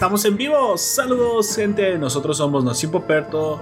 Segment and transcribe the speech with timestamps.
[0.00, 0.78] estamos en vivo.
[0.78, 1.98] Saludos, gente.
[1.98, 3.60] Nosotros somos Noción Poperto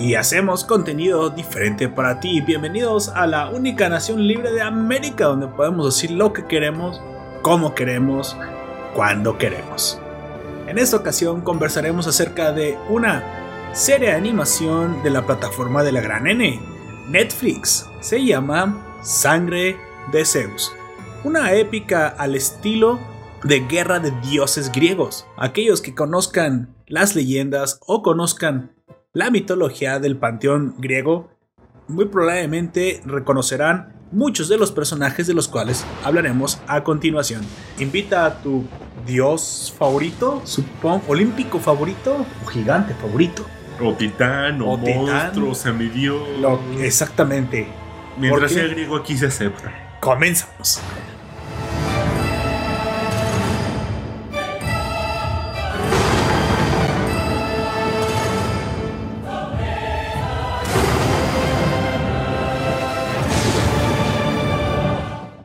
[0.00, 2.40] y hacemos contenido diferente para ti.
[2.40, 7.00] Bienvenidos a la única nación libre de América donde podemos decir lo que queremos,
[7.42, 8.36] cómo queremos,
[8.96, 10.00] cuando queremos.
[10.66, 13.22] En esta ocasión conversaremos acerca de una
[13.72, 16.60] serie de animación de la plataforma de la gran N,
[17.10, 17.88] Netflix.
[18.00, 19.76] Se llama Sangre
[20.10, 20.72] de Zeus.
[21.22, 22.98] Una épica al estilo
[23.44, 25.26] de guerra de dioses griegos.
[25.36, 28.72] Aquellos que conozcan las leyendas o conozcan
[29.12, 31.30] la mitología del panteón griego,
[31.88, 37.42] muy probablemente reconocerán muchos de los personajes de los cuales hablaremos a continuación.
[37.78, 38.64] Invita a tu
[39.06, 43.44] dios favorito, supongo, olímpico favorito o gigante favorito.
[43.82, 44.96] O titán, o, O titán.
[45.06, 46.20] monstruo, semidios.
[46.40, 47.66] Lo- exactamente.
[48.18, 49.96] Mientras sea griego aquí se acepta.
[50.00, 50.80] Comenzamos.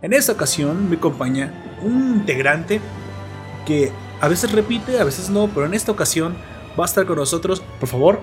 [0.05, 2.79] En esta ocasión me acompaña un integrante
[3.65, 6.35] que a veces repite, a veces no, pero en esta ocasión
[6.79, 7.61] va a estar con nosotros.
[7.79, 8.21] Por favor,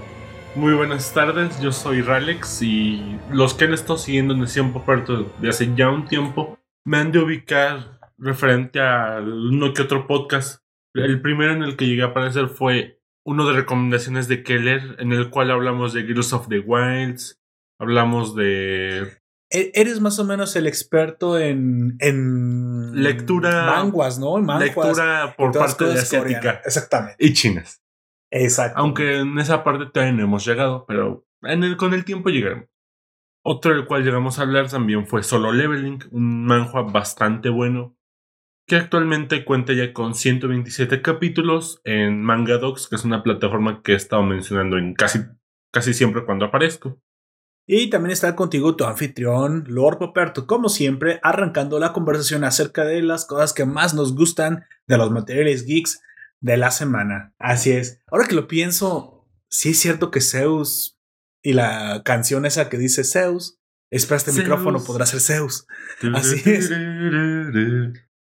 [0.54, 5.48] Muy buenas tardes, yo soy Ralex y los que han estado siguiendo Nación Poperto de
[5.48, 10.62] hace ya un tiempo me han de ubicar referente a uno que otro podcast.
[10.94, 15.10] El primero en el que llegué a aparecer fue uno de recomendaciones de Keller, en
[15.10, 17.40] el cual hablamos de Gears of the Wilds,
[17.80, 19.20] hablamos de
[19.52, 24.38] Eres más o menos el experto en, en Lectura- manguas, ¿no?
[24.38, 26.66] En manguas, lectura por parte de asiática coreanas.
[26.66, 27.16] Exactamente.
[27.18, 27.82] y chinas.
[28.30, 28.78] Exacto.
[28.78, 32.68] Aunque en esa parte todavía no hemos llegado, pero en el, con el tiempo llegaremos.
[33.44, 37.96] Otro del cual llegamos a hablar también fue Solo Leveling, un manhwa bastante bueno,
[38.68, 43.96] que actualmente cuenta ya con 127 capítulos en Mangadox, que es una plataforma que he
[43.96, 45.18] estado mencionando en casi,
[45.72, 47.00] casi siempre cuando aparezco.
[47.66, 53.02] Y también está contigo tu anfitrión, Lord Poperto, como siempre, arrancando la conversación acerca de
[53.02, 56.00] las cosas que más nos gustan de los materiales geeks
[56.40, 57.34] de la semana.
[57.38, 58.00] Así es.
[58.10, 60.98] Ahora que lo pienso, sí es cierto que Zeus
[61.40, 63.58] y la canción esa que dice Zeus,
[63.90, 64.42] espera este Zeus.
[64.44, 65.66] micrófono, podrá ser Zeus.
[66.14, 66.68] Así es.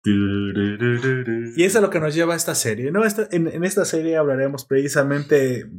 [0.04, 3.04] Y eso es lo que nos lleva a esta serie, ¿no?
[3.04, 5.70] Esta- en, en esta serie hablaremos precisamente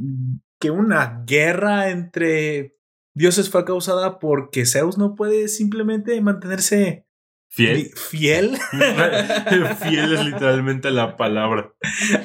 [0.59, 2.75] que una guerra entre
[3.15, 7.05] dioses fue causada porque Zeus no puede simplemente mantenerse
[7.49, 7.91] Fiel.
[7.95, 8.57] fiel.
[9.81, 11.73] Fiel es literalmente la palabra.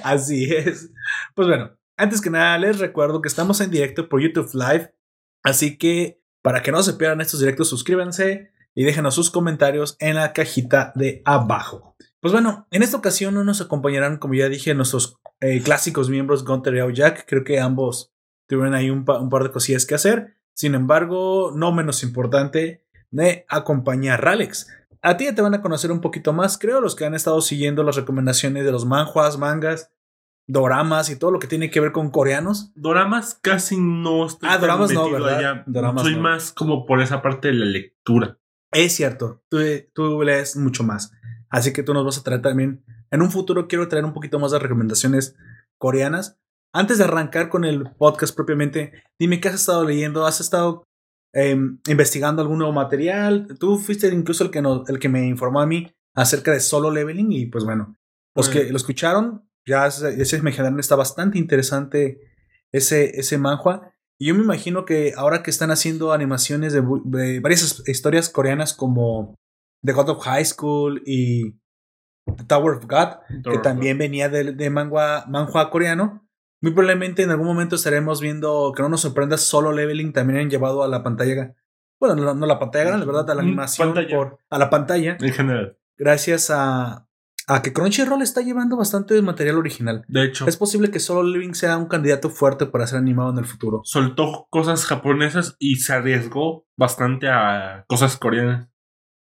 [0.03, 0.91] Así es.
[1.35, 4.95] Pues bueno, antes que nada les recuerdo que estamos en directo por YouTube Live,
[5.43, 10.15] así que para que no se pierdan estos directos, suscríbanse y déjenos sus comentarios en
[10.15, 11.97] la cajita de abajo.
[12.21, 16.45] Pues bueno, en esta ocasión no nos acompañarán, como ya dije, nuestros eh, clásicos miembros
[16.45, 17.27] Gunter y Jack.
[17.29, 18.13] Creo que ambos
[18.49, 20.38] tuvieron ahí un, pa- un par de cosillas que hacer.
[20.59, 24.67] Sin embargo, no menos importante, me acompaña Ralex.
[25.03, 27.41] A ti ya te van a conocer un poquito más, creo, los que han estado
[27.43, 29.93] siguiendo las recomendaciones de los manjuas, mangas,
[30.49, 32.73] doramas y todo lo que tiene que ver con coreanos.
[32.75, 35.39] Doramas casi no estoy Ah, doramas no, ¿verdad?
[35.39, 35.63] allá.
[35.69, 36.23] Doramas Soy no.
[36.23, 38.39] más como por esa parte de la lectura.
[38.73, 39.59] Es cierto, tú,
[39.95, 41.13] tú lees mucho más.
[41.51, 42.85] Así que tú nos vas a traer también.
[43.13, 45.37] En un futuro quiero traer un poquito más de recomendaciones
[45.79, 46.37] coreanas.
[46.73, 50.27] Antes de arrancar con el podcast propiamente, dime qué has estado leyendo.
[50.27, 50.85] ¿Has estado
[51.33, 53.47] em, investigando algún nuevo material?
[53.59, 56.91] Tú fuiste incluso el que, nos- el que me informó a mí acerca de solo
[56.91, 57.33] leveling.
[57.33, 57.97] Y pues bueno,
[58.35, 62.21] los que lo escucharon ya se, ya se imaginaron, está bastante interesante
[62.73, 63.93] ese, ese manhua.
[64.21, 68.29] Y yo me imagino que ahora que están haciendo animaciones de, de varias his- historias
[68.29, 69.35] coreanas como
[69.85, 71.53] The God of High School y
[72.37, 76.28] The Tower of God, que también venía de, de manga, manhua coreano,
[76.61, 80.51] muy probablemente en algún momento estaremos viendo que no nos sorprenda solo leveling también han
[80.51, 81.55] llevado a la pantalla.
[82.01, 84.17] Bueno, no, no la pantalla grande, la verdad, a la animación pantalla.
[84.17, 85.77] por a la pantalla, En general.
[85.97, 87.07] gracias a,
[87.49, 90.05] a que Crunchyroll está llevando bastante material original.
[90.09, 93.39] De hecho, Es posible que Solo Living sea un candidato fuerte para ser animado en
[93.39, 93.81] el futuro.
[93.85, 98.69] soltó cosas japonesas y se arriesgó bastante a cosas coreanas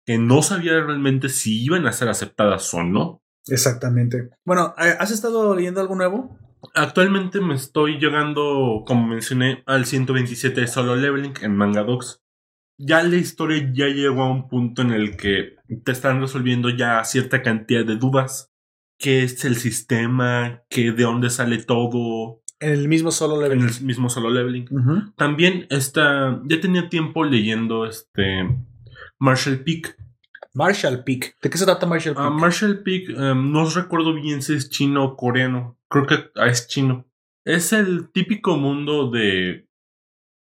[0.05, 3.21] que no sabía realmente si iban a ser aceptadas o no.
[3.47, 4.29] Exactamente.
[4.43, 6.37] Bueno, eh, ¿has estado leyendo algo nuevo?
[6.75, 12.21] Actualmente me estoy llegando, como mencioné, al 127 de Solo Leveling en Mangadox.
[12.77, 17.03] Ya la historia ya llegó a un punto en el que te están resolviendo ya
[17.03, 18.51] cierta cantidad de dudas.
[18.97, 20.61] ¿Qué es el sistema?
[20.69, 22.41] ¿Qué, ¿De dónde sale todo?
[22.59, 23.67] En el mismo Solo En Leveling.
[23.67, 24.67] el mismo Solo Leveling.
[25.15, 28.47] También está, ya tenía tiempo leyendo este
[29.17, 29.97] Marshall Peak.
[30.53, 31.35] Marshall Peak.
[31.41, 32.25] ¿De qué se trata Marshall Peak?
[32.25, 35.78] Ah, Marshall Peak, em, no recuerdo bien si es chino o coreano.
[35.89, 37.05] Creo que es chino.
[37.45, 39.67] Es el típico mundo de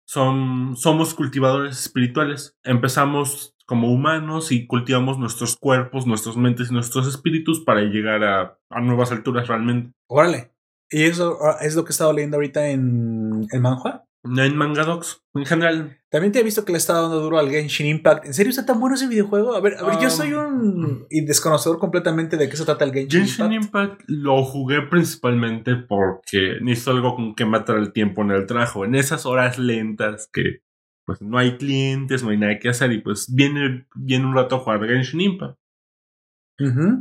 [0.09, 2.57] son, somos cultivadores espirituales.
[2.63, 8.59] Empezamos como humanos y cultivamos nuestros cuerpos, nuestras mentes y nuestros espíritus para llegar a,
[8.71, 9.93] a nuevas alturas realmente.
[10.09, 10.53] Órale.
[10.89, 14.05] ¿Y eso ah, es lo que he estado leyendo ahorita en el manhua?
[14.29, 15.99] En Mangadox, en general.
[16.11, 18.27] También te he visto que le está dando duro al Genshin Impact.
[18.27, 19.55] ¿En serio está tan bueno ese videojuego?
[19.55, 22.93] A ver, a ver yo soy Um, un desconocedor completamente de qué se trata el
[22.93, 24.01] Genshin, Genshin Impact.
[24.01, 28.85] Impact lo jugué principalmente porque necesito algo con que matar el tiempo en el trabajo.
[28.85, 30.63] En esas horas lentas que
[31.05, 34.57] pues no hay clientes, no hay nada que hacer y pues viene, viene un rato
[34.57, 35.59] a jugar Genshin Impact.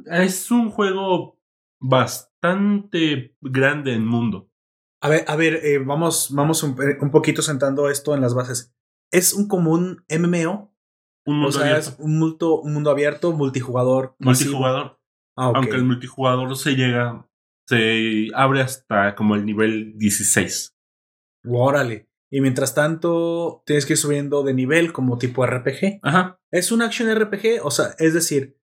[0.06, 1.40] Es un juego
[1.80, 4.50] bastante grande en mundo.
[5.06, 8.34] A ver, a ver, eh, vamos, vamos un, eh, un poquito sentando esto en las
[8.34, 8.74] bases.
[9.12, 10.74] ¿Es un común MMO?
[11.28, 11.90] Un O mundo sea, abierto.
[11.92, 14.16] es un, multo- un mundo abierto, multijugador.
[14.20, 15.00] multijugador.
[15.38, 15.52] Ah.
[15.54, 17.28] Aunque el multijugador se llega,
[17.68, 20.76] se abre hasta como el nivel 16.
[21.48, 22.10] Órale.
[22.32, 26.00] Y mientras tanto, tienes que ir subiendo de nivel como tipo RPG.
[26.02, 26.40] Ajá.
[26.52, 27.62] ¿Es un action RPG?
[27.64, 28.58] O sea, es decir,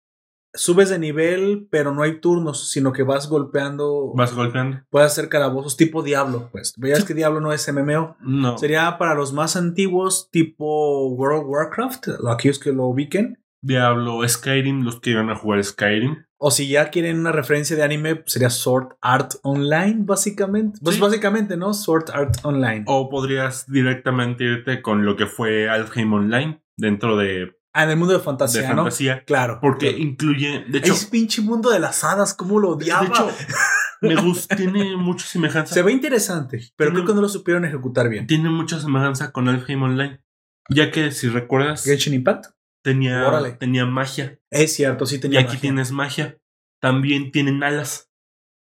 [0.55, 4.13] subes de nivel, pero no hay turnos, sino que vas golpeando.
[4.15, 4.81] Vas golpeando.
[4.91, 6.75] Puedes hacer calabozos tipo Diablo, pues.
[6.77, 8.17] Veías que Diablo no es MMO.
[8.21, 8.59] No.
[8.59, 13.39] Sería para los más antiguos, tipo World of Warcraft, aquellos que lo ubiquen.
[13.65, 16.25] Diablo, Skyrim, los que iban a jugar Skyrim.
[16.37, 20.81] O si ya quieren una referencia de anime, sería Sword Art Online, básicamente.
[20.83, 21.01] Pues Sí.
[21.01, 21.73] básicamente, ¿no?
[21.73, 22.83] Sword Art Online.
[22.89, 27.97] O podrías directamente irte con lo que fue Alfheim Online dentro de, Ah, en el
[27.97, 28.83] mundo de de fantasía, ¿no?
[28.83, 29.25] fantasía.
[29.25, 29.59] Claro.
[29.61, 30.03] Porque claro.
[30.03, 33.07] incluye, de hecho, Ese pinche mundo de las hadas, ¿cómo lo de odiaba?
[33.07, 33.31] hecho
[34.03, 35.73] me gusta, tiene mucha semejanza.
[35.75, 38.27] Se ve interesante, pero Tiene- creo que no lo supieron ejecutar bien.
[38.27, 40.21] Tiene mucha semejanza con Alfheim Online.
[40.69, 42.47] Ya que si recuerdas, Genshin Impact.
[42.85, 43.53] tenía, Órale.
[43.53, 44.39] tenía magia.
[44.51, 45.41] Es cierto, sí Y tenía.
[45.41, 45.61] aquí magia.
[45.61, 46.39] tienes magia.
[46.81, 48.11] También tienen alas.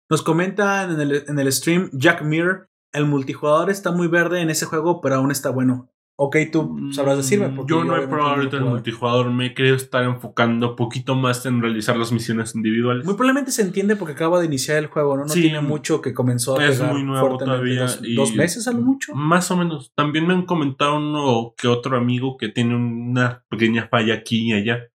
[0.10, 2.70] Nos comentan en el, en el stream Jack Mirror.
[2.94, 5.91] El multijugador está muy verde en ese juego, pero aún está bueno.
[6.24, 7.48] Ok, tú sabrás decirme.
[7.48, 8.70] Mm, porque Yo no he probado ahorita el jugado.
[8.76, 9.32] multijugador.
[9.32, 13.06] Me creo estar enfocando un poquito más en realizar las misiones individuales.
[13.06, 15.24] Muy probablemente se entiende porque acaba de iniciar el juego, ¿no?
[15.24, 18.36] No Sí, tiene mucho que comenzó a es pegar muy nuevo todavía Dos, y- dos
[18.36, 19.16] meses a lo mucho.
[19.16, 19.92] Más o menos.
[19.96, 24.54] También me han comentado uno que otro amigo que tiene una pequeña falla aquí y
[24.54, 24.90] allá.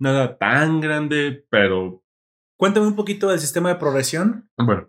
[0.00, 2.02] Nada tan grande, pero
[2.58, 4.50] Cuéntame un poquito del sistema de progresión.
[4.58, 4.88] bueno.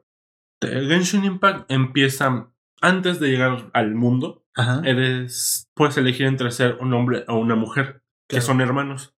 [0.62, 2.50] El Genshin Impact empieza
[2.82, 4.44] antes de llegar al mundo.
[4.58, 4.82] Ajá.
[4.84, 9.16] Eres, puedes elegir entre ser un hombre o una mujer, que son hermanos,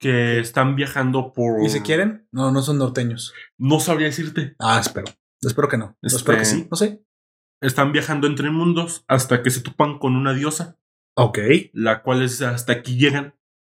[0.00, 1.62] que están viajando por...
[1.64, 2.26] ¿Y si quieren?
[2.32, 3.32] No, no son norteños.
[3.56, 4.56] No sabría decirte.
[4.58, 5.06] Ah, espero.
[5.40, 5.96] Espero que no.
[6.02, 6.66] Este- Espero que sí.
[6.70, 7.02] No sé.
[7.62, 10.78] Están viajando entre mundos hasta que se topan con una diosa,
[11.16, 11.38] Ok.
[11.72, 13.34] la cual es hasta aquí llegan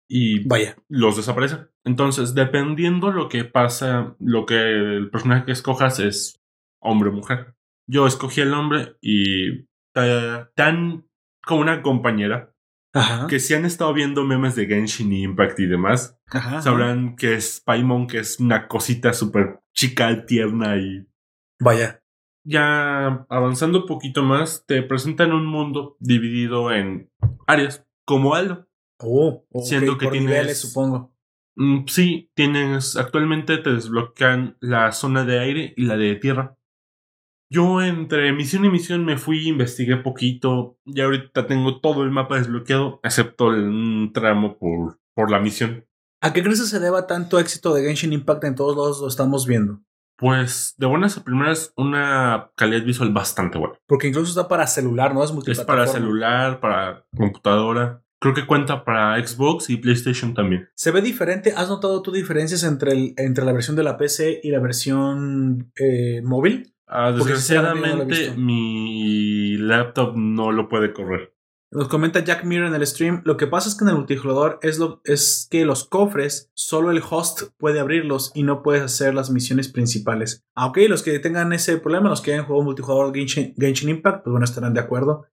[0.10, 0.76] y Vaya.
[0.90, 1.70] los desaparecen.
[1.84, 6.42] Entonces, dependiendo lo que pasa, lo que el personaje que escojas es
[6.82, 7.56] hombre o mujer.
[7.88, 11.08] Yo escogí el hombre y eh, tan
[11.46, 12.54] como una compañera
[12.94, 13.28] Ajá.
[13.28, 16.62] que si han estado viendo memes de Genshin Impact y demás, Ajá.
[16.62, 21.06] sabrán que es Paimon, que es una cosita súper chica, tierna y
[21.60, 22.02] Vaya.
[22.46, 27.12] ya avanzando un poquito más, te presentan un mundo dividido en
[27.48, 28.68] áreas, como Aldo.
[29.00, 31.14] Oh, ok, Siendo que por tienes- niveles, supongo.
[31.58, 36.58] Mm, sí, tienes, actualmente te desbloquean la zona de aire y la de tierra.
[37.56, 42.36] Yo entre misión y misión me fui, investigué poquito, y ahorita tengo todo el mapa
[42.38, 45.86] desbloqueado, excepto el un tramo por, por la misión.
[46.22, 49.08] ¿A qué crees que se deba tanto éxito de Genshin Impact en todos lados lo
[49.08, 49.80] estamos viendo?
[50.18, 53.76] Pues de buenas a primeras, una calidad visual bastante buena.
[53.88, 55.24] Porque incluso está para celular, ¿no?
[55.24, 58.02] Es Es para celular, para computadora.
[58.20, 60.68] Creo que cuenta para Xbox y PlayStation también.
[60.76, 61.54] ¿Se ve diferente?
[61.56, 65.72] ¿Has notado tú diferencias entre, el- entre la versión de la PC y la versión
[65.80, 66.74] eh, móvil?
[66.88, 71.36] Ah, no desgraciadamente, mi laptop no lo puede correr.
[71.72, 73.22] Nos comenta Jack Mirror en el stream.
[73.26, 76.92] Lo que pasa es que en el multijugador es, lo, es que los cofres, solo
[76.92, 80.46] el host puede abrirlos y no puedes hacer las misiones principales.
[80.56, 84.24] Ah, ok, los que tengan ese problema, los que hayan jugado multijugador Genshin, Genshin Impact,
[84.24, 85.26] pues bueno, estarán de acuerdo.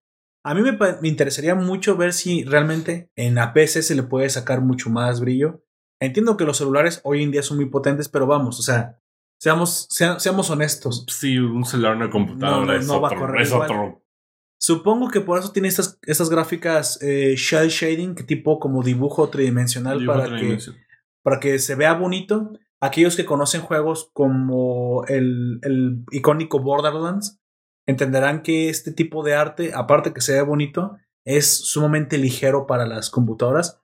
[0.43, 4.29] A mí me, me interesaría mucho ver si realmente en la PC se le puede
[4.29, 5.63] sacar mucho más brillo.
[6.01, 8.99] Entiendo que los celulares hoy en día son muy potentes, pero vamos, o sea,
[9.43, 11.05] seamos, sea- seamos honestos.
[11.09, 14.01] Sí, un celular, una computadora No, no, es, no va a otro, correr es otro.
[14.57, 19.27] Supongo que por eso tiene estas, estas gráficas eh, shell shading, que tipo como dibujo
[19.27, 20.57] tridimensional Dibujo para que,
[21.21, 22.53] para que se vea bonito.
[22.79, 27.41] Aquellos que conocen juegos como el, el icónico Borderlands
[27.85, 30.95] entenderán que este tipo de arte, aparte que se ve bonito,
[31.25, 33.81] es sumamente ligero para las computadoras.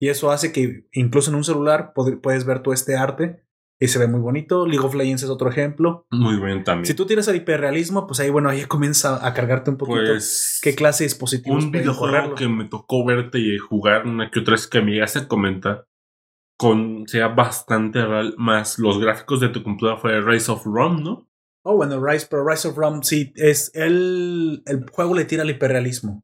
[0.00, 3.44] Y eso hace que incluso en un celular puedes ver todo este arte
[3.82, 4.64] y se ve muy bonito.
[4.64, 6.06] League of Legends es otro ejemplo.
[6.12, 6.86] Muy bien también.
[6.86, 10.60] Si tú tiras al hiperrealismo, pues ahí, bueno, ahí comienza a cargarte un poquito pues,
[10.62, 12.34] qué clase de dispositivos un videojuego correrlo.
[12.36, 15.88] que me tocó verte y jugar una que otra vez que me llegaste a comentar
[16.56, 21.28] con sea bastante real más los gráficos de tu computadora fue Rise of Rome, ¿no?
[21.64, 25.50] Oh, bueno, Rise, pero Rise of Rome, sí, es el, el juego le tira al
[25.50, 26.22] hiperrealismo.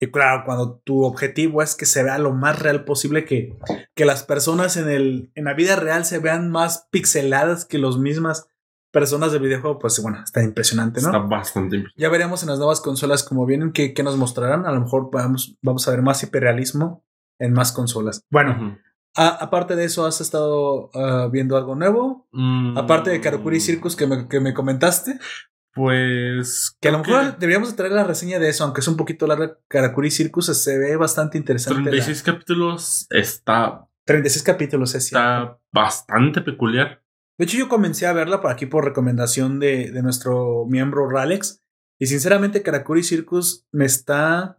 [0.00, 3.56] Y claro, cuando tu objetivo es que se vea lo más real posible, que,
[3.96, 7.96] que las personas en, el, en la vida real se vean más pixeladas que las
[7.96, 8.46] mismas
[8.92, 11.08] personas del videojuego, pues bueno, está impresionante, ¿no?
[11.08, 12.00] Está bastante impresionante.
[12.00, 14.66] Ya veremos en las nuevas consolas como vienen qué, qué nos mostrarán.
[14.66, 17.04] A lo mejor vamos, vamos a ver más hiperrealismo
[17.40, 18.22] en más consolas.
[18.30, 18.78] Bueno,
[19.16, 22.28] a- aparte de eso, ¿has estado ah, viendo algo nuevo?
[22.32, 25.18] Mm, Aparte de Karakuri Circus que me, que me comentaste.
[25.74, 26.76] Pues.
[26.80, 29.26] Que a lo mejor deberíamos de traer la reseña de eso, aunque es un poquito
[29.26, 29.58] larga.
[29.68, 31.80] Karakuri Circus se ve bastante interesante.
[31.82, 35.26] la- 36 capítulos está, 36 capítulos, es cierto.
[35.28, 37.02] está bastante peculiar.
[37.38, 41.62] De hecho, yo comencé a verla por aquí por recomendación de, de nuestro miembro Ralex.
[42.00, 44.58] Y sinceramente, Karakuri Circus me está.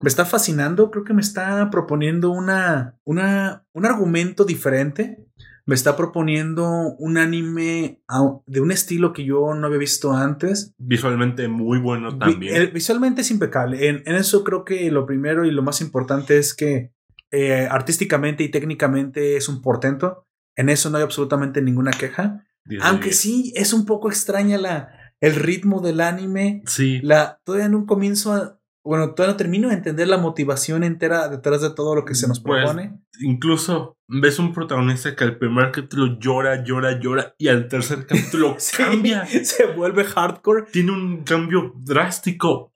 [0.00, 0.90] Me está fascinando.
[0.90, 2.96] Creo que me está proponiendo una.
[3.04, 5.24] una un argumento diferente.
[5.64, 8.02] Me está proponiendo un anime
[8.46, 10.74] de un estilo que yo no había visto antes.
[10.78, 12.70] Visualmente muy bueno también.
[12.72, 13.88] visualmente es impecable.
[13.88, 16.92] En, en eso creo que lo primero y lo más importante es que
[17.30, 20.26] eh, artísticamente y técnicamente es un portento.
[20.56, 22.44] En eso no hay absolutamente ninguna queja.
[22.66, 23.16] 10 de Aunque 10.
[23.18, 26.62] sí es un poco extraña la, el ritmo del anime.
[26.66, 27.00] Sí.
[27.02, 31.60] La, todavía en un comienzo, bueno, todavía no termino de entender la motivación entera detrás
[31.62, 33.00] de todo lo que se nos Pues, propone.
[33.20, 38.56] Incluso ves un protagonista que al primer capítulo llora, llora, llora y al tercer capítulo
[38.58, 39.26] Sí, cambia.
[39.26, 40.64] se vuelve hardcore.
[40.72, 42.70] Tiene un cambio drástico.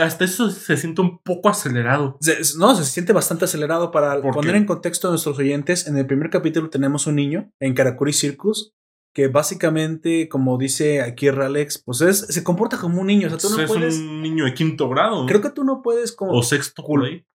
[0.00, 2.16] Hasta eso se siente un poco acelerado.
[2.20, 4.58] Se- no, se siente bastante acelerado para ¿Por poner qué?
[4.58, 5.86] en contexto a nuestros oyentes.
[5.86, 8.74] En el primer capítulo tenemos un niño en Karakuri Circus
[9.16, 13.28] que básicamente, como dice aquí Ralex, pues es, se comporta como un niño.
[13.28, 13.96] O sea, tú no es puedes.
[13.96, 15.24] un niño de quinto grado.
[15.24, 16.84] Creo que tú no puedes como o sexto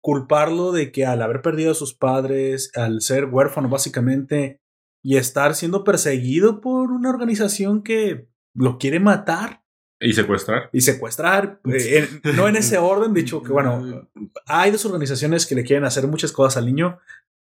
[0.02, 4.60] culparlo de que al haber perdido a sus padres, al ser huérfano básicamente,
[5.02, 9.62] y estar siendo perseguido por una organización que lo quiere matar
[10.00, 10.68] Y secuestrar.
[10.75, 14.06] y secuestrar, eh, en- no en ese orden, dicho que bueno,
[14.46, 16.99] hay dos organizaciones que le quieren hacer muchas cosas al niño,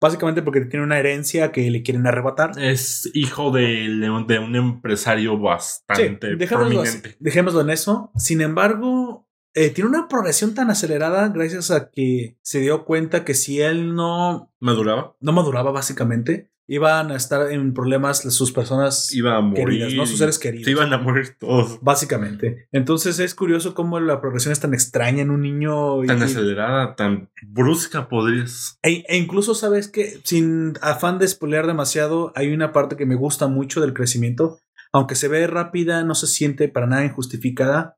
[0.00, 2.52] básicamente porque tiene una herencia que le quieren arrebatar.
[2.58, 3.88] Es hijo de,
[4.26, 7.16] de un empresario Sí, bastante dejémoslo, prominente.
[7.20, 8.10] dejémoslo en eso.
[8.16, 13.34] Sin embargo, eh, tiene una progresión tan acelerada gracias a que se dio cuenta que
[13.34, 15.16] si él no Maduraba.
[15.20, 19.64] no maduraba básicamente, iban a estar en problemas sus personas a morir.
[19.64, 20.04] queridas, ¿no?
[20.06, 20.66] Sus seres queridos.
[20.66, 21.78] Se iban a morir todos.
[21.80, 22.68] Básicamente.
[22.72, 26.04] Entonces es curioso cómo la progresión es tan extraña en un niño.
[26.04, 28.78] y- Tan acelerada, tan brusca podrías.
[28.82, 33.14] e, e incluso sabes que, sin afán de spoilear demasiado, hay una parte que me
[33.16, 34.58] gusta mucho del crecimiento.
[34.92, 37.96] Aunque se ve rápida, no se siente para nada injustificada.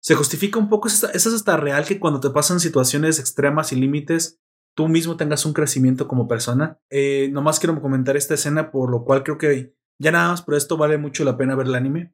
[0.00, 3.72] Se justifica un poco, es hasta, es hasta real que cuando te pasan situaciones extremas
[3.72, 4.38] y límites,
[4.74, 6.78] tú mismo tengas un crecimiento como persona.
[6.90, 10.54] Eh, nomás quiero comentar esta escena, por lo cual creo que ya nada más por
[10.54, 12.12] esto vale mucho la pena ver el anime.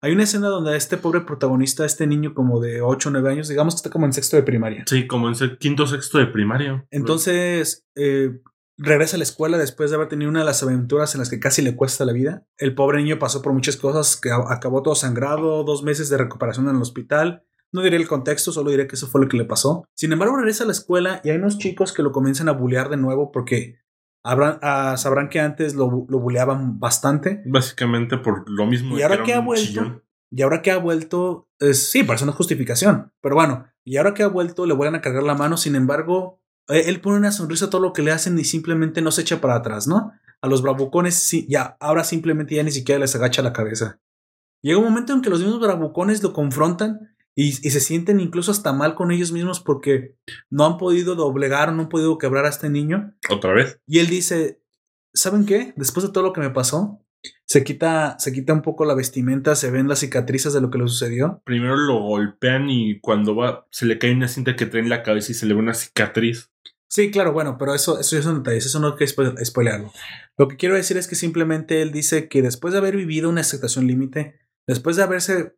[0.00, 3.48] Hay una escena donde este pobre protagonista, este niño como de 8 o 9 años,
[3.48, 4.84] digamos que está como en sexto de primaria.
[4.86, 6.86] Sí, como en quinto sexto de primaria.
[6.90, 8.40] Entonces, eh,
[8.76, 11.40] regresa a la escuela después de haber tenido una de las aventuras en las que
[11.40, 12.46] casi le cuesta la vida.
[12.58, 16.68] El pobre niño pasó por muchas cosas, que acabó todo sangrado, dos meses de recuperación
[16.68, 17.44] en el hospital.
[17.72, 19.84] No diré el contexto, solo diré que eso fue lo que le pasó.
[19.94, 22.88] Sin embargo, regresa a la escuela y hay unos chicos que lo comienzan a bullear
[22.88, 23.78] de nuevo porque
[24.24, 27.42] habrán, ah, sabrán que antes lo, lo bulleaban bastante.
[27.46, 28.98] Básicamente por lo mismo.
[28.98, 30.02] Y ahora que ha vuelto, chillón.
[30.30, 34.28] y ahora que ha vuelto, sí, no es justificación, pero bueno, y ahora que ha
[34.28, 37.70] vuelto le vuelven a cargar la mano, sin embargo, eh, él pone una sonrisa a
[37.70, 40.12] todo lo que le hacen y simplemente no se echa para atrás, ¿no?
[40.40, 44.00] A los bravucones, sí, ya, ahora simplemente ya ni siquiera les agacha la cabeza.
[44.62, 48.50] Llega un momento en que los mismos bravucones lo confrontan y, y se sienten incluso
[48.50, 50.16] hasta mal con ellos mismos porque
[50.50, 53.14] no han podido doblegar no han podido quebrar a este niño.
[53.30, 53.80] Otra vez.
[53.86, 54.60] Y él dice,
[55.14, 55.72] ¿saben qué?
[55.76, 57.00] Después de todo lo que me pasó,
[57.46, 60.78] se quita, se quita un poco la vestimenta, se ven las cicatrices de lo que
[60.78, 61.40] le sucedió.
[61.44, 65.04] Primero lo golpean y cuando va, se le cae una cinta que trae en la
[65.04, 66.50] cabeza y se le ve una cicatriz.
[66.90, 69.92] Sí, claro, bueno, pero eso, eso ya son detalles, eso no hay que spo- spoilearlo.
[70.38, 73.44] Lo que quiero decir es que simplemente él dice que después de haber vivido una
[73.44, 75.57] situación límite, después de haberse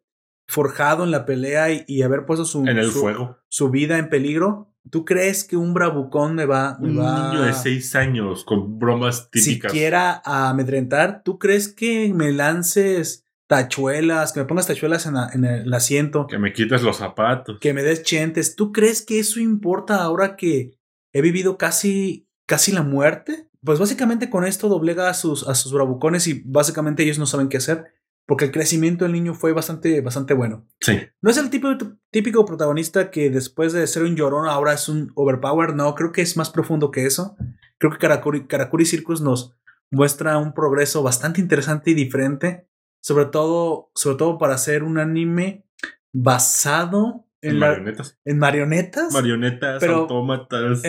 [0.51, 3.39] forjado en la pelea y, y haber puesto su, En el su, fuego.
[3.49, 7.43] su vida en peligro, ¿tú crees que un bravucón me va, me Un va niño
[7.43, 9.71] de seis años con bromas típicas.
[9.73, 11.23] siquiera a amedrentar?
[11.25, 16.27] ¿Tú crees que me lances tachuelas, que me pongas tachuelas en, la- en el asiento,
[16.27, 17.59] Que me quites los zapatos.
[17.61, 18.55] que me des chentes?
[18.57, 20.79] ¿Tú crees que eso importa ahora que
[21.13, 23.47] he vivido casi, casi la muerte?
[23.63, 27.51] pues básicamente con esto doblega a sus, a sus bravucones y básicamente ellos no saben
[27.51, 27.85] qué hacer
[28.27, 30.67] porque el crecimiento del niño fue bastante, bastante bueno.
[30.81, 30.99] Sí.
[31.21, 31.69] No es el tipo,
[32.11, 36.23] típico protagonista que después de ser un llorón ahora es un overpower, no, creo que
[36.23, 37.37] es más profundo que eso.
[37.79, 39.57] Creo que Karakuri, Karakuri Circus nos
[39.91, 42.69] muestra un progreso bastante interesante y diferente,
[43.01, 45.67] sobre todo, sobre todo para hacer un anime
[46.13, 48.19] basado en, marionetas.
[48.25, 49.13] En marionetas.
[49.13, 50.83] Marionetas, pero autómatas.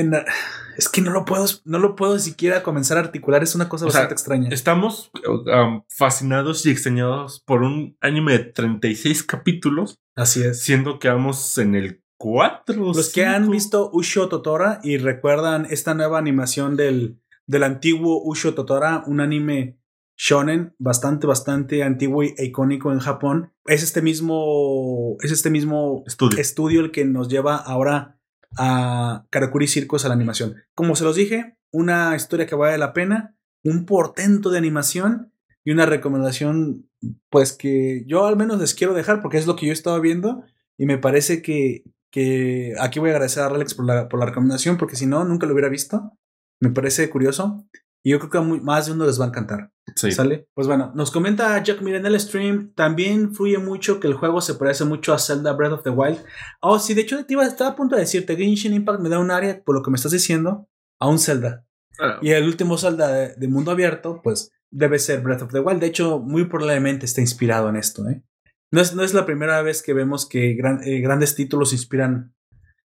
[0.78, 3.44] es que no lo puedo, no lo puedo siquiera comenzar a articular.
[3.44, 4.50] Es una cosa bastante extraña.
[4.50, 10.00] Estamos um, fascinados y extrañados por un anime de 36 capítulos.
[10.16, 10.62] Así es.
[10.62, 12.94] Siendo que vamos en el 4.
[12.94, 18.54] Los que han visto Usho Totora y recuerdan esta nueva animación del, del antiguo Usho
[18.54, 19.81] Totora, un anime
[20.22, 23.54] shonen bastante, bastante antiguo e icónico en Japón.
[23.66, 26.04] Es este mismo, es este mismo
[26.38, 26.82] estudio.
[26.82, 28.20] el que nos lleva ahora
[28.56, 30.58] a Karakuri Circus a la animación.
[30.76, 35.72] Como se los dije, una historia que vale la pena, un portento de animación y
[35.72, 36.88] una recomendación,
[37.32, 40.44] pues que yo al menos les quiero dejar porque es lo que yo estaba viendo
[40.78, 44.28] y me parece que, que aquí voy a agradecer a Alex por la, por la
[44.28, 46.12] recomendación porque si no, nunca lo hubiera visto.
[46.60, 47.66] Me parece curioso.
[48.04, 49.72] Y yo creo que más de uno les va a encantar.
[49.96, 50.12] Sí.
[50.12, 50.48] ¿Sale?
[50.54, 52.74] Pues bueno, nos comenta Jack Mir en el stream.
[52.74, 56.20] También fluye mucho que el juego se parece mucho a Zelda Breath of the Wild.
[56.62, 59.20] Oh, sí, de hecho, te iba, estaba a punto de decirte: Genshin Impact me da
[59.20, 60.68] un área, por lo que me estás diciendo,
[61.00, 61.66] a un Zelda.
[62.00, 62.18] Ah.
[62.22, 65.82] Y el último Zelda de, mundo abierto, pues debe ser Breath of the Wild.
[65.82, 68.08] De hecho, muy probablemente está inspirado en esto.
[68.10, 68.24] ¿eh?
[68.72, 72.34] No, es, no es la primera vez que vemos que eh, grandes títulos inspiran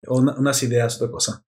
[0.07, 1.45] unas ideas, otra cosa.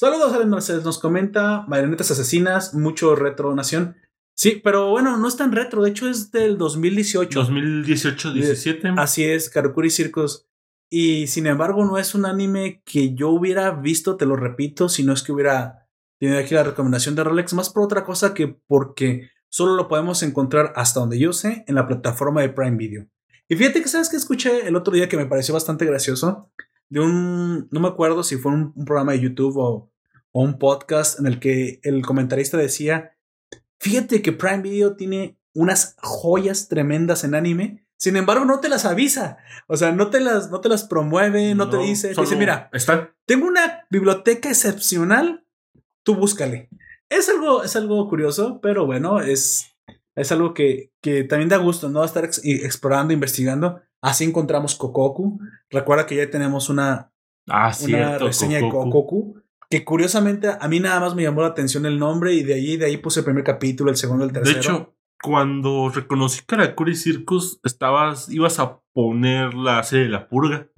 [0.00, 0.84] Saludos, Mercedes.
[0.84, 3.96] Nos comenta Marionetas Asesinas, mucho retro nación.
[4.36, 5.82] Sí, pero bueno, no es tan retro.
[5.82, 7.42] De hecho, es del 2018.
[7.42, 8.94] 2018-17.
[8.96, 10.46] Así es, Karukuri Circus.
[10.88, 15.02] Y sin embargo, no es un anime que yo hubiera visto, te lo repito, si
[15.02, 15.88] no es que hubiera
[16.20, 20.22] tenido aquí la recomendación de Rolex, más por otra cosa que porque solo lo podemos
[20.22, 23.08] encontrar hasta donde yo sé en la plataforma de Prime Video.
[23.48, 26.52] Y fíjate que sabes que escuché el otro día que me pareció bastante gracioso
[26.90, 29.90] de un, no me acuerdo si fue un, programa de YouTube o,
[30.32, 33.16] un podcast en el que el comentarista decía,
[33.80, 38.84] fíjate que Prime Video tiene unas joyas tremendas en anime, sin embargo no te las
[38.84, 42.70] avisa, o sea, no te las, no te las promueve, no, te dice, dice, mira,
[43.26, 45.44] tengo una biblioteca excepcional,
[46.04, 46.68] tú búscale.
[47.08, 49.74] Es algo, es algo curioso, pero bueno, es,
[50.14, 52.04] es algo que, que también da gusto, ¿no?
[52.04, 53.80] Estar explorando, investigando.
[54.00, 55.40] Así encontramos Kokoku.
[55.70, 57.12] Recuerda que ya tenemos una,
[57.48, 59.40] ah, una reseña de Kokoku.
[59.70, 62.76] Que curiosamente a mí nada más me llamó la atención el nombre y de ahí,
[62.78, 64.54] de ahí puse el primer capítulo, el segundo, el tercero.
[64.54, 70.68] De hecho, cuando reconocí Karakuri Circus, estabas, ibas a poner la serie de La Purga.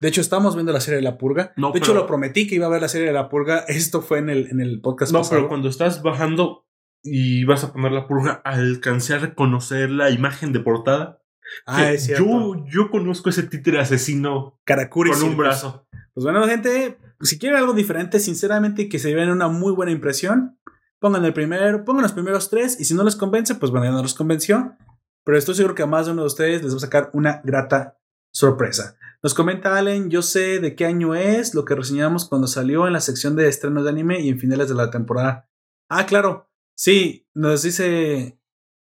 [0.00, 1.54] De hecho, estamos viendo la serie de La Purga.
[1.56, 3.58] de hecho, lo prometí que iba a ver la serie de La Purga.
[3.68, 6.66] Esto fue en el, en el podcast No, pero cuando estás bajando
[7.02, 11.22] y vas a poner La Purga, alcancé a reconocer la imagen de portada.
[11.66, 12.24] Ah, es cierto.
[12.24, 15.86] Yo, yo conozco ese títere asesino Karakuri con un brazo.
[16.14, 20.58] Pues bueno, gente, si quieren algo diferente, sinceramente, que se lleven una muy buena impresión,
[20.98, 23.92] pongan el primero, pongan los primeros tres, y si no les convence, pues bueno, ya
[23.92, 24.76] no los convenció.
[25.24, 27.40] Pero estoy seguro que a más de uno de ustedes les va a sacar una
[27.42, 27.98] grata
[28.32, 28.96] sorpresa.
[29.22, 32.92] Nos comenta Allen, yo sé de qué año es, lo que reseñamos cuando salió en
[32.92, 35.48] la sección de estrenos de anime y en finales de la temporada.
[35.88, 36.48] Ah, claro.
[36.76, 38.38] Sí, nos dice.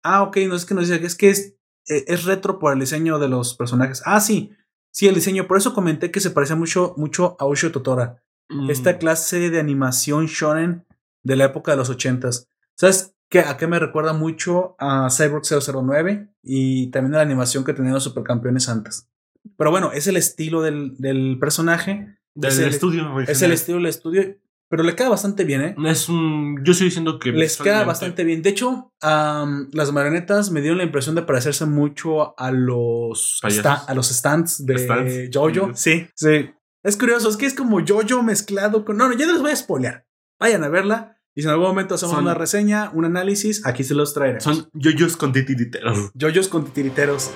[0.03, 1.54] Ah, ok, no es que nos dice es que es
[1.87, 4.01] es retro por el diseño de los personajes.
[4.05, 4.51] Ah, sí,
[4.91, 5.47] sí, el diseño.
[5.47, 8.23] Por eso comenté que se parece mucho, mucho a Osho Totora.
[8.69, 8.97] Esta mm.
[8.97, 10.85] clase de animación shonen
[11.23, 12.47] de la época de los ochentas.
[12.75, 17.63] ¿Sabes qué, a qué me recuerda mucho a Cyborg 009 y también a la animación
[17.63, 19.09] que tenían los supercampeones antes?
[19.57, 22.17] Pero bueno, es el estilo del, del personaje.
[22.35, 23.19] Del estudio.
[23.21, 24.35] Es el estilo del estudio.
[24.75, 25.75] Pero le queda bastante bien, ¿eh?
[25.85, 26.61] Es un.
[26.61, 27.31] Yo estoy diciendo que.
[27.31, 28.41] Les queda bastante bien.
[28.41, 33.39] De hecho, las marionetas me dieron la impresión de parecerse mucho a los.
[33.41, 35.71] a los stands de Jojo.
[35.75, 36.49] Sí, sí.
[36.83, 38.97] Es curioso, es que es como Jojo mezclado con.
[38.97, 40.05] No, no, ya les voy a spoilear.
[40.41, 41.21] Vayan a verla.
[41.33, 44.41] Y si en algún momento hacemos una reseña, un análisis, aquí se los traeré.
[44.41, 46.11] Son yoyos con titiriteros.
[46.15, 47.31] Yoyos con titiriteros.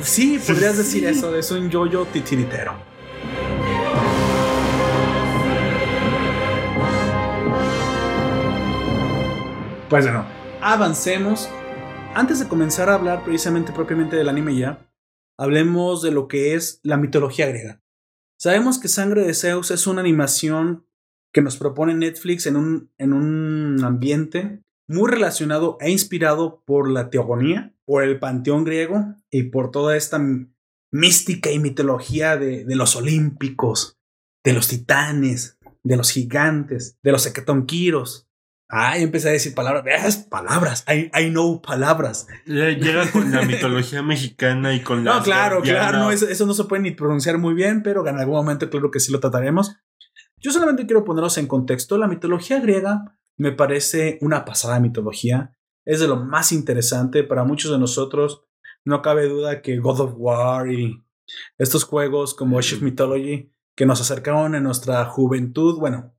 [0.00, 2.87] Sí, podrías decir eso, es un yoyo titiritero.
[9.88, 10.26] Pues bueno,
[10.60, 11.48] avancemos.
[12.14, 14.86] Antes de comenzar a hablar precisamente propiamente del anime ya,
[15.38, 17.80] hablemos de lo que es la mitología griega.
[18.38, 20.86] Sabemos que Sangre de Zeus es una animación
[21.32, 27.08] que nos propone Netflix en un, en un ambiente muy relacionado e inspirado por la
[27.08, 30.20] teogonía, por el panteón griego y por toda esta
[30.92, 33.98] mística y mitología de, de los olímpicos,
[34.44, 38.27] de los titanes, de los gigantes, de los hecatonquiros,
[38.70, 39.82] Ah, empecé a decir palabras.
[39.84, 40.16] ¿Ves?
[40.16, 40.84] Palabras.
[40.86, 42.26] I, I know palabras.
[42.44, 45.14] Llega con la mitología mexicana y con la.
[45.16, 45.98] No, claro, claro.
[45.98, 48.90] No, eso, eso, no se puede ni pronunciar muy bien, pero en algún momento, claro
[48.90, 49.76] que sí lo trataremos.
[50.40, 51.96] Yo solamente quiero ponerlos en contexto.
[51.96, 55.56] La mitología griega me parece una pasada mitología.
[55.86, 58.44] Es de lo más interesante para muchos de nosotros.
[58.84, 61.04] No cabe duda que God of War y
[61.56, 66.12] estos juegos como Age of Mythology que nos acercaron en nuestra juventud, bueno,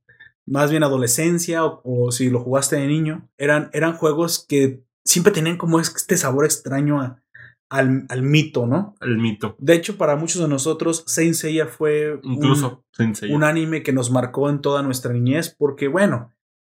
[0.46, 5.56] más bien adolescencia o, si lo jugaste de niño, eran, eran juegos que siempre tenían
[5.56, 7.00] como este sabor extraño
[7.68, 8.94] al, al, mito, ¿no?
[9.00, 9.56] El mito.
[9.58, 14.10] De hecho, para muchos de nosotros, Saint Seiya fue Incluso un, un anime que nos
[14.10, 16.32] marcó en toda nuestra niñez, porque bueno,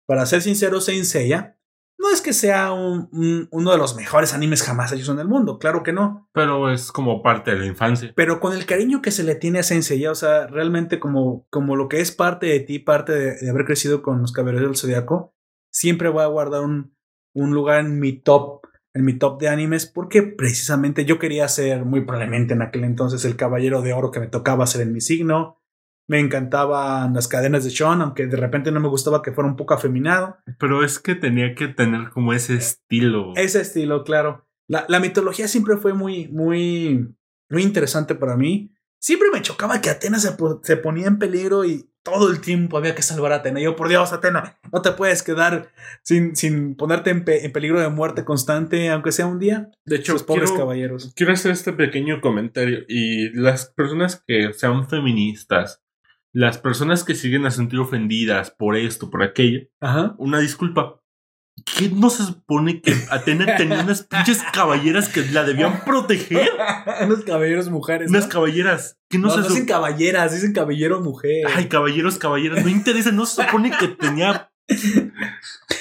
[0.05, 1.57] para ser sincero, Saint Seiya
[1.97, 5.57] no es que sea un, uno de los mejores animes jamás hechos en el mundo,
[5.57, 6.29] claro que no.
[6.33, 8.11] Pero es como parte de la infancia.
[8.15, 11.75] Pero con el cariño que se le tiene a Sensei, o sea, realmente como, como
[11.75, 15.33] lo que es parte de ti, parte de, haber crecido con los caballeros del zodiaco,
[15.71, 16.95] siempre voy a guardar un,
[17.33, 21.85] un lugar en mi top, en mi top de animes, porque precisamente yo quería ser
[21.85, 24.99] muy probablemente en aquel entonces el caballero de oro que me tocaba ser en mi
[24.99, 25.62] signo.
[26.07, 29.55] Me encantaban las cadenas de Sean, aunque de repente no me gustaba que fuera un
[29.55, 30.37] poco afeminado.
[30.59, 33.33] Pero es que tenía que tener como ese estilo.
[33.35, 34.45] Ese estilo, claro.
[34.67, 37.15] La, la mitología siempre fue muy, muy,
[37.49, 38.73] muy interesante para mí.
[38.99, 42.95] Siempre me chocaba que Atena se, se, ponía en peligro y todo el tiempo había
[42.95, 43.59] que salvar a Atena.
[43.59, 47.89] Yo, por Dios, Atena, no te puedes quedar sin, sin ponerte en, en peligro de
[47.89, 49.71] muerte constante, aunque sea un día.
[49.85, 51.13] De hecho, pobres caballeros.
[51.17, 52.79] Quiero hacer este pequeño comentario.
[52.87, 55.82] Y las personas que sean feministas
[56.33, 59.67] las personas que siguen a sentir ofendidas por esto, por aquello,
[60.17, 60.99] una disculpa.
[61.77, 66.49] ¿Qué no se supone que Atena tenía unas pinches caballeras que la debían proteger?
[67.05, 68.09] unos caballeros mujeres.
[68.09, 68.97] Unas caballeras.
[69.07, 71.45] Que no, se dicen caballeras, dicen caballero mujer.
[71.55, 72.63] Ay, caballeros, caballeras.
[72.63, 74.51] No interesa, no se supone que tenía.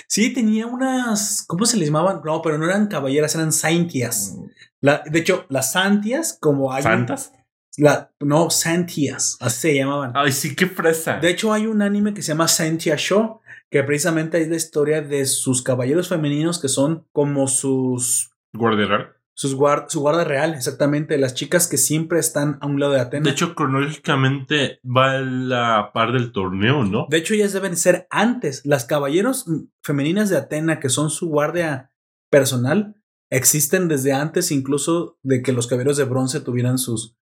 [0.08, 1.42] Sí, tenía unas.
[1.46, 2.20] ¿Cómo se les llamaban?
[2.22, 4.36] No, pero no eran caballeras, eran saintias.
[4.82, 6.82] La, de hecho, las santias, como hay.
[6.82, 7.32] ¿Santas?
[7.76, 10.12] La, no, Santias, así se llamaban.
[10.14, 11.18] Ay, sí, qué fresa.
[11.18, 15.00] De hecho, hay un anime que se llama Santia Show, que precisamente es la historia
[15.00, 18.30] de sus caballeros femeninos que son como sus.
[18.52, 19.12] Guardia real.
[19.34, 21.16] Sus guard su guarda real, exactamente.
[21.16, 23.24] Las chicas que siempre están a un lado de Atena.
[23.24, 27.06] De hecho, cronológicamente va a la par del torneo, ¿no?
[27.08, 28.60] De hecho, ellas deben ser antes.
[28.66, 29.46] Las caballeros
[29.82, 31.90] femeninas de Atena, que son su guardia
[32.28, 32.96] personal,
[33.30, 37.16] existen desde antes incluso de que los caballeros de bronce tuvieran sus,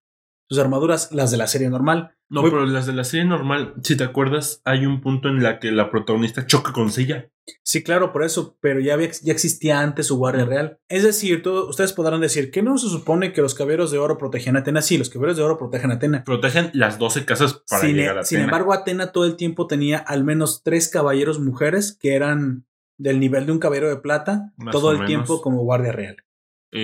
[0.51, 2.11] sus armaduras, las de la serie normal.
[2.27, 5.59] No, pero las de la serie normal, si te acuerdas, hay un punto en la
[5.59, 7.29] que la protagonista choca con Sella.
[7.63, 10.77] Sí, claro, por eso, pero ya, ya existía antes su guardia real.
[10.89, 14.57] Es decir, ustedes podrán decir que no se supone que los caballeros de oro protegen
[14.57, 14.81] a Atena.
[14.81, 16.25] Sí, los caballeros de oro protegen a Atena.
[16.25, 18.25] Protegen las 12 casas para sin, llegar a Atena.
[18.25, 22.65] Sin embargo, Atena todo el tiempo tenía al menos tres caballeros mujeres que eran
[22.97, 26.17] del nivel de un caballero de plata, todo el tiempo como guardia real.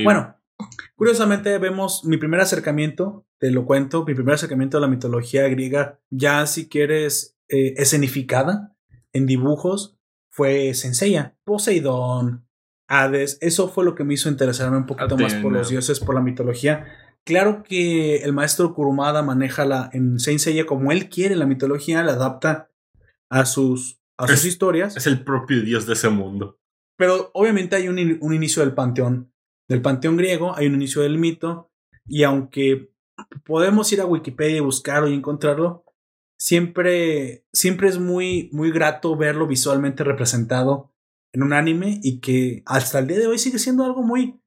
[0.06, 0.38] Bueno,
[0.96, 6.00] Curiosamente vemos mi primer acercamiento, te lo cuento, mi primer acercamiento a la mitología griega,
[6.10, 8.76] ya si quieres eh, escenificada
[9.14, 9.98] en dibujos,
[10.30, 12.48] fue Senseiya, Poseidón,
[12.88, 16.16] Hades, eso fue lo que me hizo interesarme un poquito más por los dioses, por
[16.16, 16.86] la mitología.
[17.26, 22.14] Claro que el maestro Kurumada maneja la, en Senseiya como él quiere la mitología, la
[22.14, 22.72] adapta
[23.30, 24.96] a sus, a sus historias.
[24.96, 26.60] Es el propio dios de ese mundo.
[26.98, 29.32] Pero obviamente hay un, un inicio del panteón
[29.68, 31.72] del panteón griego, hay un inicio del mito,
[32.06, 32.92] y aunque
[33.46, 35.86] podemos ir a Wikipedia y buscarlo y encontrarlo,
[36.38, 40.94] siempre, siempre es muy, muy grato verlo visualmente representado
[41.34, 44.42] en un anime y que hasta el día de hoy sigue siendo algo muy,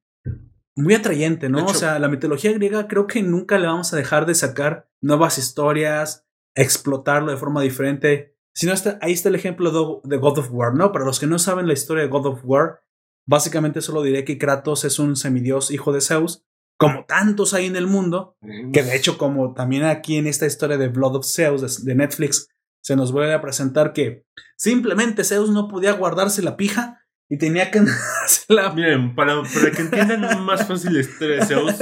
[0.75, 1.65] muy atrayente, ¿no?
[1.65, 5.37] o sea, la mitología griega creo que nunca le vamos a dejar de sacar nuevas
[5.37, 8.35] historias, explotarlo de forma diferente.
[8.53, 10.91] Si no, está, ahí está el ejemplo de God of War, ¿no?
[10.91, 12.81] Para los que no saben la historia de God of War,
[13.27, 16.43] Básicamente solo diré que Kratos es un semidios hijo de Zeus,
[16.81, 18.35] como tantos hay en el mundo,
[18.73, 22.49] que de hecho como también aquí en esta historia de Blood of Zeus de Netflix
[22.83, 24.25] se nos vuelve a presentar que
[24.57, 27.81] simplemente Zeus no podía guardarse la pija y tenía que
[28.49, 28.73] la...
[28.73, 31.75] Miren, para, para que entiendan más fácil la historia de Zeus,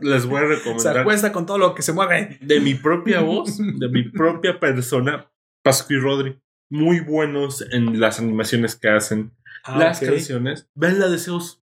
[0.00, 0.94] les voy a recomendar.
[0.94, 2.38] Se acuesta con todo lo que se mueve.
[2.42, 5.30] De mi propia voz, de mi propia persona,
[5.62, 6.42] Pascu y Rodri.
[6.68, 9.32] Muy buenos en las animaciones que hacen
[9.64, 11.61] Ah, las canciones, ven la de Zeus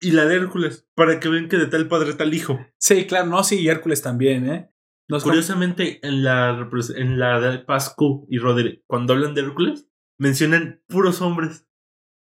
[0.00, 2.58] y la de Hércules, para que vean que de tal padre tal hijo.
[2.78, 4.70] Sí, claro, no, sí, y Hércules también, ¿eh?
[5.22, 11.20] Curiosamente, en la, en la de Pascu y Roderick, cuando hablan de Hércules, mencionan puros
[11.20, 11.66] hombres.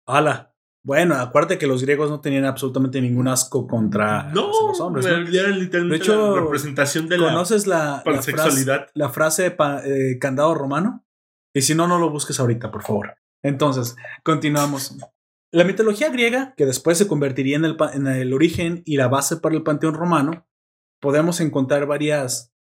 [0.07, 0.55] ¡Hala!
[0.83, 5.05] Bueno, acuérdate que los griegos no tenían absolutamente ningún asco contra los hombres.
[5.07, 5.19] ¿no?
[5.19, 10.55] literalmente de hecho, la representación de ¿conoces la, la, frase, la frase de eh, candado
[10.55, 11.05] romano?
[11.53, 13.17] Y si no, no lo busques ahorita, por favor.
[13.43, 14.97] Entonces, continuamos.
[15.53, 19.37] La mitología griega, que después se convertiría en el, en el origen y la base
[19.39, 20.47] para el panteón romano,
[21.01, 22.53] podemos encontrar varias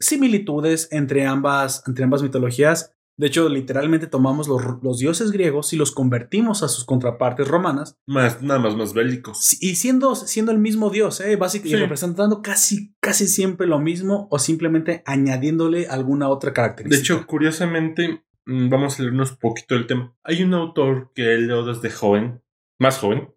[0.00, 2.92] similitudes entre ambas, entre ambas mitologías.
[3.18, 7.96] De hecho, literalmente tomamos los, los dioses griegos y los convertimos a sus contrapartes romanas,
[8.06, 9.56] Más, nada más, más bélicos.
[9.62, 11.34] y siendo, siendo el mismo dios, ¿eh?
[11.36, 11.82] básicamente, Sí.
[11.82, 17.00] representando casi, casi siempre lo mismo o simplemente añadiéndole alguna otra De característica.
[17.14, 20.14] hecho, curiosamente, vamos a leernos un poquito del tema.
[20.22, 22.42] Hay un autor que leo desde joven,
[22.78, 23.28] más joven,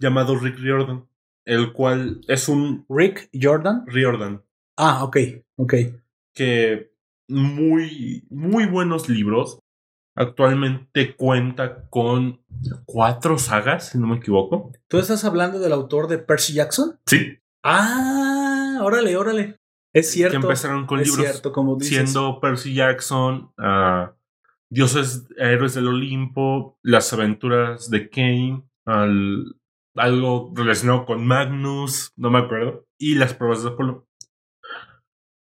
[0.00, 1.08] llamado Rick Riordan,
[1.44, 3.84] el cual es un Rick Jordan.
[3.86, 4.42] Riordan
[4.76, 5.16] Ah, ok,
[5.56, 5.74] ok.
[6.34, 6.92] que
[7.28, 9.58] muy, muy buenos libros.
[10.16, 12.40] Actualmente cuenta con
[12.86, 14.72] cuatro sagas, si no me equivoco.
[14.88, 16.98] ¿Tú estás hablando del autor de Percy Jackson?
[17.06, 19.56] Sí, Ah, órale, órale.
[19.92, 20.38] Es cierto.
[20.38, 21.94] que empezaron con es libros cierto, como dices.
[22.10, 24.14] siendo Percy Jackson, ah,
[24.70, 29.56] Dioses, Héroes del Olimpo, las aventuras de Kane, al-
[29.94, 34.06] algo relacionado con Magnus, no me acuerdo, y las pruebas de Apolo.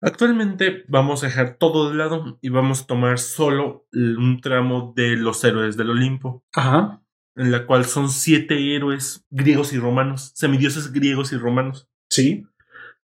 [0.00, 5.16] Actualmente vamos a dejar todo de lado y vamos a tomar solo un tramo de
[5.16, 7.02] los héroes del Olimpo, Ajá.
[7.36, 11.88] en la cual son siete héroes griegos y romanos, semidioses griegos y romanos.
[12.10, 12.46] Sí.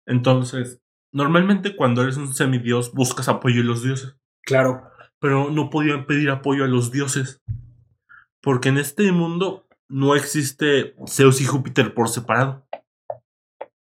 [0.06, 4.15] Entonces, normalmente cuando eres un semidios buscas apoyo en los dioses.
[4.45, 4.84] Claro.
[5.24, 7.42] Pero no podían pedir apoyo a los dioses.
[8.42, 12.68] Porque en este mundo no existe Zeus y Júpiter por separado.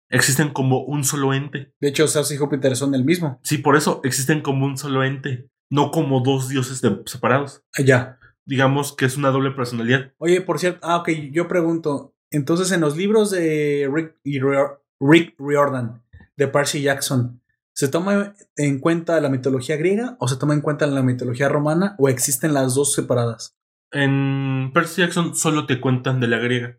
[0.08, 1.72] Existen como un solo ente.
[1.80, 3.40] De hecho, Zeus y Júpiter son el mismo.
[3.42, 7.64] Sí, por eso existen como un solo ente, no como dos dioses de- separados.
[7.76, 8.18] Ah, Ya.
[8.48, 10.12] Digamos que es una doble personalidad.
[10.18, 12.14] Oye, por cierto, ah, ok, yo pregunto.
[12.30, 16.04] Entonces, en los libros de Rick, y Riordan,
[16.36, 17.42] de Percy Jackson,
[17.76, 21.94] ¿se toma en cuenta la mitología griega o se toma en cuenta la mitología romana
[21.98, 23.54] o existen las dos separadas?
[23.92, 26.78] En Percy Jackson solo te cuentan de la griega.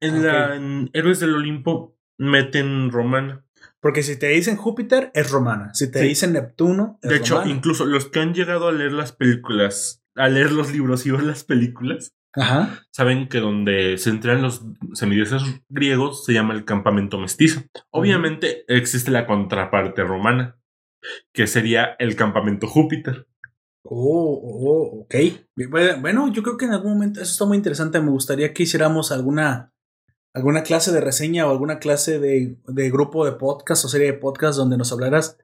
[0.00, 3.44] En, la, en Héroes del Olimpo meten romana.
[3.80, 5.72] Porque si te dicen Júpiter, es romana.
[5.72, 6.08] Si te Sí.
[6.08, 7.50] dicen Neptuno, es De hecho, romana.
[7.52, 11.22] incluso los que han llegado a leer las películas, a leer los libros y ver
[11.22, 12.84] las películas, Ajá.
[12.92, 14.62] saben que donde se entrenan los
[14.92, 17.62] semidioses griegos se llama el campamento mestizo.
[17.90, 20.58] Obviamente existe la contraparte romana,
[21.32, 23.26] que sería el campamento Júpiter.
[23.82, 25.14] Oh, oh, ok.
[26.00, 28.00] Bueno, yo creo que en algún momento eso está muy interesante.
[28.00, 29.72] Me gustaría que hiciéramos alguna,
[30.34, 34.18] alguna clase de reseña o alguna clase de, de grupo de podcast o serie de
[34.18, 35.38] podcast donde nos hablaras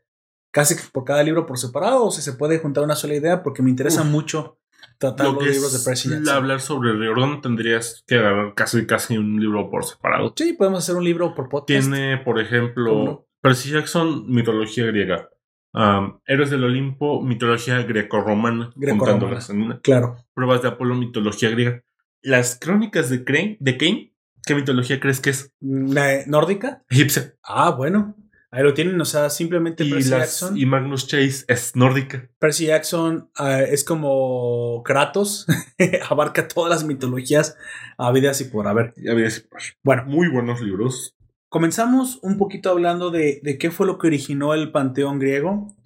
[0.52, 3.62] casi por cada libro por separado o si se puede juntar una sola idea porque
[3.62, 4.08] me interesa Uf.
[4.08, 4.58] mucho
[4.98, 6.34] tratar Lo los libros de Percy el Jackson.
[6.36, 10.32] hablar sobre Riordan tendrías que agarrar casi casi un libro por separado.
[10.36, 11.66] Sí, podemos hacer un libro por podcast.
[11.88, 13.26] Tiene, por ¿Cómo ejemplo, no?
[13.40, 15.28] Percy Jackson, mitología griega.
[15.72, 19.12] Um, Héroes del Olimpo, mitología greco-romana, Greco-romana.
[19.12, 19.78] juntándolas en.
[19.82, 20.16] Claro.
[20.32, 21.82] Pruebas de Apolo, mitología griega.
[22.22, 24.14] Las crónicas de Crane, de Kane,
[24.46, 25.52] ¿qué mitología crees que es?
[25.60, 26.82] ¿La nórdica?
[26.88, 27.34] Egipcia.
[27.42, 28.16] Ah, bueno.
[28.56, 30.56] Ahí lo tienen, o sea, simplemente Y, Percy las- Jackson.
[30.56, 32.28] y Magnus Chase es nórdica.
[32.38, 35.46] Percy Jackson ah, es como Kratos,
[36.08, 37.56] abarca todas las mitologías
[37.98, 38.94] habidas y por haber.
[39.10, 39.60] Había ese par.
[39.84, 41.14] Bueno, Muy buenos libros.
[41.50, 45.76] comenzamos un poquito hablando de, de qué fue lo que originó el panteón griego.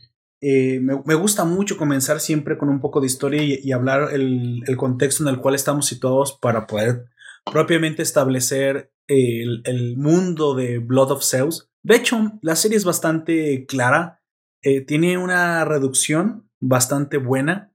[0.41, 4.09] Eh, me, me gusta mucho comenzar siempre con un poco de historia y, y hablar
[4.13, 7.07] el, el contexto en el cual estamos situados para poder
[7.51, 11.70] propiamente establecer el, el mundo de Blood of Zeus.
[11.83, 14.23] De hecho, la serie es bastante clara,
[14.63, 17.73] eh, tiene una reducción bastante buena,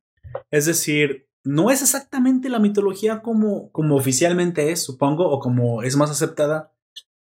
[0.52, 5.96] es decir, no es exactamente la mitología como, como oficialmente es, supongo, o como es
[5.96, 6.74] más aceptada,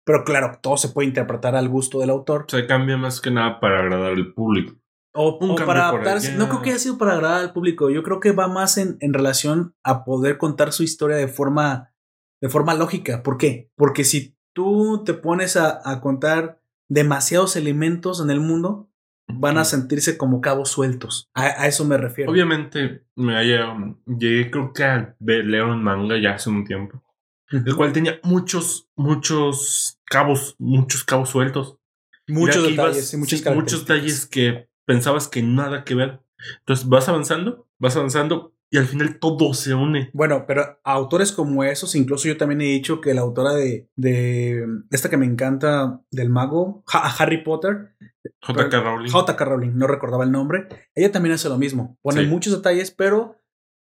[0.05, 2.47] pero claro, todo se puede interpretar al gusto del autor.
[2.49, 4.77] Se cambia más que nada para agradar al público.
[5.15, 6.37] O, Un o para adaptarse.
[6.37, 7.89] No creo que haya sido para agradar al público.
[7.89, 11.93] Yo creo que va más en, en relación a poder contar su historia de forma,
[12.41, 13.23] de forma lógica.
[13.23, 13.71] ¿Por qué?
[13.77, 16.61] Porque si tú te pones a, a contar
[16.95, 18.89] demasiados elementos en el mundo,
[19.27, 21.29] van a sentirse como cabos sueltos.
[21.35, 22.31] A, a eso me refiero.
[22.31, 23.75] Obviamente, me haya,
[24.07, 27.03] llegué creo que a ver- leer un manga ya hace un tiempo,
[27.51, 31.79] el cual tenía muchos, muchos cabos, muchos cabos sueltos.
[32.27, 36.21] Muchos detalles ibas- y muchas sí, muchos detalles que pensabas que nada que ver.
[36.61, 40.11] Entonces vas avanzando, vas avanzando y al final todo se une.
[40.13, 44.67] Bueno, pero autores como esos, incluso yo también he dicho que la autora de, de
[44.91, 47.95] esta que me encanta del mago, Ha- Harry Potter,
[48.43, 48.81] J.K.
[48.81, 49.11] Rowling.
[49.11, 49.45] J.K.
[49.45, 52.27] Rowling, no recordaba el nombre, ella también hace lo mismo, pone Sí.
[52.27, 53.41] muchos detalles, pero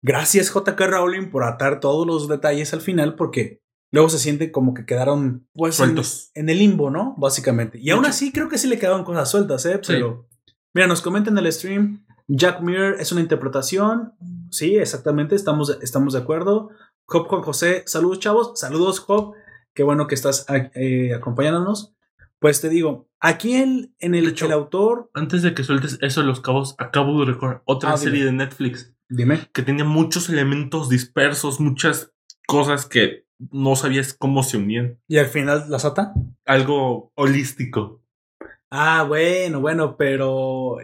[0.02, 0.86] gracias J.K.
[0.86, 5.46] Rowling por atar todos los detalles al final, porque luego se siente como que quedaron
[5.54, 6.30] pues, en, Sueltos.
[6.34, 7.14] en el limbo, ¿no?
[7.16, 7.78] Básicamente.
[7.80, 9.78] Y aún así creo que sí le quedaron cosas sueltas, ¿eh?
[9.82, 9.92] Sí.
[9.94, 10.28] Pero
[10.74, 14.14] mira, nos comentan en el stream, Jack Muir es una interpretación,
[14.56, 16.70] sí, exactamente, estamos, estamos de acuerdo.
[17.06, 19.34] Job Juan José, saludos chavos, saludos Job,
[19.74, 21.94] qué bueno que estás eh, acompañándonos.
[22.38, 26.20] Pues te digo, aquí el, en el, hecho, el autor, Antes de que sueltes eso
[26.20, 28.30] de los cabos, acabo de recordar otra Ah, serie dime.
[28.32, 29.48] de Netflix dime.
[29.52, 32.12] que tenía muchos elementos dispersos, muchas
[32.46, 35.00] cosas que no sabías cómo se unían.
[35.08, 36.12] ¿Y al final la sata?
[36.44, 38.02] Algo holístico.
[38.76, 40.78] Ah, bueno, bueno, pero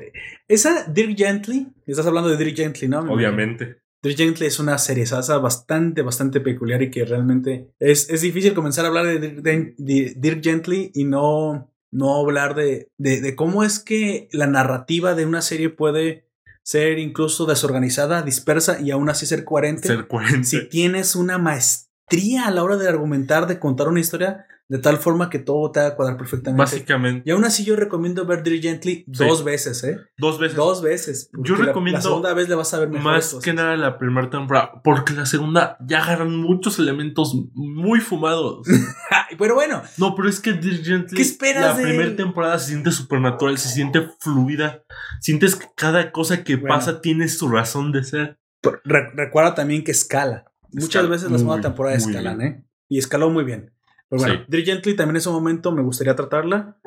[0.46, 3.00] esa Dirk Gently, estás hablando de Dirk Gently, ¿no?
[3.00, 3.79] Obviamente.
[4.00, 5.05] Dirk Gently es una serie
[5.42, 9.74] bastante, bastante peculiar y que realmente es, es difícil comenzar a hablar de, Dirk- de-
[9.76, 15.14] de Dirk Gently y no, no hablar de, de, de cómo es que la narrativa
[15.16, 16.29] de una serie puede
[16.62, 19.88] ser incluso desorganizada, dispersa y aún así ser coherente.
[19.88, 20.44] Ser coherente.
[20.46, 24.98] si tienes una maestría a la hora de argumentar, de contar una historia, de tal
[24.98, 26.61] forma que todo te haga cuadrar perfectamente.
[26.61, 29.24] Básicamente, Y aún así yo recomiendo ver Dirk Gently Sí.
[29.26, 29.98] dos veces, ¿eh?
[30.16, 30.56] dos veces.
[30.56, 31.30] Dos veces.
[31.42, 33.12] Yo la- recomiendo La, segunda vez le vas a ver mejor.
[33.12, 38.64] Más que nada la primera temporada, porque la segunda ya agarran muchos elementos muy fumados.
[39.38, 42.68] Pero bueno, No, pero es que Dirk Gently, ¿Qué esperas la de primera temporada se
[42.68, 44.83] siente supernatural, se siente fluida,
[45.20, 46.74] sientes que cada cosa que Bueno.
[46.76, 48.38] pasa tiene su razón de ser.
[48.85, 50.44] re- recuerda también que escala.
[50.72, 52.52] Muchas veces la segunda temporada escalan, bien.
[52.52, 52.64] ¿eh?
[52.88, 53.72] Y escaló muy bien.
[54.11, 54.44] Pero bueno, Sí.
[54.49, 56.79] Dirk Gently también en ese momento me gustaría tratarla.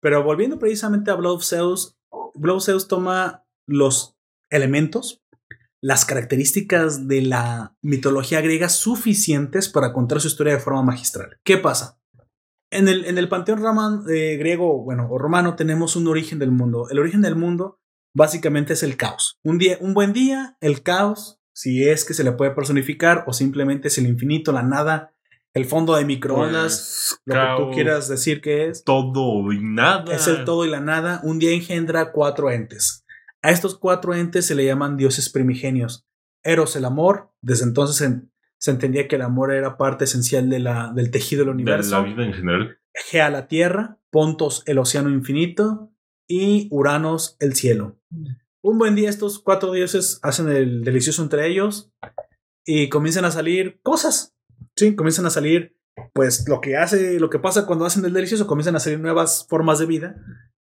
[0.00, 1.98] Pero volviendo precisamente a Blood of Zeus,
[2.34, 4.16] Blood of Zeus toma los
[4.50, 5.22] elementos,
[5.82, 11.38] las características de la mitología griega suficientes para contar su historia de forma magistral.
[11.44, 11.98] ¿Qué pasa?
[12.72, 16.50] En el, en el panteón roman- eh, griego, bueno, o romano, tenemos un origen del
[16.52, 16.88] mundo.
[16.90, 17.78] El origen del mundo
[18.14, 19.38] básicamente es el caos.
[19.44, 23.32] Un, día, un buen día, el caos, si es que se le puede personificar, o
[23.32, 25.12] simplemente es el infinito, la nada,
[25.54, 28.84] el fondo de microondas, Pues, lo que tú quieras decir que es.
[28.84, 30.14] Todo y nada.
[30.14, 31.20] Es el todo y la nada.
[31.24, 33.04] Un día engendra cuatro entes.
[33.42, 36.06] A estos cuatro entes se le llaman dioses primigenios.
[36.44, 37.32] Eros, el amor.
[37.42, 38.20] Desde entonces se,
[38.58, 41.90] se entendía que el amor era parte esencial de la, del tejido del de universo.
[42.00, 42.78] la vida en general.
[42.94, 43.98] Gea, la tierra.
[44.10, 45.90] Pontos, el océano infinito.
[46.28, 47.98] Y Uranos, el cielo.
[48.62, 51.90] Un buen día estos cuatro dioses hacen el delicioso entre ellos
[52.64, 54.36] y comienzan a salir cosas.
[54.76, 55.76] Sí, comienzan a salir,
[56.12, 59.46] pues lo que hace, lo que pasa cuando hacen el delicioso, comienzan a salir nuevas
[59.48, 60.16] formas de vida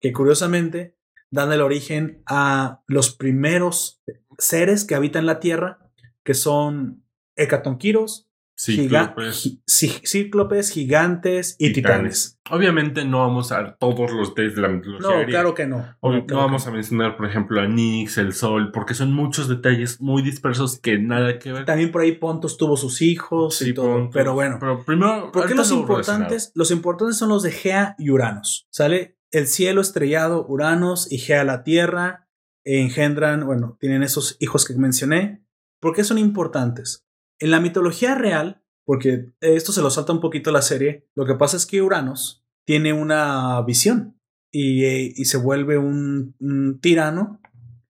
[0.01, 0.97] que curiosamente
[1.31, 4.03] dan el origen a los primeros
[4.39, 5.91] seres que habitan la Tierra,
[6.25, 7.05] que son
[7.37, 8.30] hecatonquiros,
[8.61, 12.39] Cíclopes, gigantes y titanes.
[12.51, 15.09] Obviamente no vamos a todos los detalles de la mitología.
[15.09, 15.31] No, griega.
[15.31, 15.97] claro que no.
[16.03, 20.03] No, vamos que a mencionar, por ejemplo, a Nix, el Sol, porque son muchos detalles
[20.03, 21.65] muy dispersos que nada que ver.
[21.65, 24.11] También por ahí Pontos tuvo sus hijos y todo.
[24.13, 26.53] Pero bueno, Pero primero, ¿por qué los lo importantes?
[26.55, 28.67] Los importantes son los de Gea y Uranos.
[28.71, 29.17] ¿Sale?
[29.31, 32.29] El cielo estrellado, Uranos y Gea la tierra
[32.65, 35.43] engendran, bueno, tienen esos hijos que mencioné.
[35.81, 37.07] ¿Por qué son importantes?
[37.41, 41.35] En la mitología real, porque esto se lo salta un poquito la serie, lo que
[41.35, 44.21] pasa es que Uranos tiene una visión
[44.53, 44.85] y,
[45.21, 47.41] y se vuelve un, un tirano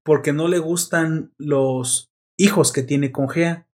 [0.04, 3.68] porque no le gustan los hijos que tiene con Gea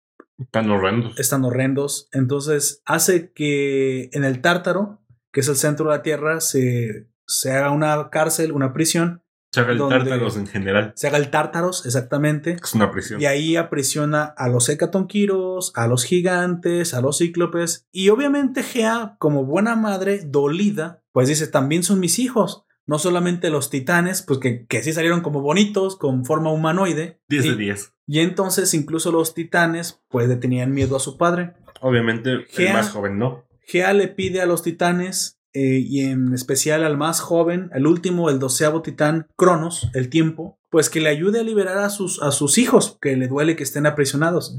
[0.51, 1.17] Tan horrendos.
[1.19, 2.09] están horrendos.
[2.11, 7.51] Entonces hace que en el Tártaro, que es el centro de la Tierra, se, se
[7.51, 9.23] haga una cárcel, una prisión.
[9.55, 10.91] Se haga el tártaros en general.
[10.97, 12.57] Se haga el Tártaros, exactamente.
[12.61, 13.21] Es una prisión.
[13.21, 17.87] Y ahí aprisiona a los hecatonquiros, a los gigantes, a los cíclopes.
[17.93, 22.65] Y obviamente Gea, como buena madre, dolida, pues dice, también son mis hijos.
[22.85, 27.21] No solamente los titanes, pues que, que sí salieron como bonitos, con forma humanoide.
[27.29, 27.93] 10 de y, 10.
[28.07, 31.53] y entonces incluso los titanes, pues le tenían miedo a su padre.
[31.79, 33.45] Obviamente, el más joven no.
[33.61, 38.29] Gea le pide a los titanes, eh, y en especial al más joven, el último,
[38.29, 42.31] el doceavo titán, Cronos, el tiempo, pues que le ayude a liberar a sus, a
[42.31, 44.57] sus hijos, que le duele que estén aprisionados.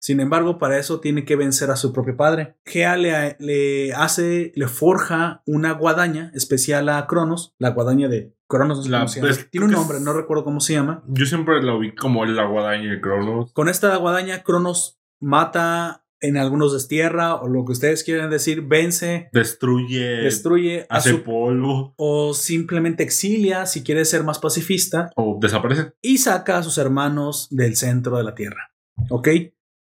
[0.00, 2.54] Sin embargo, para eso tiene que vencer a su propio padre.
[2.64, 8.78] Gea le, le hace, le forja una guadaña especial a Cronos, la guadaña de Cronos,
[8.78, 9.28] no sé La- cómo se llama.
[9.34, 11.02] pues, tiene un nombre, no recuerdo cómo se llama.
[11.08, 13.52] Yo siempre la vi como la guadaña el Cronos.
[13.52, 19.28] Con esta guadaña, Cronos mata en algunos destierra, o lo que ustedes quieren decir, vence,
[19.32, 25.38] Destruye, destruye a hace su polvo o simplemente exilia si quiere ser más pacifista o
[25.40, 25.92] desaparece.
[26.02, 28.72] y saca a sus hermanos del centro de la tierra.
[29.10, 29.28] ¿Ok?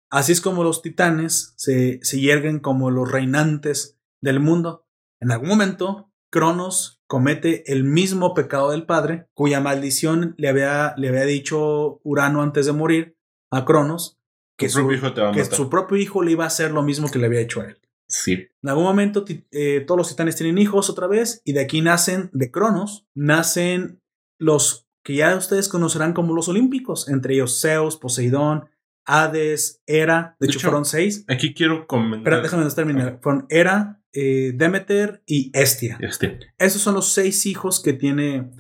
[0.10, 4.86] Así es como los titanes se, se yerguen como los reinantes del mundo.
[5.20, 11.10] En algún momento, Cronos comete el mismo pecado del padre, cuya maldición le había, le
[11.10, 13.18] había dicho Urano antes de morir
[13.50, 14.17] a Cronos,
[14.58, 15.56] que, su, propio hijo te va a que matar.
[15.56, 17.78] su propio hijo le iba a hacer lo mismo que le había hecho a él.
[18.10, 18.48] Sí.
[18.64, 22.30] En algún momento eh, todos los titanes tienen hijos otra vez y de aquí nacen,
[22.34, 24.02] de Cronos, nacen
[24.40, 28.66] los que ya ustedes conocerán como los olímpicos, entre ellos Zeus, Poseidón,
[29.06, 30.36] Hades, Hera.
[30.40, 31.24] De, De hecho, hecho, fueron seis.
[31.30, 32.24] Aquí quiero comentar.
[32.24, 33.20] Pero déjame terminar.
[33.22, 35.98] Fueron Hera, eh, Demeter y Estia.
[36.02, 36.40] Este.
[36.58, 38.52] Esos son los seis hijos que tiene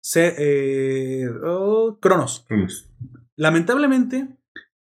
[0.00, 2.44] Se- eh, oh, Cronos.
[2.46, 2.88] Cronos.
[3.36, 4.35] Lamentablemente,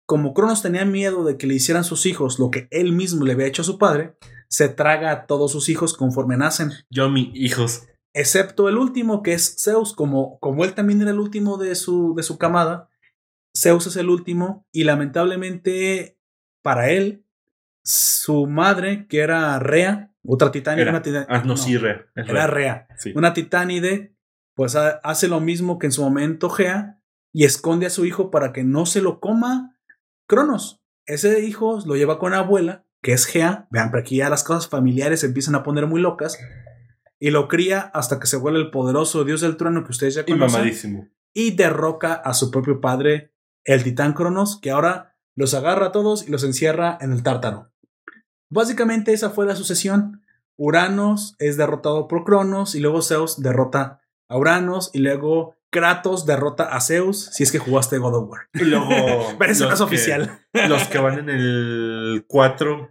[0.10, 3.34] como Cronos tenía miedo de que le hicieran sus hijos lo que él mismo le
[3.34, 4.16] había hecho a su padre,
[4.48, 7.84] se traga a todos sus hijos conforme nacen, Yo, mis hijos.
[8.16, 12.16] excepto el último que es Zeus, como, como él también era el último de su,
[12.18, 12.90] de su camada,
[13.56, 16.18] Zeus es el último y lamentablemente
[16.64, 17.24] para él,
[17.84, 20.92] su madre, que era Rea, otra titánide, Era.
[20.92, 22.04] una titán- Ah, no, sí, Rea.
[22.16, 22.48] Era Rea.
[22.48, 23.14] Rea, Sí.
[23.16, 24.16] una titánide,
[24.56, 27.00] pues ha- hace lo mismo que en su momento Gea
[27.32, 29.69] y esconde a su hijo para que no se lo coma
[30.30, 30.80] Cronos.
[31.08, 33.68] Ese hijo lo lleva con la abuela, que es Gea.
[33.72, 36.38] Vean, pero aquí ya las cosas familiares se empiezan a poner muy locas.
[37.20, 40.22] Y lo cría hasta que se vuelve el poderoso dios del trueno que ustedes ya
[40.22, 40.60] Y conocen.
[40.60, 41.08] mamadísimo.
[41.34, 43.34] Y derroca a su propio padre,
[43.66, 47.72] el titán Cronos, que ahora los agarra a todos y los encierra en el tártaro.
[48.52, 50.22] Básicamente esa fue la sucesión.
[50.58, 56.64] Uranos es derrotado por Cronos y luego Zeus derrota a Uranos y luego Kratos derrota
[56.76, 58.42] a Zeus si es que jugaste God of War.
[58.54, 58.88] Y luego.
[59.40, 60.40] Pero eso no es que- oficial.
[60.68, 62.90] Los que van en el 4.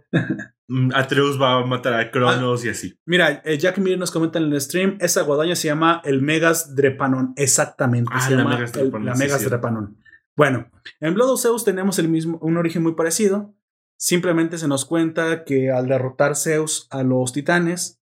[0.67, 2.97] mm, Atreus va a matar a Cronos y así.
[3.05, 6.75] Mira, eh, Jack Mir nos comenta en el stream, esa guadaña se llama el Megas
[6.75, 9.45] Drepanon, exactamente, Ah, se la llama Megas el- Drepanon, la sí, Megas sí.
[9.49, 9.97] Drepanon.
[10.37, 10.71] Bueno,
[11.01, 13.53] en Blood of Zeus tenemos el mismo, un origen muy parecido,
[13.97, 17.99] simplemente se nos cuenta que al derrotar Zeus a los titanes,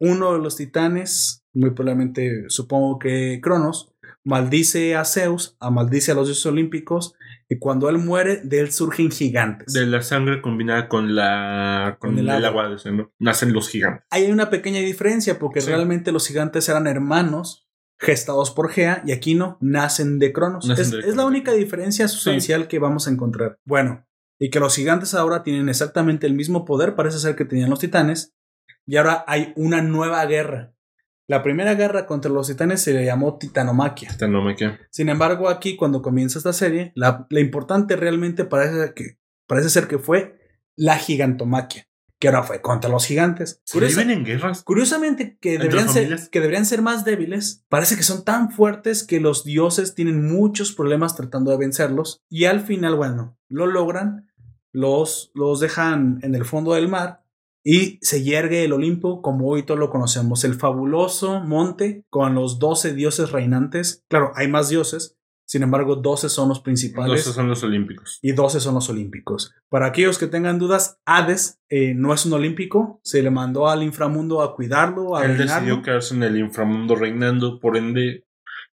[0.00, 3.94] uno de los titanes, muy probablemente supongo que Cronos,
[4.24, 7.14] maldice a Zeus, a maldice a los dioses olímpicos,
[7.48, 9.72] y cuando él muere, de él surgen gigantes.
[9.72, 11.96] De la sangre combinada con la.
[11.98, 12.68] con, Con el el, agua.
[12.92, 13.12] ¿no?
[13.18, 14.04] Nacen los gigantes.
[14.10, 15.68] Hay una pequeña diferencia porque Sí.
[15.68, 17.66] realmente los gigantes eran hermanos
[18.00, 20.66] gestados por Gea y aquí no, nacen de Cronos.
[20.66, 23.58] Nacen es, de es la única diferencia sustancial que vamos a encontrar.
[23.64, 24.06] Bueno,
[24.38, 27.80] y que los gigantes ahora tienen exactamente el mismo poder, parece ser que tenían los
[27.80, 28.34] titanes,
[28.86, 30.74] y ahora hay una nueva guerra.
[31.28, 34.08] La primera guerra contra los titanes se le llamó Titanomaquia.
[34.08, 34.78] Esta no me queda.
[34.90, 39.88] Sin embargo, aquí cuando comienza esta serie, la, la importante realmente parece, que, parece ser
[39.88, 40.38] que fue
[40.74, 41.86] la gigantomaquia,
[42.18, 43.60] que ahora fue contra los gigantes.
[43.64, 44.62] ¿Se Curiosa- viven en guerras?
[44.62, 49.04] Curiosamente, que ¿Entre deberían, ser, que deberían ser más débiles, parece que son tan fuertes
[49.04, 52.22] que los dioses tienen muchos problemas tratando de vencerlos.
[52.30, 54.30] Y al final, bueno, lo logran,
[54.72, 57.22] los, los dejan en el fondo del mar
[57.70, 62.58] y se yergue el Olimpo como hoy todos lo conocemos, el fabuloso monte con los
[62.58, 64.06] 12 dioses reinantes.
[64.08, 68.20] Claro, hay más dioses, sin embargo, 12 son los principales Esos son los olímpicos.
[68.22, 69.54] y 12 son los olímpicos.
[69.68, 73.82] Para aquellos que tengan dudas, Hades eh, no es un olímpico, se le mandó al
[73.82, 75.66] inframundo a cuidarlo, a Él reinarlo.
[75.66, 78.24] decidió quedarse en el inframundo reinando, por ende,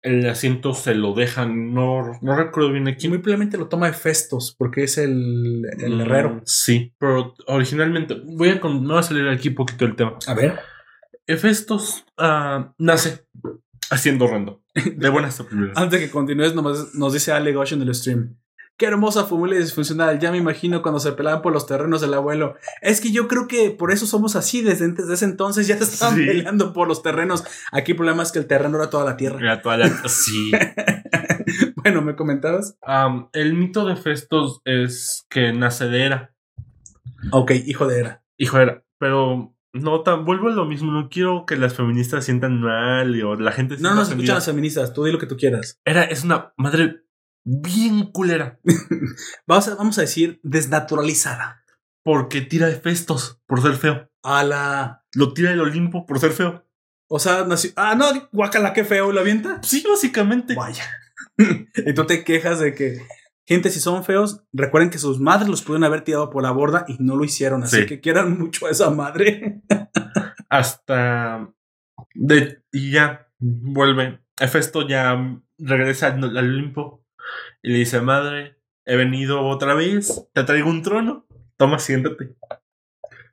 [0.04, 1.74] el asiento se lo dejan.
[1.74, 3.08] No, no recuerdo bien aquí.
[3.10, 6.42] muy probablemente lo toma Hefestos, porque es el, el Mm, herrero.
[6.46, 10.18] Sí, pero originalmente, voy a, con- me va a salir aquí un poquito el tema.
[10.28, 10.60] A ver.
[11.26, 13.26] Hefestos ah, nace
[13.90, 14.62] haciendo horrendo.
[14.96, 15.78] De buenas a primeras.
[15.78, 18.36] Antes de que continúes, nomás nos dice Ale Gosh en el stream.
[18.78, 20.18] Qué hermosa familia disfuncional.
[20.20, 22.56] Ya me imagino cuando se peleaban por los terrenos del abuelo.
[22.82, 24.62] Es que yo creo que por eso somos así.
[24.62, 26.26] Desde, desde ese entonces ya se estaban Sí.
[26.26, 27.44] peleando por los terrenos.
[27.72, 29.40] Aquí el problema es que el terreno era toda la tierra.
[29.40, 30.52] Era toda la- sí.
[31.84, 32.78] bueno, ¿me comentabas?
[33.34, 36.34] El mito de Hefestos es que nace de Hera,
[37.32, 38.24] Ok, hijo de Hera.
[38.38, 42.26] hijo de Hera, pero no tan, vuelvo a lo mismo, no quiero que las feministas
[42.26, 44.24] sientan mal o la gente No nos ofendida.
[44.24, 44.94] escuchan las feministas.
[44.94, 45.80] Tú di lo que tú quieras.
[45.86, 47.02] Hera es una madre
[47.46, 48.60] bien culera
[49.48, 51.64] Vamos a, vamos a decir desnaturalizada.
[52.04, 54.10] porque tira de Hefestos por ser feo.
[54.24, 55.06] A la.
[55.14, 56.66] Lo tira del Olimpo por ser feo.
[57.10, 57.72] O sea, nació.
[57.76, 59.60] Ah, no, guacala, qué feo, ¿lo avienta?
[59.64, 60.56] Sí, básicamente.
[60.56, 60.84] Vaya.
[61.38, 63.06] y tú te quejas de que.
[63.46, 66.86] Gente, si son feos, recuerden que sus madres los pudieron haber tirado por la borda
[66.88, 67.64] y no lo hicieron.
[67.64, 67.86] Así Sí.
[67.86, 69.62] que quieran mucho a esa madre.
[70.50, 71.50] Hasta.
[72.16, 74.20] De, y ya vuelve.
[74.40, 75.18] Hefesto ya
[75.58, 77.03] regresa al Olimpo
[77.62, 80.30] y le dice: Madre, he venido otra vez.
[80.34, 81.26] Te traigo un trono.
[81.58, 82.36] Toma, siéntate.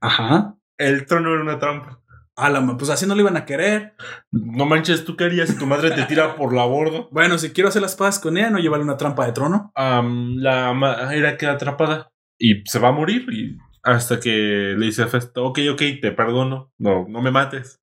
[0.00, 0.56] Ajá.
[0.78, 2.00] El trono era una trampa.
[2.36, 3.94] A la pues así no lo iban a querer.
[4.30, 7.06] No manches, tú qué harías si tu madre te tira por la borda.
[7.10, 9.72] Bueno, si quiero hacer las paces con ella, no llevarle una trampa de trono.
[9.74, 13.26] Am, la ma- Hera queda atrapada y se va a morir.
[13.30, 16.72] Y hasta que le dice a Hefesto: Ok, ok, te perdono.
[16.78, 17.78] No, no me mates.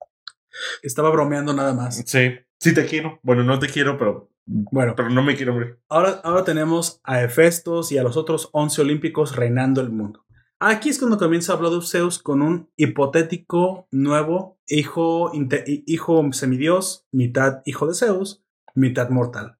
[0.81, 1.97] Estaba bromeando nada más.
[2.07, 3.19] Sí, sí te quiero.
[3.21, 5.77] Bueno, no te quiero, pero, Bueno, pero no me quiero morir.
[5.89, 10.23] ahora, ahora tenemos a Hefestos y a los otros 11 olímpicos reinando el mundo.
[10.59, 15.31] Aquí es cuando comienza Blood of Zeus con un hipotético nuevo hijo,
[15.85, 18.43] hijo semidios, mitad hijo de Zeus,
[18.73, 19.57] mitad mortal.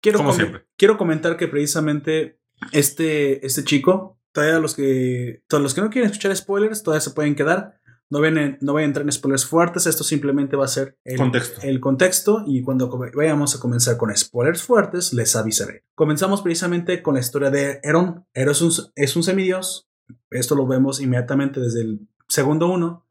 [0.00, 0.66] Quiero, Como com- siempre.
[0.76, 2.38] quiero comentar que precisamente
[2.72, 7.10] Este, este chico, todavía los que, todos los que no quieren escuchar spoilers, todavía se
[7.12, 7.79] pueden quedar.
[8.10, 11.16] No, ven no voy a entrar en spoilers fuertes, esto simplemente va a ser el
[11.16, 11.60] Contexto.
[11.62, 15.84] el contexto y cuando vayamos a comenzar con spoilers fuertes, les avisaré.
[15.94, 18.26] Comenzamos precisamente con la historia de Herón.
[18.34, 19.88] Herón es un, es un semidios,
[20.30, 23.06] esto lo vemos inmediatamente desde el segundo uno,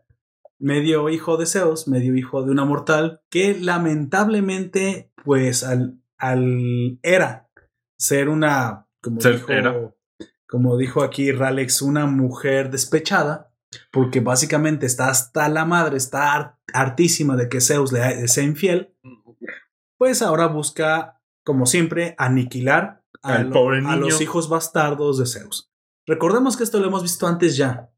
[0.60, 7.50] medio hijo de Zeus, medio hijo de una mortal, que lamentablemente, pues al, al era
[7.98, 9.96] ser una, como Ser dijo,
[10.48, 13.49] como dijo aquí Ralex, una mujer despechada,
[13.92, 18.96] porque básicamente está hasta la madre, está har- hartísima de que Zeus le, sea infiel,
[19.98, 23.96] pues ahora busca, como siempre, aniquilar a, Al lo- pobre a niño.
[23.98, 25.72] los hijos bastardos de Zeus.
[26.08, 27.90] Recordemos que esto lo hemos visto antes ya.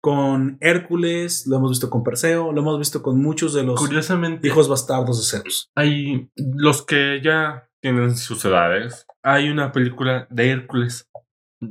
[0.00, 4.46] Con Hércules, lo hemos visto con Perseo, lo hemos visto con muchos de los Curiosamente,
[4.46, 5.70] hijos bastardos de Zeus.
[5.74, 9.06] hay los que ya tienen sus edades.
[9.22, 11.08] Hay una película de Hércules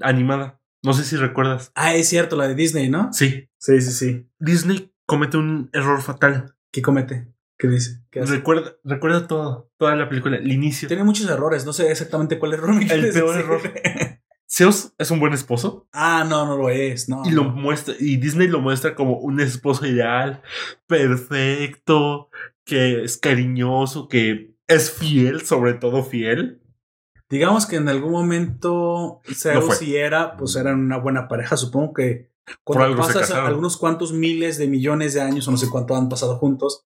[0.01, 0.59] animada.
[0.83, 1.71] No sé si recuerdas.
[1.75, 3.11] Ah, es cierto, la de Disney, ¿no?
[3.13, 4.29] Sí, Sí, sí, sí.
[4.39, 6.53] Disney comete un error fatal.
[6.69, 7.33] ¿Qué comete?
[7.57, 8.01] ¿Qué dice?
[8.11, 8.33] ¿Qué hace?
[8.33, 10.89] Recuerda, recuerda todo, toda la película, el inicio.
[10.89, 13.45] Tiene muchos errores, no sé exactamente cuál error me El peor decir.
[13.45, 13.61] error.
[14.51, 17.23] Zeus es un buen esposo ah, no, no lo es, no.
[17.25, 20.43] y lo muestra y Disney lo muestra como un esposo ideal,
[20.85, 22.29] perfecto,
[22.65, 26.61] que es cariñoso, que es fiel, sobre todo fiel.
[27.33, 29.87] Digamos que en algún momento Zeus fue.
[29.87, 31.57] y Hera, pues eran una buena pareja.
[31.57, 32.29] Supongo que
[32.63, 36.37] cuando pasas algunos cuantos miles de millones de años o no sé cuánto han pasado
[36.37, 36.85] juntos,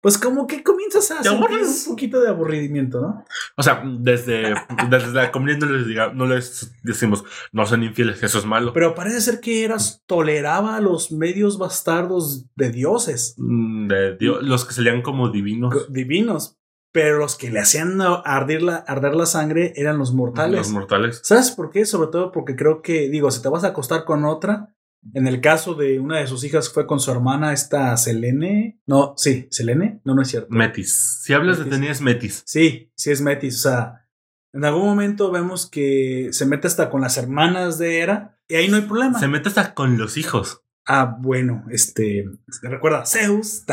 [0.00, 3.24] pues como que comienzas a sentir un poquito de aburrimiento, ¿no?
[3.56, 4.54] O sea, desde,
[4.88, 8.72] desde la comunidad no les, diga, no les decimos, no son infieles, eso es malo.
[8.72, 14.42] Pero parece ser que Eras toleraba a los medios bastardos de dioses Mm, de Dios,
[14.42, 15.92] los que salían como divinos.
[15.92, 16.56] divinos,
[16.94, 20.58] pero los que le hacían arder la, arder la sangre eran los mortales.
[20.58, 21.20] Los mortales.
[21.24, 21.86] ¿Sabes por qué?
[21.86, 24.76] Sobre todo porque creo que, digo, si te vas a acostar con otra,
[25.12, 28.80] en el caso de una de sus hijas fue con su hermana, esta Selene.
[28.86, 30.02] No, sí, Selene.
[30.04, 30.46] No, no es cierto.
[30.50, 31.18] Metis.
[31.24, 31.78] Si hablas de Metis.
[31.80, 32.42] tenías Metis.
[32.46, 33.56] Sí, sí es Metis.
[33.56, 34.06] O sea,
[34.52, 38.68] en algún momento vemos que se mete hasta con las hermanas de Hera y ahí
[38.68, 39.18] no hay problema.
[39.18, 40.63] Se mete hasta con los hijos.
[40.86, 42.26] Ah, bueno, este.
[42.62, 43.64] Recuerda, Zeus.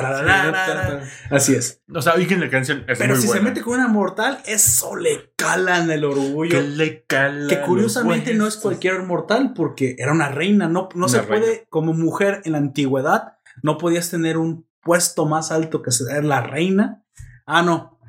[1.29, 1.81] Así es.
[1.93, 2.85] O sea, oigan la canción.
[2.87, 6.51] Es Pero muy si se mete con una mortal, eso le cala en el orgullo.
[6.51, 10.69] que le cala Que curiosamente no es cualquier mortal, porque era una reina.
[10.69, 11.63] No, no se puede, reina.
[11.69, 16.41] como mujer en la antigüedad, no podías tener un puesto más alto que ser la
[16.41, 17.03] reina.
[17.45, 17.99] Ah, no.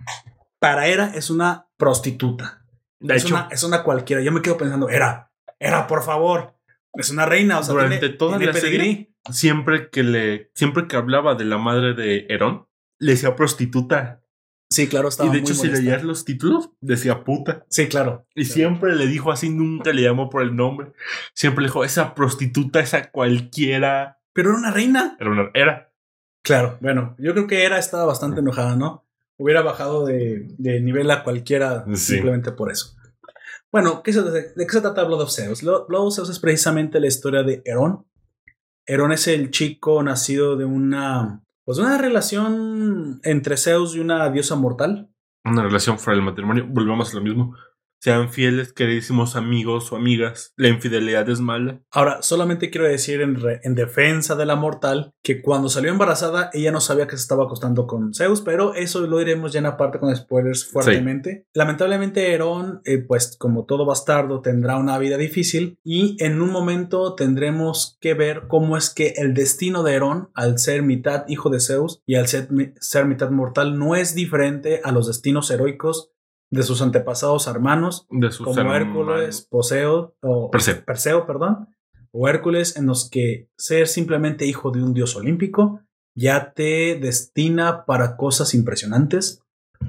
[0.61, 2.65] Para Hera es una prostituta.
[3.01, 4.23] De es, hecho, una, es una cualquiera.
[4.23, 6.55] Yo me quedo pensando, Hera, Hera, por favor.
[6.95, 10.87] Es una reina, o sea, Durante tiene- toda tiene la serie, siempre que le, siempre
[10.87, 12.67] que hablaba de la madre de Herón,
[12.99, 14.21] le decía prostituta.
[14.71, 17.65] Sí, claro, estaba y de muy hecho, si leías los títulos, decía puta.
[17.69, 18.27] Sí, claro.
[18.35, 20.93] Y siempre le dijo así, nunca le llamó por el nombre.
[21.35, 24.21] Siempre le dijo, esa prostituta, esa cualquiera.
[24.33, 25.17] Pero era una reina.
[25.21, 25.93] Era una, era.
[26.43, 29.07] Claro, bueno, yo creo que Hera estaba bastante enojada, ¿no?
[29.37, 32.15] Hubiera bajado de, de nivel a cualquiera Sí.
[32.15, 32.97] simplemente por eso.
[33.73, 35.63] Bueno, ¿qué se- ¿de qué se trata Blood of Zeus?
[35.63, 38.07] Lo- Blood of Zeus es precisamente la historia de Herón.
[38.87, 44.57] Herón es el chico nacido de una, pues una relación entre Zeus y una diosa
[44.57, 45.09] mortal.
[45.45, 46.67] Una relación fuera del matrimonio.
[46.69, 47.57] Volvemos a lo mismo.
[48.03, 50.53] Sean fieles, queridísimos amigos o amigas.
[50.57, 51.83] La infidelidad es mala.
[51.93, 56.51] Ahora, solamente quiero decir en, re- en defensa de la mortal que cuando salió embarazada
[56.53, 59.67] ella no sabía que se estaba acostando con Zeus, pero eso lo diremos ya en
[59.67, 61.47] aparte con spoilers fuertemente.
[61.55, 67.15] Lamentablemente Herón, eh, pues como todo bastardo, tendrá una vida difícil y en un momento
[67.15, 71.61] tendremos que ver cómo es que el destino de Herón, al ser mitad hijo de
[71.61, 76.09] Zeus y al ser mitad mortal, no es diferente a los destinos heroicos
[76.53, 78.87] de sus antepasados hermanos De sus como hermanos.
[78.87, 80.85] Hércules, Poseo o Perseo.
[80.85, 81.69] Perseo, perdón,
[82.13, 85.81] o Hércules, en los que ser simplemente hijo de un dios olímpico
[86.15, 89.41] ya te destina para cosas impresionantes,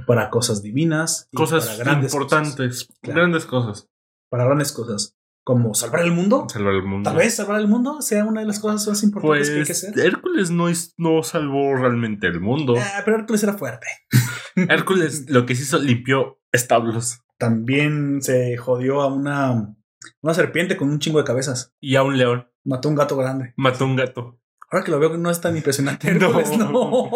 [0.08, 2.88] para cosas divinas, y Cosas para grandes importantes.
[3.02, 3.20] Claro.
[3.20, 3.90] Grandes cosas.
[4.30, 6.48] para grandes cosas, como salvar el mundo.
[6.50, 7.10] Salvar el mundo.
[7.10, 9.66] Tal vez salvar el mundo sea una de las cosas más importantes que hay que
[9.68, 10.00] Pues hacer.
[10.00, 12.76] Hércules no, es- no salvó realmente el mundo.
[12.80, 13.86] Ah, pero Hércules era fuerte.
[14.70, 19.76] Hércules lo que se hizo limpió establos También se jodió a una,
[20.22, 21.74] una serpiente con un chingo de cabezas.
[21.80, 22.48] y a un león.
[22.64, 23.54] Mató un gato grande.
[23.58, 24.40] Mató un gato.
[24.72, 26.12] Ahora que lo veo, no es tan impresionante.
[26.20, 26.28] No.
[26.40, 27.12] Hércules, no.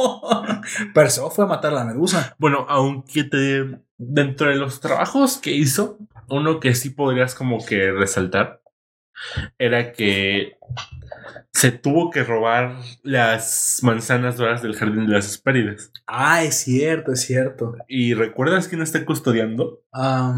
[0.93, 2.35] Perseo fue a matar a la medusa.
[2.38, 5.97] Bueno, aunque te dentro de los trabajos que hizo,
[6.29, 8.61] uno que sí podrías como que resaltar
[9.57, 10.57] era que
[11.58, 15.91] se tuvo que robar las manzanas doradas del jardín de las Hespérides.
[16.05, 17.74] Ah, es cierto, es cierto.
[17.88, 19.82] ¿Y recuerdas quién está custodiando?
[19.91, 20.38] No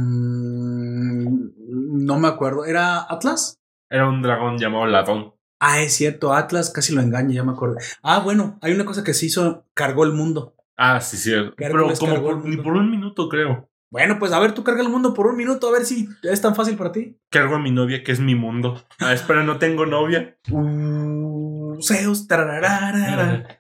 [2.19, 2.63] me acuerdo.
[2.63, 3.59] ¿Era Atlas?
[3.89, 5.33] Era un dragón llamado Ladón.
[5.59, 7.75] Ah, es cierto, Atlas casi lo engaña, ya me acuerdo.
[8.01, 10.55] Ah, bueno, hay una cosa que se hizo, cargó el mundo.
[10.77, 11.33] Ah, sí, sí.
[11.57, 13.68] Pero como por, ni por un minuto, creo.
[13.91, 16.41] Bueno, pues a ver, tú carga el mundo por un minuto, a ver si es
[16.41, 17.17] tan fácil para ti.
[17.29, 18.85] Cargo a mi novia, que es mi mundo.
[18.99, 20.37] Ah, espera, no tengo novia.
[20.51, 22.27] Uh, Zeus.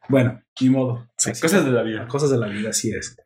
[0.07, 1.07] Bueno, ni modo.
[1.17, 2.07] Sí, cosas de la vida.
[2.07, 3.17] Cosas de la vida, así es.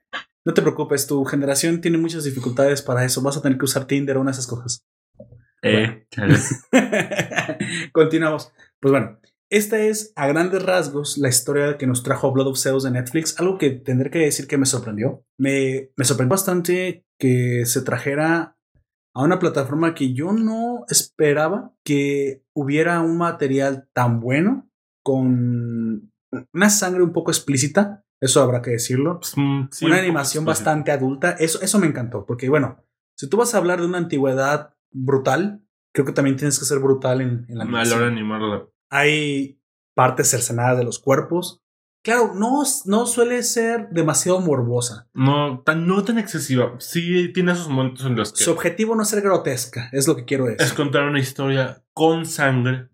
[0.46, 3.22] No te preocupes, tu generación tiene muchas dificultades para eso.
[3.22, 4.86] Vas a tener que usar Tinder o una de esas cosas.
[5.62, 6.38] Eh, chale.
[7.94, 8.52] Continuamos.
[8.80, 9.20] Pues bueno,
[9.54, 13.40] esta es a grandes rasgos la historia que nos trajo Blood of Zeus de Netflix.
[13.40, 15.24] Algo que tendré que decir que me sorprendió.
[15.40, 18.58] Me, me sorprendió bastante que se trajera
[19.16, 24.70] a una plataforma que yo no esperaba que hubiera un material tan bueno
[25.04, 26.12] con
[26.52, 28.04] una sangre un poco explícita.
[28.20, 29.20] Eso habrá que decirlo.
[29.20, 31.32] Pues, mm, sí, una un animación bastante adulta.
[31.32, 32.84] Eso, eso me encantó, porque bueno,
[33.20, 35.62] si tú vas a hablar de una antigüedad brutal,
[35.94, 38.04] creo que también tienes que ser brutal en, en la A la hora de animación.
[38.18, 38.68] animarla.
[38.96, 39.60] Hay
[39.96, 41.62] partes cercenadas de los cuerpos.
[42.04, 45.08] Claro, no, no suele ser demasiado morbosa.
[45.14, 46.76] No tan, no tan excesiva.
[46.80, 50.16] Sí, tiene esos momentos en los que Su objetivo no es ser grotesca, es lo
[50.16, 50.62] que quiero decir.
[50.62, 52.90] es contar una historia con sangre,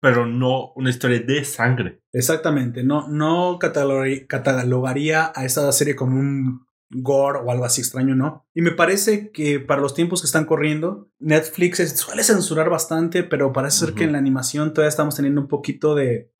[0.00, 2.00] pero no una historia de sangre.
[2.12, 8.46] Exactamente, no, no catalogaría a esta serie como un gore o algo así extraño, ¿no?
[8.54, 13.52] Y me parece que para los tiempos que están corriendo, Netflix suele censurar bastante, pero
[13.52, 16.30] parece ser que en la animación todavía estamos teniendo un poquito de,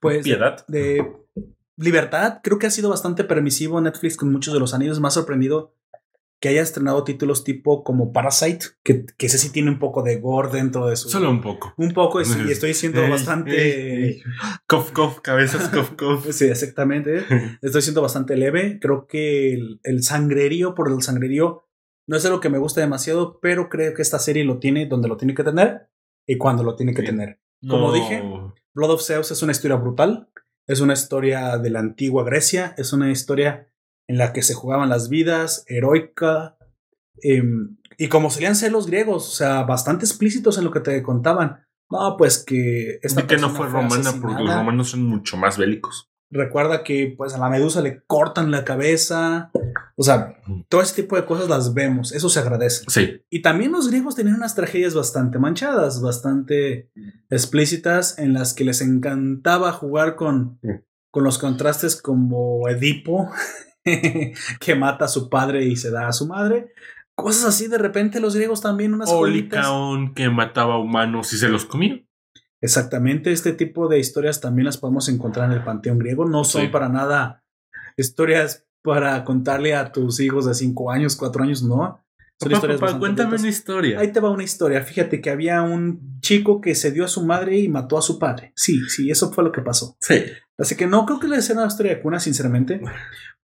[0.00, 0.64] pues, de- Piedad.
[0.68, 1.06] de
[1.76, 2.40] libertad.
[2.42, 5.00] Creo que ha sido bastante permisivo Netflix con muchos de los anillos.
[5.00, 5.74] Me ha sorprendido
[6.40, 10.16] que haya estrenado títulos tipo como Parasite, que, que ese sí tiene un poco de
[10.16, 11.10] gore dentro de su...
[11.10, 11.74] Solo un poco.
[11.76, 14.04] Un poco, sí, y estoy siendo Ey, bastante...
[14.06, 14.22] ey.
[14.66, 16.26] Cof, cof, cabezas, cof, cof.
[16.32, 17.24] Sí, exactamente.
[17.62, 18.78] Estoy siendo bastante leve.
[18.80, 21.66] Creo que el, el sangrerío por el sangrerío
[22.06, 25.08] no es algo que me gusta demasiado, pero creo que esta serie lo tiene donde
[25.08, 25.88] lo tiene que tener
[26.26, 27.16] y cuando lo tiene que Bien.
[27.18, 27.40] tener.
[27.68, 27.92] Como No.
[27.92, 28.22] dije,
[28.72, 30.28] Blood of Zeus es una historia brutal,
[30.66, 33.68] es una historia de la antigua Grecia, es una historia
[34.10, 36.56] en la que se jugaban las vidas, heroica,
[37.22, 41.00] em, y como solían ser los griegos, o sea, bastante explícitos en lo que te
[41.04, 41.64] contaban.
[41.88, 46.10] No, pues que esta que no fue romana porque los romanos son mucho más bélicos.
[46.28, 49.52] Recuerda que pues a la medusa le cortan la cabeza.
[49.96, 52.10] O sea, todo ese tipo de cosas las vemos.
[52.10, 52.84] Eso se agradece.
[52.88, 53.22] Sí.
[53.30, 56.90] Y también los griegos tenían unas tragedias bastante manchadas, bastante
[57.28, 60.58] explícitas, en las que les encantaba jugar con,
[61.12, 63.30] con los contrastes como Edipo,
[64.60, 66.72] que mata a su padre y se da a su madre.
[67.14, 69.26] Cosas así, de repente los griegos también unas O.
[69.26, 72.02] Licaón que mataba humanos y se los comía.
[72.62, 76.26] Exactamente, este tipo de historias también las podemos encontrar en el panteón griego.
[76.26, 76.68] No son Sí.
[76.68, 77.42] para nada
[77.96, 82.02] historias para contarle a tus hijos de 5 años, 4 años, no.
[82.38, 84.00] Son Papá, papá, cuéntame una historia.
[84.00, 84.80] Ahí te va una historia.
[84.82, 88.18] Fíjate que había un chico que se dio a su madre y mató a su
[88.18, 88.52] padre.
[88.56, 89.98] Sí, sí, eso fue lo que pasó.
[90.00, 90.24] Sí.
[90.56, 92.80] Así que no creo que le sea una historia de cuna, sinceramente.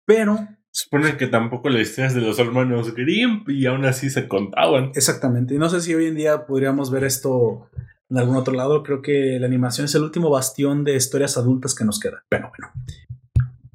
[0.09, 0.39] Pero,
[0.71, 4.91] Supone que tampoco las historias de los hermanos Grimm y aún así se contaban.
[4.95, 5.53] exactamente.
[5.59, 7.69] No sé si hoy en día podríamos ver esto
[8.09, 8.81] en algún otro lado.
[8.81, 12.23] Creo que la animación es el último bastión de historias adultas que nos queda.
[12.29, 12.71] Pero bueno.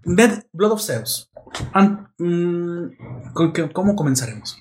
[0.04, 1.30] Dead Blood of Zeus.
[2.18, 4.58] Mm, ¿con qué- ¿Cómo comenzaremos?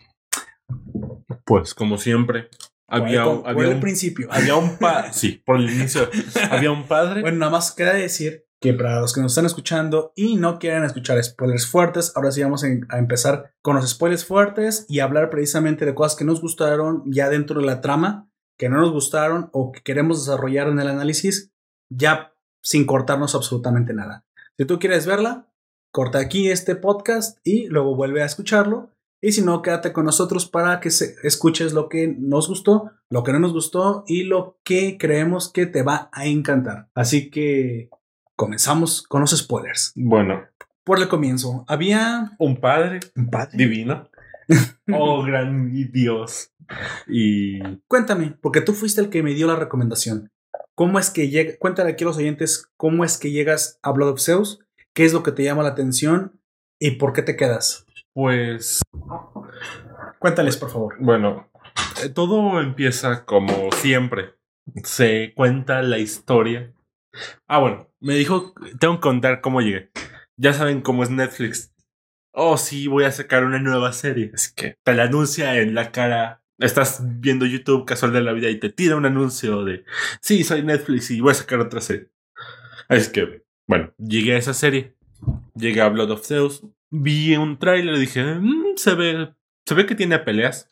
[1.45, 2.49] Pues como siempre,
[2.87, 4.27] había, por había, el un, principio.
[4.31, 5.09] había un padre.
[5.13, 6.09] Sí, por el inicio.
[6.51, 7.21] había un padre.
[7.21, 10.85] Bueno, nada más queda decir que para los que nos están escuchando y no quieren
[10.85, 15.85] escuchar spoilers fuertes, ahora sí vamos a empezar con los spoilers fuertes y hablar precisamente
[15.85, 19.73] de cosas que nos gustaron ya dentro de la trama, que no nos gustaron o
[19.73, 21.51] que queremos desarrollar en el análisis,
[21.89, 24.25] ya sin cortarnos absolutamente nada.
[24.57, 25.51] Si tú quieres verla,
[25.91, 28.91] corta aquí este podcast y luego vuelve a escucharlo.
[29.21, 33.23] Y si no, quédate con nosotros para que se- escuches lo que nos gustó, lo
[33.23, 36.89] que no nos gustó y lo que creemos que te va a encantar.
[36.95, 37.89] Así que
[38.35, 39.91] comenzamos con los spoilers.
[39.95, 40.43] Bueno,
[40.83, 43.51] Por el comienzo, había un padre un padre.
[43.57, 44.09] divino.
[44.93, 46.51] Oh, gran Dios.
[47.07, 50.31] Y Cuéntame, porque tú fuiste el que me dio la recomendación.
[50.75, 51.53] ¿Cómo es que llega?
[51.59, 54.59] Cuéntale aquí a los oyentes cómo es que llegas a Blood of Zeus,
[54.93, 56.41] qué es lo que te llama la atención
[56.79, 57.85] y por qué te quedas.
[58.13, 58.81] pues,
[60.19, 60.95] Cuéntales, por favor.
[60.99, 61.49] bueno,
[62.03, 64.35] eh, todo empieza como siempre.
[64.83, 66.72] Se cuenta la historia.
[67.47, 69.91] Ah, bueno, me dijo, tengo que contar cómo llegué.
[70.37, 71.73] Ya saben cómo es Netflix.
[72.31, 74.31] Oh, sí, voy a sacar una nueva serie.
[74.33, 78.49] Es que te la anuncia en la cara estás viendo YouTube casual de la vida
[78.49, 79.83] y te tira un anuncio de,
[80.21, 82.09] sí, soy Netflix y voy a sacar otra serie.
[82.89, 84.95] Así que, bueno, llegué a esa serie,
[85.55, 89.33] llegué a Blood of Zeus, vi un tráiler y dije, "Mm, se ve,
[89.65, 90.69] se ve que tiene peleas,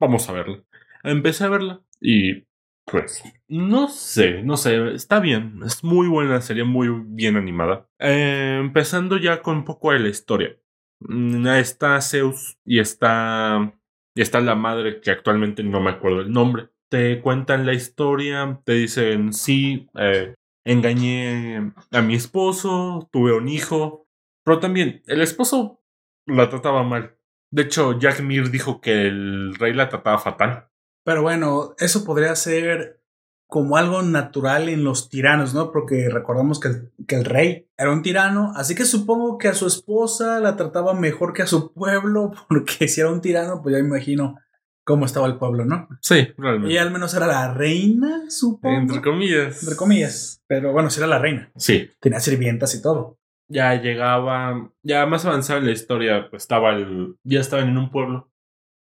[0.00, 0.62] vamos a verla.
[1.02, 2.44] Empecé a verla y,
[2.90, 7.88] pues, no sé, no sé, está bien, es muy buena serie, muy bien animada.
[7.98, 10.56] Eh, empezando ya con un poco de la historia.
[11.00, 13.72] Mm, Está Zeus y está
[14.16, 16.70] y está la madre que actualmente no me acuerdo el nombre.
[16.90, 20.34] Te cuentan la historia, te dicen, sí, eh,
[20.64, 24.06] engañé a mi esposo, tuve un hijo,
[24.44, 25.82] pero también el esposo
[26.26, 27.18] la trataba mal.
[27.52, 30.68] De hecho, Jack Mir dijo que el rey la trataba fatal.
[31.06, 33.00] Pero bueno, eso podría ser
[33.46, 35.70] como algo natural en los tiranos, ¿no?
[35.70, 39.54] Porque recordamos que el, que el rey era un tirano, así que supongo que a
[39.54, 43.76] su esposa la trataba mejor que a su pueblo, porque si era un tirano, pues
[43.76, 44.36] ya me imagino
[44.84, 45.88] cómo estaba el pueblo, ¿no?
[46.00, 46.72] Sí, realmente.
[46.72, 48.76] Ella al menos era la reina, supongo.
[48.76, 49.62] Entre comillas.
[49.62, 50.42] Entre comillas.
[50.48, 51.52] Pero bueno, sí era la reina.
[51.54, 51.88] Sí.
[52.00, 53.16] Tenía sirvientas y todo.
[53.48, 57.92] Ya llegaba, ya más avanzada en la historia, pues estaba el, ya estaban en un
[57.92, 58.28] pueblo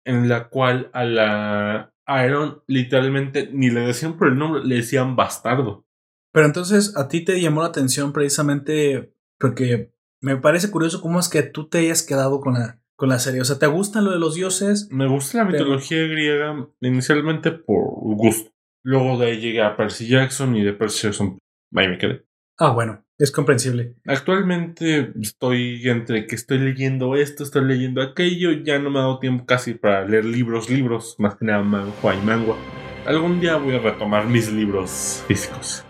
[0.04, 4.76] en la cual a la a Aaron literalmente ni le decían por el nombre, le
[4.76, 5.86] decían bastardo.
[6.32, 11.28] Pero entonces a ti te llamó la atención precisamente porque me parece curioso cómo es
[11.28, 13.40] que tú te hayas quedado con la, con la serie.
[13.40, 14.88] O sea, ¿te gusta lo de los dioses?
[14.90, 17.84] Me gusta la Pero- mitología griega inicialmente por
[18.16, 18.50] gusto.
[18.82, 21.38] Luego de ahí llegué a Percy Jackson y de Percy Jackson
[21.74, 22.26] ahí me quedé.
[22.58, 23.94] Ah, bueno, es comprensible.
[24.06, 29.18] Actualmente estoy entre que estoy leyendo esto, estoy leyendo aquello, ya no me ha dado
[29.20, 32.56] tiempo casi para leer libros, libros, más que nada manhua y mangua.
[33.06, 35.84] Algún día voy a retomar mis libros físicos.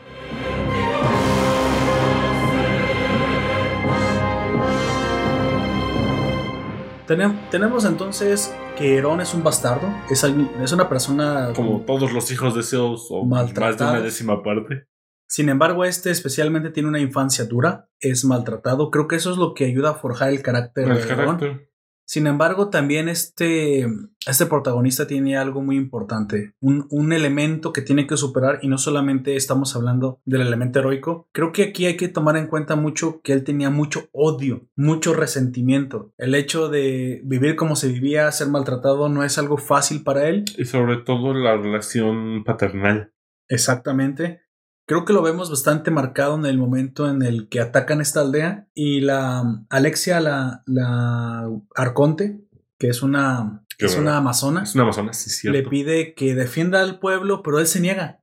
[7.07, 12.13] Tenem- tenemos entonces que Herón es un bastardo, es, alguien- es una persona Como todos
[12.13, 14.87] los hijos de Zeus o más de una décima parte.
[15.29, 18.91] Sin embargo, este especialmente tiene una infancia dura, es maltratado.
[18.91, 21.69] Creo que eso es lo que ayuda a forjar el carácter El de carácter.
[22.07, 23.87] Sin embargo, también este,
[24.27, 28.77] este protagonista tiene algo muy importante, un, un elemento que tiene que superar y no
[28.77, 31.29] solamente estamos hablando del elemento heroico.
[31.33, 35.15] Creo que aquí hay que tomar en cuenta mucho que él tenía mucho odio, mucho
[35.15, 36.13] resentimiento.
[36.19, 40.45] El hecho de vivir como se vivía, ser maltratado, no es algo fácil para él.
[40.59, 43.15] Y sobre todo la relación paternal.
[43.49, 44.44] Exactamente.
[44.87, 48.69] Creo que lo vemos bastante marcado en el momento en el que atacan esta aldea
[48.75, 52.45] y la um, Alexia, la, la Arconte,
[52.79, 55.59] que es una, Qué es una amazona, Es una amazona, sí, cierto.
[55.59, 58.21] le pide que defienda al pueblo, pero él se niega.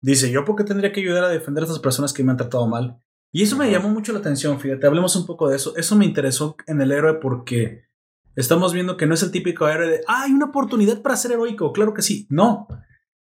[0.00, 2.36] Dice, ¿yo por qué tendría que ayudar a defender a estas personas que me han
[2.36, 2.98] tratado mal?
[3.32, 5.76] Y eso me llamó mucho la atención, fíjate, hablemos un poco de eso.
[5.76, 7.84] Eso me interesó en el héroe porque
[8.34, 11.32] estamos viendo que no es el típico héroe de, ah, hay una oportunidad para ser
[11.32, 12.26] heroico, claro que sí.
[12.30, 12.68] No,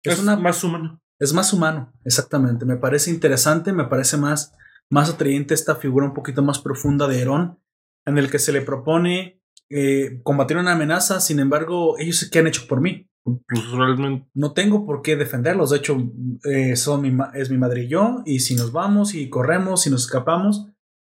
[0.03, 1.01] es es una más humano.
[1.19, 2.65] Es más humano, exactamente.
[2.65, 4.53] Me parece interesante, me parece más,
[4.91, 7.59] más atrayente esta figura un poquito más profunda de Herón,
[8.07, 9.41] en el que se le propone
[9.71, 13.09] eh, combatir una amenaza, sin embargo, ellos qué han hecho por mí.
[13.25, 14.29] Pues realmente.
[14.35, 15.97] No tengo por qué defenderlos, de hecho,
[16.45, 19.91] eh, son mi es mi madre y yo, y si nos vamos y corremos y
[19.91, 20.67] nos escapamos,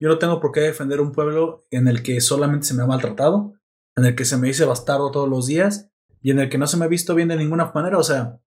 [0.00, 2.86] yo no tengo por qué defender un pueblo en el que solamente se me ha
[2.86, 3.54] maltratado,
[3.96, 5.90] en el que se me dice bastardo todos los días,
[6.22, 8.40] y en el que no se me ha visto bien de ninguna manera, o sea,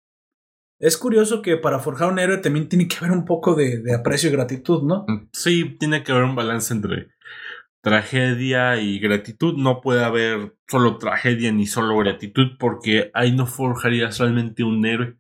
[0.80, 4.30] es curioso que para forjar un héroe también tiene que haber un poco de, aprecio
[4.30, 5.06] y gratitud, ¿no?
[5.34, 7.10] Sí, tiene que haber un balance entre
[7.82, 9.56] tragedia y gratitud.
[9.58, 15.18] No puede haber solo tragedia ni solo gratitud porque ahí no forjarías realmente un héroe.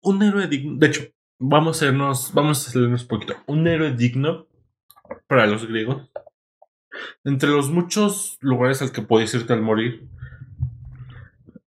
[0.00, 0.78] Un héroe digno.
[0.78, 1.02] De hecho,
[1.38, 3.36] vamos a irnos, vamos a hacernos un poquito.
[3.46, 4.48] Un héroe digno
[5.28, 6.10] para los griegos.
[7.24, 10.08] Entre los muchos lugares al que podías irte al morir,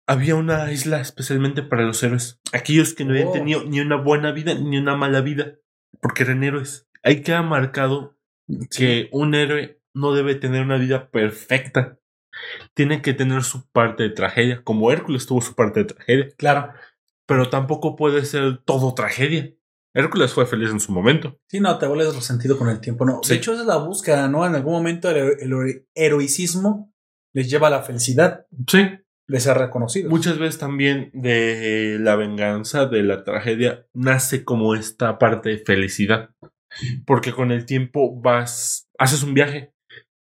[0.07, 2.39] había una isla especialmente para los héroes.
[2.53, 3.31] Aquellos que no habían Oh.
[3.33, 5.55] tenido ni una buena vida ni una mala vida,
[6.01, 6.87] porque eran héroes.
[7.03, 8.15] Ahí queda marcado
[8.75, 11.99] que un héroe no debe tener una vida perfecta.
[12.73, 16.73] Tiene que tener su parte de tragedia, como Hércules tuvo su parte de tragedia, Claro.
[17.25, 19.53] pero tampoco puede ser todo tragedia.
[19.93, 21.39] Hércules fue feliz en su momento.
[21.47, 23.21] Sí, no, te vuelves resentido con el tiempo, ¿no?
[23.23, 23.29] Sí.
[23.29, 24.45] De hecho, esa es la búsqueda, ¿no?
[24.45, 26.93] En algún momento el, el hero- heroicismo
[27.33, 28.85] les lleva a la felicidad Sí,
[29.27, 30.11] de ser reconocidos.
[30.11, 36.29] muchas veces también de la venganza, de la tragedia, nace como esta parte de felicidad.
[37.05, 39.73] Porque con el tiempo vas, haces un viaje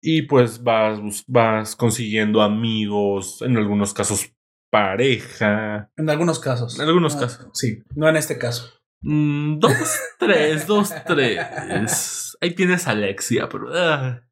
[0.00, 4.32] y pues vas, vas consiguiendo amigos, en algunos casos
[4.70, 5.90] pareja.
[5.96, 6.78] En algunos casos.
[6.78, 7.48] En algunos Ah, casos.
[7.54, 8.70] Sí, no en este caso.
[9.02, 12.36] Mm, dos, tres, dos, tres.
[12.40, 13.68] Ahí tienes a Alexia, pero...
[13.74, 14.22] ah.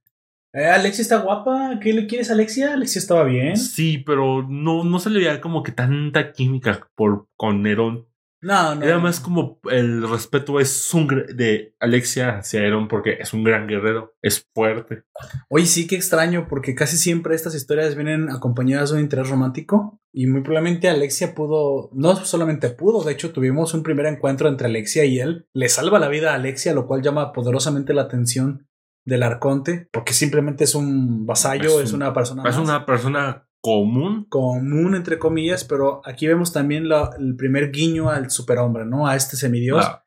[0.55, 1.81] Eh, Alexia está guapa.
[1.83, 2.75] ¿Qué le quieres a Alexia?
[2.75, 3.57] Alexia estaba bien.
[3.57, 8.07] Sí, pero no, no se le veía como que tanta química por, con Nerón.
[8.41, 8.85] No, no.
[8.85, 13.67] Era más como el respeto es un de Alexia hacia Aaron porque es un gran
[13.67, 15.05] guerrero, es fuerte.
[15.49, 19.99] Oye, sí, qué extraño, porque casi siempre estas historias vienen acompañadas de un interés romántico.
[20.13, 24.67] Y muy probablemente Alexia pudo, no solamente pudo, de hecho tuvimos un primer encuentro entre
[24.67, 25.49] Alexia y él.
[25.55, 28.69] Le salva la vida a Alexia, lo cual llama poderosamente la atención
[29.05, 32.87] del arconte, porque simplemente es un vasallo, Es es, un- una persona Es más una
[32.87, 34.27] persona común.
[34.29, 39.07] común, entre comillas, pero aquí vemos también la- el primer guiño al superhombre, ¿no?
[39.07, 40.05] A este semidios, Ah,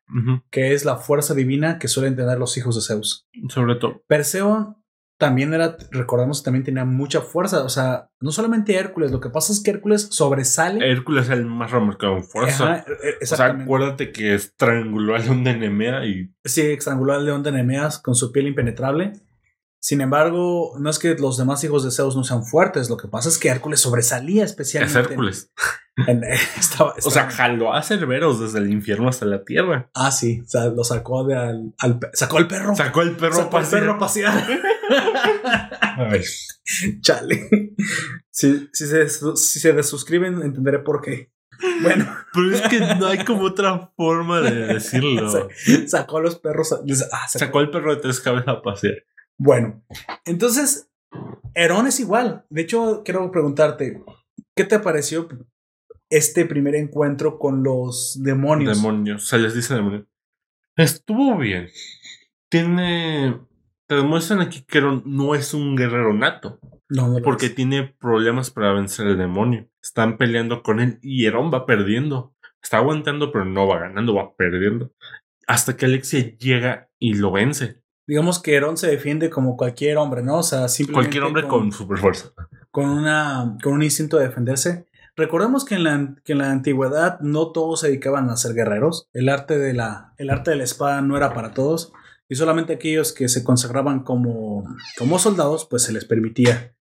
[0.52, 3.28] que es la fuerza divina que suelen tener los hijos de Zeus.
[3.50, 4.02] sobre todo.
[4.08, 4.77] Perseo
[5.18, 7.64] también era, recordamos, también tenía mucha fuerza.
[7.64, 10.90] O sea, no solamente Hércules, lo que pasa es que Hércules sobresale.
[10.90, 12.74] Hércules es el más remarcado en fuerza.
[12.74, 17.26] Ajá, eh, O sea, acuérdate que estranguló a León de Nemea y sí, estranguló al
[17.26, 19.14] león de Nemeas con su piel impenetrable.
[19.88, 23.08] Sin embargo, no es que los demás hijos de Zeus no sean fuertes, lo que
[23.08, 25.00] pasa es que Hércules sobresalía es especialmente.
[25.00, 25.50] Hércules.
[26.08, 29.90] en- estaba- O sea, jaló a Cerberos desde el infierno hasta la tierra.
[29.94, 32.76] ah, sí, o sea, lo sacó de al, al sacó al perro.
[32.76, 33.82] Sacó el perro Sacó al pasear.
[33.82, 34.48] perro a pasear.
[35.98, 36.22] Ay,
[37.02, 37.50] Chale.
[38.30, 41.32] Si, si, se, si se desuscriben, entenderé por qué.
[41.82, 45.50] Bueno, Pero es que no hay como otra forma de decirlo.
[45.88, 46.74] sacó a los perros.
[46.74, 46.78] ah,
[47.30, 48.96] sacó- Sacó el perro de tres cabezas a pasear.
[49.38, 49.84] Bueno,
[50.26, 50.90] entonces,
[51.54, 52.46] Herón es igual.
[52.50, 54.02] De hecho, quiero preguntarte,
[54.56, 55.28] ¿qué te pareció
[56.10, 58.78] este primer encuentro con los demonios?
[58.78, 59.28] Demonios.
[59.28, 60.06] Se les dice demonios.
[60.76, 61.70] Estuvo bien.
[62.50, 63.40] Tiene.
[63.88, 66.60] Te demuestran aquí que Aaron no es un guerrero nato.
[66.90, 67.56] no, no Porque es.
[67.56, 69.70] tiene problemas para vencer al demonio.
[69.82, 72.36] Están peleando con él y Herón va perdiendo.
[72.62, 74.92] Está aguantando, pero no va ganando, va perdiendo.
[75.48, 77.82] Hasta que Alexia llega y lo vence.
[78.08, 80.38] Digamos que Herón se defiende como cualquier hombre, ¿no?
[80.38, 82.32] O sea, simplemente Cualquier hombre con, super fuerza.
[82.72, 84.88] con, una, con un instinto de defenderse.
[85.16, 89.10] Recordemos que en, la, que en la antigüedad no todos se dedicaban a ser guerreros.
[89.14, 91.92] El arte, de la, el arte de la espada no era para todos.
[92.30, 94.64] Y solamente aquellos que se consagraban como,
[94.98, 96.76] como soldados, pues se les permitía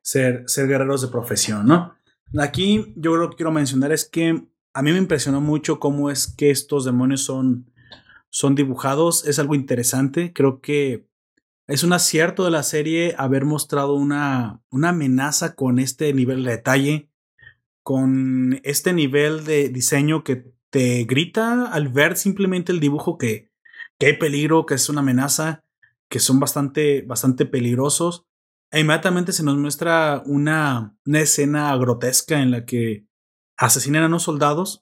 [0.00, 1.94] ser, ser guerreros de profesión, ¿no?
[2.38, 4.42] Aquí yo lo que quiero mencionar es que
[4.74, 7.70] a mí me impresionó mucho cómo es que estos demonios son,
[8.32, 9.26] son dibujados.
[9.28, 10.32] Es algo interesante.
[10.32, 11.06] Creo que
[11.68, 16.50] es un acierto de la serie haber mostrado una, una amenaza con este nivel de
[16.50, 17.10] detalle,
[17.84, 23.52] con este nivel de diseño que te grita al ver simplemente el dibujo que,
[23.98, 25.64] que hay peligro, que es una amenaza,
[26.08, 28.24] que son bastante, bastante peligrosos.
[28.70, 33.06] E inmediatamente se nos muestra una, una escena grotesca en la que
[33.58, 34.81] asesinan a unos soldados.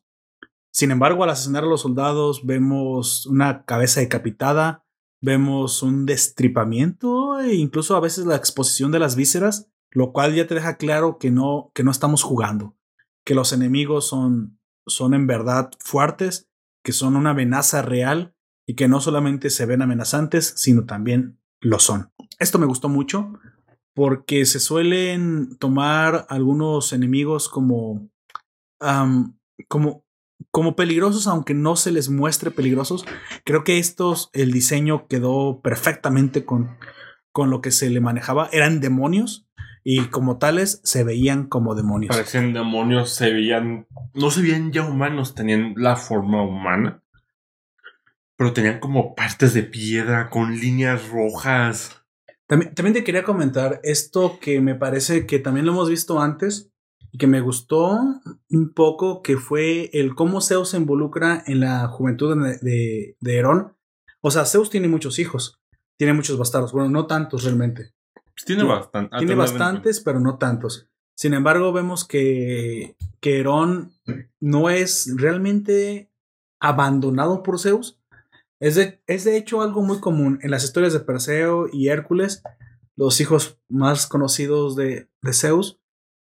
[0.72, 4.84] Sin embargo, al asesinar a los soldados vemos una cabeza decapitada,
[5.20, 10.46] vemos un destripamiento e incluso a veces la exposición de las vísceras, lo cual ya
[10.46, 12.76] te deja claro que no, que no estamos jugando,
[13.24, 16.48] que los enemigos son, son en verdad fuertes,
[16.84, 18.34] que son una amenaza real
[18.66, 22.12] y que no solamente se ven amenazantes, sino también lo son.
[22.38, 23.32] Esto me gustó mucho
[23.94, 28.08] porque se suelen tomar algunos enemigos como,
[29.68, 30.04] como,
[30.50, 33.04] como peligrosos, aunque no se les muestre peligrosos.
[33.44, 36.76] Creo que estos, el diseño quedó perfectamente con,
[37.32, 38.48] con lo que se le manejaba.
[38.52, 39.48] Eran demonios
[39.84, 42.14] y como tales se veían como demonios.
[42.14, 43.86] Parecían demonios, se veían.
[44.14, 47.02] No se veían ya humanos, tenían la forma humana.
[48.36, 52.02] Pero tenían como partes de piedra con líneas rojas.
[52.46, 56.69] También, también te quería comentar esto que me parece que también lo hemos visto antes
[57.12, 57.98] y que me gustó
[58.50, 63.36] un poco, que fue el cómo Zeus se involucra en la juventud de, de, de
[63.36, 63.76] Herón.
[64.20, 65.60] O sea, Zeus tiene muchos hijos,
[65.98, 67.92] tiene muchos bastardos, bueno, no tantos realmente.
[68.14, 69.16] Pues tiene Tiene- bastante.
[69.18, 70.88] Tiene bastantes, pero no tantos.
[71.16, 73.92] Sin embargo, vemos que, que Herón
[74.40, 76.10] no es realmente
[76.60, 77.98] abandonado por Zeus.
[78.60, 82.42] Es de, es de hecho algo muy común en las historias de Perseo y Hércules,
[82.96, 85.79] los hijos más conocidos de, de Zeus.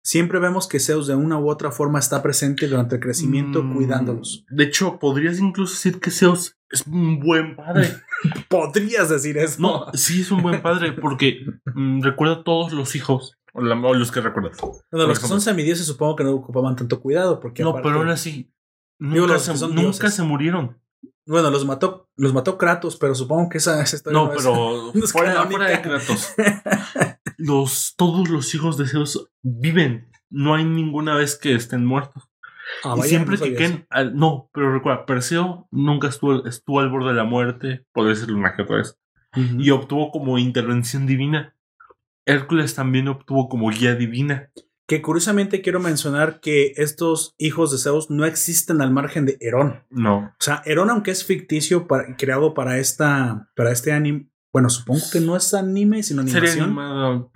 [0.09, 3.75] Siempre vemos que Zeus de una u otra forma está presente durante el crecimiento Mm,
[3.75, 4.43] cuidándolos.
[4.49, 7.89] De hecho, podrías incluso decir que Zeus es un buen padre.
[8.49, 9.61] Podrías decir eso.
[9.61, 11.45] No, sí es un buen padre porque
[11.75, 13.37] mm, recuerda a todos los hijos.
[13.53, 14.57] O, la- o los que recuerdas.
[14.91, 17.99] Bueno, los que son semidioses supongo que no ocupaban tanto cuidado porque No, aparte- pero
[17.99, 18.51] aún así.
[18.97, 20.75] Digo, Nunca, se, nunca se murieron.
[21.29, 25.03] Bueno, los mató, los mató Kratos, pero supongo que esa, esa historia No, pero no
[25.03, 26.33] es fuera, fuera de Kratos.
[27.37, 30.11] Los, todos los hijos de Zeus viven.
[30.29, 32.29] No hay ninguna vez que estén muertos.
[32.83, 36.89] Ah, y vaya, siempre no que al- no, pero recuerda, Perseo nunca estuvo, estuvo al
[36.89, 37.85] borde de la muerte.
[37.93, 38.97] Podría decirlo una que otra vez.
[39.57, 41.55] Y obtuvo como intervención divina.
[42.25, 44.51] Hércules también obtuvo como guía divina.
[44.89, 49.83] Que curiosamente quiero mencionar que estos hijos de Zeus no existen al margen de Herón.
[49.91, 50.17] No.
[50.17, 55.03] O sea, Herón, aunque es ficticio para- creado para esta, para este anime, bueno, supongo
[55.13, 56.63] que no es anime, sino Sería animación.
[56.65, 57.31] animado.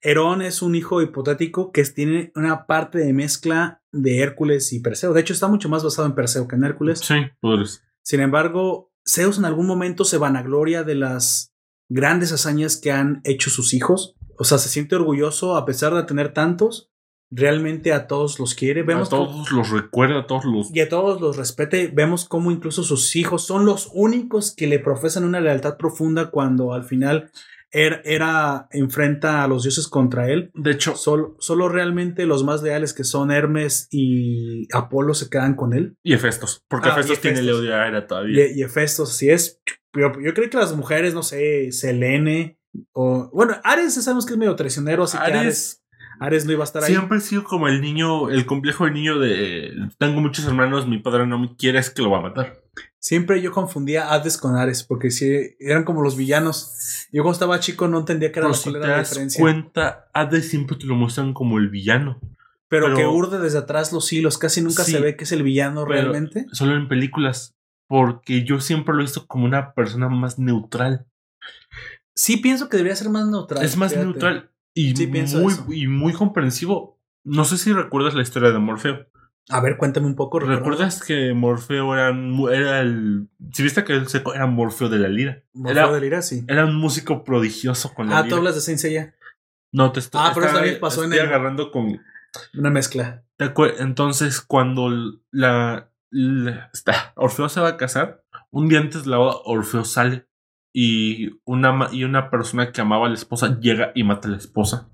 [0.00, 5.12] Herón es un hijo hipotético que tiene una parte de mezcla de Hércules y Perseo.
[5.12, 6.98] De hecho, está mucho más basado en Perseo que en Hércules.
[6.98, 7.84] Sí, podres.
[8.02, 11.52] Sin embargo, Zeus en algún momento se vanagloria de las
[11.88, 14.16] grandes hazañas que han hecho sus hijos.
[14.38, 16.88] O sea, se siente orgulloso a pesar de tener tantos.
[17.34, 18.82] Realmente a todos los quiere.
[18.82, 20.74] Vemos a todos los recuerda, a todos los.
[20.74, 21.90] y a todos los respete.
[21.92, 26.74] Vemos cómo incluso sus hijos son los únicos que le profesan una lealtad profunda cuando
[26.74, 27.30] al final
[27.70, 30.50] Er- Hera enfrenta a los dioses contra él.
[30.52, 35.54] De hecho, Solo, solo realmente los más leales que son Hermes y Apolo se quedan
[35.54, 35.96] con él.
[36.02, 36.60] y Hefestos.
[36.68, 37.60] Porque Ah, Hefestos tiene Hefestos.
[37.62, 38.46] Leo de Aera todavía.
[38.46, 39.58] Y, y Hefestos, así es.
[39.94, 42.58] Yo, yo creo que las mujeres, no sé, Selene
[42.92, 43.30] o.
[43.32, 45.78] Bueno, Ares sabemos que es medio traicionero, así que Ares, Ares
[46.20, 46.92] Ares no iba a estar ahí.
[46.92, 49.72] siempre ha sido como el niño, el complejo del niño de.
[49.98, 52.60] Tengo muchos hermanos, mi padre no me quiere, es que lo va a matar.
[52.98, 57.06] Siempre yo confundía Hades con Ares, porque sí, eran como los villanos.
[57.12, 59.40] Yo cuando estaba chico no entendía qué era, si cuál te era la das diferencia.
[59.40, 62.20] cuenta, Hades siempre te lo muestran como el villano.
[62.68, 65.32] pero, pero- que urde desde atrás los hilos, casi nunca Sí, se ve que es
[65.32, 66.46] el villano realmente.
[66.52, 67.54] Solo en películas.
[67.88, 71.04] Porque yo siempre lo he visto como una persona más neutral.
[72.14, 73.64] Sí, pienso que debería ser más neutral.
[73.64, 74.06] es más fíjate.
[74.08, 75.06] neutral y, Sí,
[75.66, 76.98] muy, y muy comprensivo.
[77.24, 79.06] No sé si recuerdas la historia de Morfeo.
[79.48, 80.38] A ver, cuéntame un poco.
[80.38, 80.60] recuerda.
[80.60, 83.28] ¿Recuerdas que Morfeo era, el.
[83.52, 85.42] Si viste que él se- era Morfeo de la lira.
[85.52, 86.44] Morfeo Era, de Lira, sí.
[86.48, 88.30] era un músico prodigioso con la Ah, lira.
[88.30, 89.14] tú hablas de Saint Seiya.
[89.72, 92.00] No, te estoy, Ah, pero estaba- también pasó en estoy el- agarrando con.
[92.54, 93.24] Una mezcla.
[93.36, 94.88] ¿te acuer- Entonces, cuando
[95.32, 96.70] la, la-
[97.16, 100.26] Orfeo se va a casar, un día antes de la boda, Orfeo sale
[100.72, 104.36] y una, y una persona que amaba a la esposa llega y mata a la
[104.38, 104.88] esposa.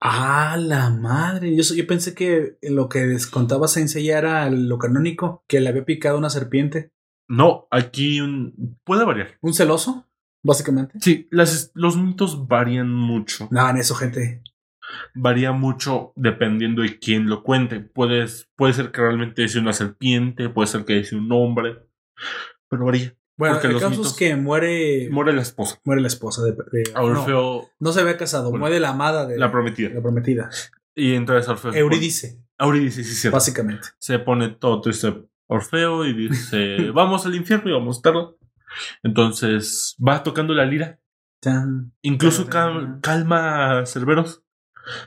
[0.00, 1.54] Ah, la madre.
[1.56, 5.68] Yo, yo pensé que lo que les contaba Saint Seiya era lo canónico, que le
[5.68, 6.92] había picado una serpiente.
[7.28, 9.36] No, aquí un- puede variar.
[9.40, 10.06] ¿Un celoso?
[10.42, 10.98] Básicamente.
[11.00, 13.48] Sí, las, los mitos varían mucho.
[13.50, 14.42] No, en eso, gente.
[15.14, 17.80] Varía mucho dependiendo de quién lo cuente.
[17.80, 21.78] Puedes, puede ser que realmente sea una serpiente, puede ser que sea un hombre,
[22.68, 23.14] pero varía.
[23.36, 25.08] Bueno, Porque el los caso es que muere.
[25.10, 25.78] Muere la esposa.
[25.84, 26.52] muere la esposa de.
[26.52, 29.90] de- Orfeo, No, no se había casado, Bueno, muere la amada de la prometida.
[29.90, 30.50] la prometida.
[30.94, 31.70] Y entonces Orfeo.
[31.72, 31.80] pone-
[32.58, 33.28] Eurídice, sí, sí.
[33.28, 33.88] básicamente.
[33.98, 35.14] Se pone todo triste
[35.48, 38.38] Orfeo y dice: Vamos al infierno y vamos a estarlo.
[39.02, 41.00] Entonces va tocando la lira.
[41.40, 41.92] Tan.
[42.02, 44.42] Incluso calma a Cerberos.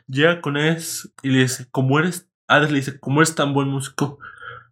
[0.07, 0.77] Llega con él
[1.23, 2.29] y le dice: Como eres.
[2.47, 4.19] Hades le dice: Como eres tan buen músico,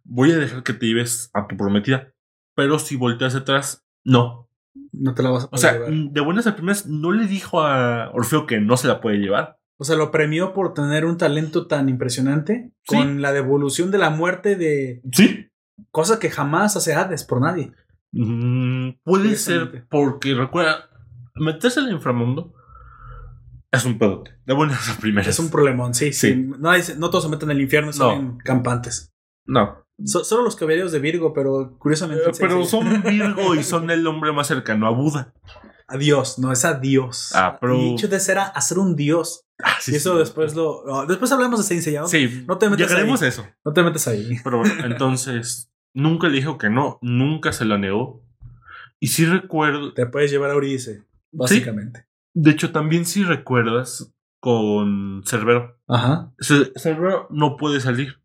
[0.04, 2.12] voy a dejar que te lleves a tu prometida.
[2.58, 4.50] Pero si volteas atrás, no.
[4.90, 5.90] No te la vas a O poder sea, llevar.
[6.12, 9.60] de buenas a primeras, no le dijo a Orfeo que no se la puede llevar.
[9.76, 12.96] O sea, lo premió por tener un talento tan impresionante Sí.
[12.96, 15.46] con la devolución de la muerte de Sí.
[15.92, 17.72] cosa que jamás hace Hades por nadie.
[18.10, 20.90] Mm, puede ser porque recuerda,
[21.36, 22.54] meterse al inframundo
[23.70, 24.32] es un pedote.
[24.46, 25.28] De buenas a primeras.
[25.28, 26.32] Es un problemón, sí, sí.
[26.34, 26.50] Sí.
[26.58, 27.92] No, hay- no todos se meten en el infierno, No.
[27.92, 29.12] son campantes.
[29.46, 29.84] No.
[30.04, 32.24] So- solo los caballeros de Virgo, pero curiosamente.
[32.28, 35.32] Eh, pero son Virgo y son el hombre más cercano a Buda.
[35.88, 37.32] A Dios, no es a Dios.
[37.34, 39.44] Ah, pero- Y hecho de ser a, a ser un Dios.
[39.62, 40.18] Ah, sí, y eso sí.
[40.18, 40.84] después lo.
[40.86, 42.06] no, después hablamos de Saint Seiya, ¿no?
[42.08, 43.28] Sí, No te llegaremos ahí.
[43.28, 43.46] eso.
[43.64, 44.36] No te metes ahí.
[44.44, 48.22] Pero bueno, entonces, nunca le dijo que no, nunca se la negó.
[49.00, 52.06] Y sí recuerdo, Te puedes llevar a Eurídice, básicamente.
[52.34, 55.76] de hecho, también sí recuerdas con Cerbero.
[55.88, 56.32] Ajá.
[56.38, 58.20] Ce- Cerbero no puede salir.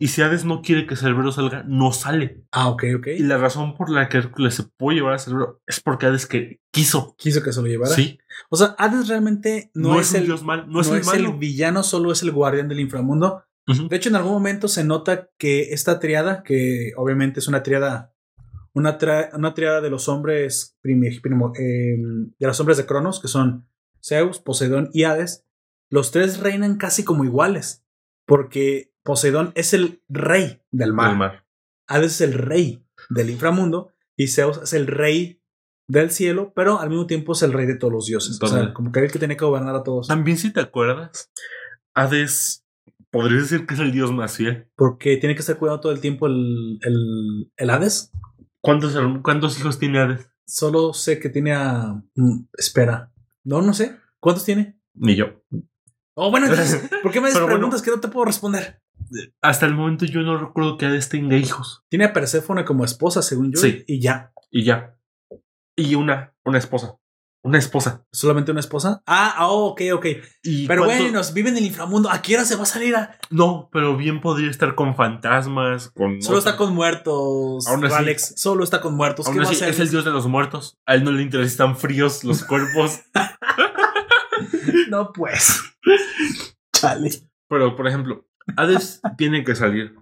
[0.00, 2.44] Y si Hades no quiere que Cerbero salga, no sale.
[2.52, 3.06] Ah, ok, ok.
[3.18, 6.26] Y la razón por la que Hércules se puede llevar a Cerbero es porque Hades
[6.26, 7.16] que quiso.
[7.18, 7.92] Quiso que se lo llevara.
[7.94, 8.18] Sí,
[8.50, 11.06] O sea, Hades realmente no, no, es, el, dios mal, no, no es el es
[11.06, 11.30] malo.
[11.30, 13.42] el villano, solo es el guardián del inframundo.
[13.90, 18.14] De hecho, en algún momento se nota que esta triada, que obviamente es una triada,
[18.72, 21.96] una, tra- una triada de los hombres primi- primo- eh,
[22.38, 23.68] de los hombres de Cronos, que son
[24.02, 25.44] Zeus, Poseidón y Hades,
[25.90, 27.84] los tres reinan casi como iguales,
[28.26, 31.46] porque Poseidón es el rey del mar.
[31.86, 35.40] Hades es el rey del inframundo y Zeus es el rey
[35.88, 38.38] del cielo, pero al mismo tiempo es el rey de todos los dioses.
[38.42, 40.08] O sea, como que el que tiene que gobernar a todos.
[40.08, 41.30] También si te acuerdas,
[41.94, 42.66] Hades
[43.10, 44.68] podría decir que es el dios más fiel.
[44.76, 48.12] Porque tiene que estar cuidando todo el tiempo el, el, el Hades.
[48.60, 50.30] ¿Cuántos, herm- ¿Cuántos hijos tiene Hades?
[50.46, 51.94] Solo sé que tiene a.
[52.14, 53.10] mm, espera.
[53.44, 53.96] No, no sé.
[54.20, 54.78] ¿Cuántos tiene?
[54.92, 55.42] Ni yo.
[56.14, 57.54] Oh, bueno, entonces, ¿por qué me haces bueno.
[57.56, 58.82] preguntas que no te puedo responder?
[59.42, 61.84] Hasta el momento yo no recuerdo que Hades tenga hijos.
[61.88, 63.60] Tiene a Perséfone como esposa, según yo.
[63.60, 63.84] Sí.
[63.86, 64.32] Y ya.
[64.50, 64.96] Y ya.
[65.76, 66.96] Y una, una esposa.
[67.44, 68.04] Una esposa.
[68.12, 69.00] ¿Solamente una esposa?
[69.06, 70.06] Ah, ah, oh, ok, ok.
[70.42, 72.10] ¿Y Pero cuánto- bueno, vive en el inframundo.
[72.10, 72.96] ¿A qué hora se va a salir?
[72.96, 73.16] A...
[73.30, 76.20] No, pero bien podría estar con fantasmas, con...
[76.20, 77.66] Solo está con muertos.
[77.68, 79.26] Aún así- Alex, solo está con muertos.
[79.26, 79.68] Aún ¿Qué va a así, hacer?
[79.70, 80.78] es el dios de los muertos.
[80.84, 83.00] A él no le interesa están fríos los cuerpos.
[84.88, 85.60] No, pues.
[86.72, 87.10] Chale.
[87.48, 88.26] pero, por ejemplo,
[88.56, 89.94] Hades tiene que salir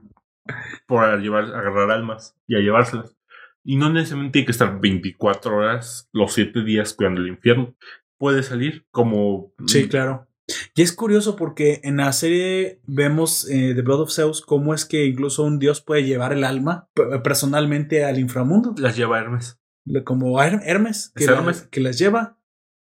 [0.86, 3.16] para llevar, agarrar almas y a llevárselas.
[3.64, 7.74] Y no necesariamente tiene que estar 24 horas, los 7 días cuidando el infierno.
[8.18, 9.52] Puede salir como...
[9.66, 10.28] Sí, claro.
[10.76, 14.84] Y es curioso porque en la serie vemos eh, The Blood of Zeus cómo es
[14.84, 16.88] que incluso un dios puede llevar el alma
[17.24, 18.72] personalmente al inframundo.
[18.78, 19.58] Las lleva Hermes.
[20.04, 22.38] Como Her- Hermes, que, la- que las lleva.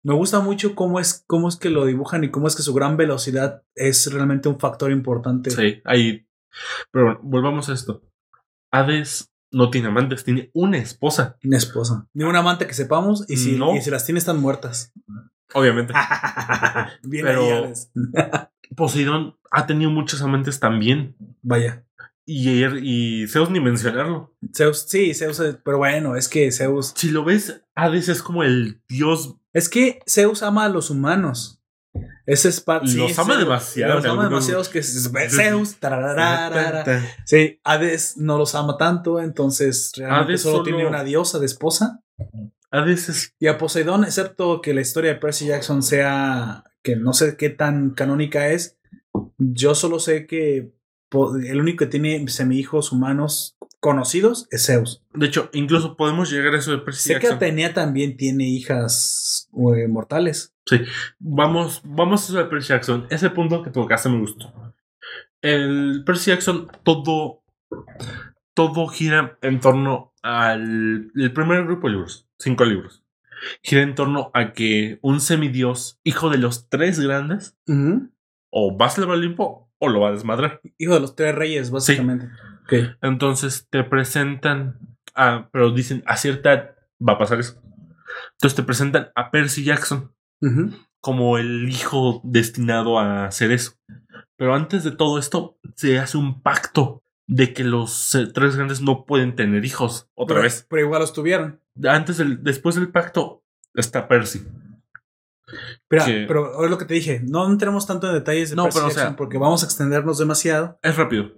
[0.02, 2.72] Me gusta mucho cómo es, cómo es que lo dibujan y cómo es que su
[2.72, 5.50] gran velocidad es realmente un factor importante.
[5.50, 6.26] Sí, ahí.
[6.90, 8.02] Pero volvamos a esto.
[8.72, 11.36] Hades no tiene amantes, tiene una esposa.
[11.44, 12.08] Una esposa.
[12.14, 13.74] Ni un amante que sepamos y si, No.
[13.74, 14.92] y si las tiene están muertas.
[15.52, 15.92] Obviamente.
[17.02, 17.72] Bien Pero-.
[18.76, 21.16] Poseidón ha tenido muchos amantes también.
[21.42, 21.84] Vaya.
[22.26, 22.64] Y,
[23.22, 24.34] y Zeus ni mencionarlo.
[24.54, 26.92] Zeus, sí, Zeus, pero bueno, es que Zeus.
[26.96, 29.36] Si lo ves, Hades es como el dios.
[29.52, 31.56] Es que Zeus ama a los humanos.
[32.26, 32.92] Ese es parte.
[32.94, 34.62] Los ama demasiado, Los ama demasiado.
[34.70, 35.76] Que Zeus.
[37.24, 41.46] Sí, Hades no los ama tanto, entonces realmente Hades solo, solo- tiene una diosa de
[41.46, 42.00] esposa.
[42.70, 43.34] Hades es.
[43.40, 47.50] Y a Poseidón, excepto que la historia de Percy Jackson sea que no sé qué
[47.50, 48.78] tan canónica es,
[49.38, 50.72] yo solo sé que
[51.12, 55.02] el único que tiene semihijos humanos conocidos es Zeus.
[55.14, 57.36] De hecho, incluso podemos llegar a eso de Percy Sé que Jackson.
[57.36, 60.54] Atenea también tiene hijas eh, mortales.
[60.66, 60.82] Sí.
[61.18, 63.06] Vamos, vamos a eso de Percy Jackson.
[63.10, 64.52] Ese punto que tocaste me gustó.
[65.40, 67.42] El Percy Jackson, todo.
[68.54, 71.10] Todo gira en torno al.
[71.14, 72.28] El primer grupo de libros.
[72.38, 73.02] Cinco libros.
[73.62, 77.56] Gira en torno a que un semidios, hijo de los tres grandes,
[78.50, 80.60] o va a salvar el Olimpo o lo va a desmadrar.
[80.78, 82.28] Hijo de los tres reyes, básicamente.
[83.02, 84.78] Entonces te presentan
[85.14, 86.74] a, pero dicen a cierta edad
[87.06, 87.60] va a pasar eso.
[88.34, 90.12] Entonces te presentan a Percy Jackson
[91.00, 93.72] como el hijo destinado a hacer eso.
[94.36, 98.80] Pero antes de todo esto se hace un pacto de que los eh, tres grandes
[98.80, 100.66] no pueden tener hijos otra pero, vez.
[100.68, 101.60] Pero igual los tuvieron.
[101.84, 104.42] Antes del, después del pacto está Percy.
[105.88, 108.64] Pero, Que- pero ahora lo que te dije, no entremos tanto en detalles de No,
[108.64, 110.78] pero, o Jackson sea- porque vamos a extendernos demasiado.
[110.82, 111.32] Es rápido.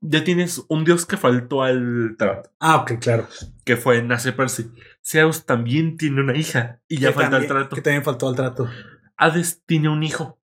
[0.00, 3.26] Ya tienes un dios que faltó al trato, Ah, ok, claro.
[3.64, 4.70] que fue Nace Percy.
[5.04, 7.74] Zeus también tiene una hija y ya falta el trato.
[7.74, 8.68] Que también faltó al trato.
[9.16, 10.38] Hades tiene un hijo.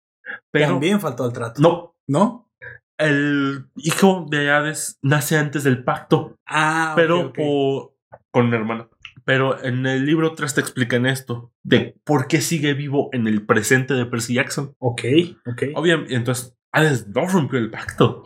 [0.50, 1.60] Pero también faltó al trato.
[1.62, 2.50] no, ¿No?
[2.98, 7.32] el hijo de Hades nace antes del pacto, Ah, pero
[8.30, 8.88] con un hermano.
[9.24, 13.46] Pero en el libro 3 te explican esto, de por qué sigue vivo en el
[13.46, 14.74] presente de Percy Jackson.
[14.78, 15.02] Ok,
[15.46, 15.62] ok.
[15.74, 18.24] Obviamente, entonces Hades no rompió el pacto.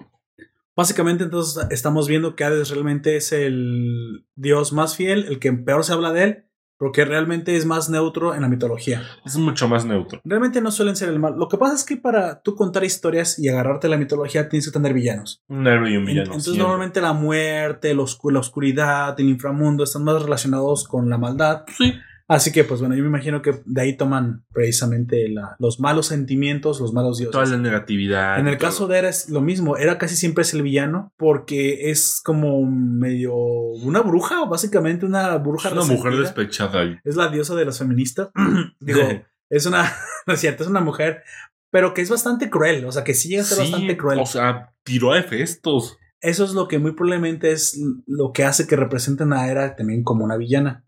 [0.74, 5.84] Básicamente, entonces estamos viendo que Hades realmente es el dios más fiel, el que peor
[5.84, 6.44] se habla de él,
[6.78, 9.02] porque realmente es más neutro en la mitología.
[9.26, 10.20] Es mucho más neutro.
[10.24, 11.34] Realmente no suelen ser el mal.
[11.36, 14.66] Lo que pasa es que para tú contar historias y agarrarte a la mitología tienes
[14.66, 15.42] que tener villanos.
[15.48, 16.26] Un héroe y un villano.
[16.26, 16.62] Entonces, siempre.
[16.62, 21.64] normalmente la muerte, la, la oscuridad, el inframundo están más relacionados con la maldad.
[21.76, 21.94] Sí.
[22.30, 26.08] Así que, pues bueno, yo me imagino que de ahí toman precisamente la- los malos
[26.08, 27.32] sentimientos, los malos dioses.
[27.32, 28.38] Toda la negatividad.
[28.38, 28.68] En el todo.
[28.68, 32.62] caso de Era es lo mismo, Era casi siempre es el villano porque es como
[32.66, 36.84] medio una bruja, básicamente una bruja Es una mujer despechada.
[36.84, 38.28] y- Es la diosa de las feministas.
[38.80, 39.00] Digo,
[39.50, 39.90] es una,
[40.26, 41.22] no es cierto, es una mujer,
[41.70, 44.18] pero que es bastante cruel, o sea, que sí llega a ser Sí, bastante cruel.
[44.20, 45.96] O sea, tiró a Hefestos.
[46.20, 50.02] Eso es lo que muy probablemente es lo que hace que representen a Hera también
[50.02, 50.84] como una villana.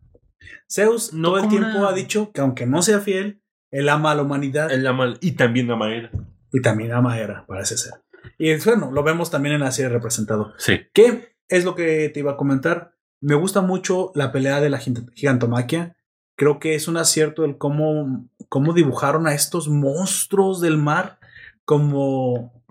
[0.71, 4.11] Zeus No todo el tiempo una- ha dicho que aunque no sea fiel, él ama
[4.13, 6.11] a la humanidad Él ama- y también ama a Hera.
[6.53, 7.95] y también ama a Hera, parece ser.
[8.39, 10.53] Y bueno, lo vemos también en la serie representado.
[10.59, 10.81] Sí.
[10.93, 12.97] ¿Qué es lo que te iba a comentar?
[13.21, 15.97] Me gusta mucho la pelea de la gigant- gigantomaquia.
[16.37, 21.19] Creo que es un acierto el cómo, cómo dibujaron a estos monstruos del mar
[21.65, 22.63] como...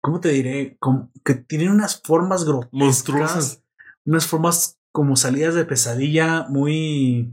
[0.00, 0.76] ¿Cómo te diré?
[0.78, 2.72] Como que tienen unas formas grotescas.
[2.72, 3.62] Monstruosas.
[4.06, 7.32] Unas formas como salidas de pesadilla muy...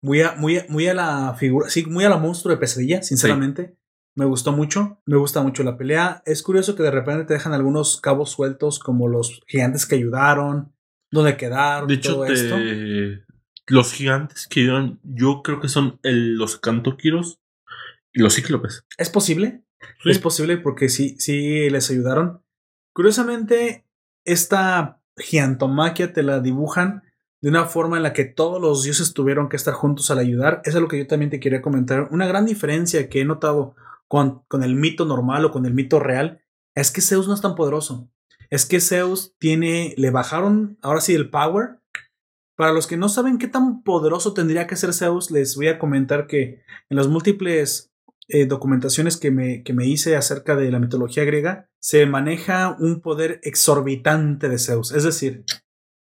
[0.00, 3.02] Muy a, muy, a- muy a la figura, sí, muy a la monstruo de pesadilla,
[3.02, 3.76] sinceramente.
[4.14, 6.22] Me gustó mucho, me gusta mucho la pelea.
[6.24, 10.72] Es curioso que de repente te dejan algunos cabos sueltos como los gigantes que ayudaron,
[11.10, 12.56] dónde quedaron, De y hecho, todo te- esto.
[13.66, 17.40] los gigantes que iban, yo creo que son el- los cantoquiros
[18.14, 18.84] y los cíclopes.
[18.96, 19.64] ¿Es posible?
[20.02, 20.10] Sí.
[20.12, 22.42] Es posible porque sí, sí les ayudaron.
[22.94, 23.86] Curiosamente,
[24.24, 27.02] esta gigantomaquia te la dibujan
[27.40, 30.60] de una forma en la que todos los dioses tuvieron que estar juntos al ayudar.
[30.64, 32.08] Eso es lo que yo también te quería comentar.
[32.10, 33.74] Una gran diferencia que he notado
[34.08, 36.42] con, con el mito normal o con el mito real
[36.74, 38.10] es que Zeus no es tan poderoso.
[38.50, 41.80] Es que Zeus tiene, le bajaron ahora sí el power.
[42.56, 45.78] Para los que no saben qué tan poderoso tendría que ser Zeus, les voy a
[45.78, 47.89] comentar que en las múltiples
[48.30, 53.00] eh, documentaciones que me, que me hice acerca de la mitología griega, se maneja un
[53.00, 54.92] poder exorbitante de Zeus.
[54.92, 55.44] Es decir,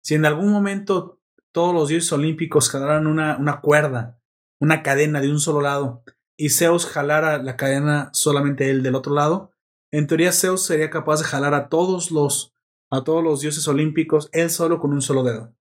[0.03, 1.21] si en algún momento
[1.53, 4.21] todos los dioses olímpicos jalaran una, una cuerda,
[4.59, 6.03] una cadena de un solo lado,
[6.37, 9.53] y Zeus jalara la cadena solamente él del otro lado,
[9.91, 12.53] en teoría Zeus sería capaz de jalar a todos los
[12.91, 15.55] a todos los dioses olímpicos él solo con un solo dedo.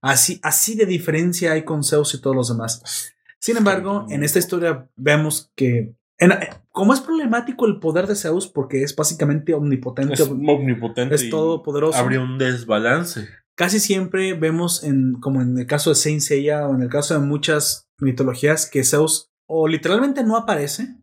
[0.00, 3.14] Así, así de diferencia hay con Zeus y todos los demás.
[3.38, 6.32] Sin embargo, en esta historia vemos que en,
[6.70, 11.14] como es problemático el poder de Zeus porque es básicamente omnipotente, Es omnipotente.
[11.14, 11.98] es todopoderoso.
[11.98, 13.26] Habría un desbalance.
[13.56, 17.14] Casi siempre vemos, en, como en el caso de Saint Seiya o en el caso
[17.14, 20.96] de muchas mitologías, que Zeus o literalmente no aparece,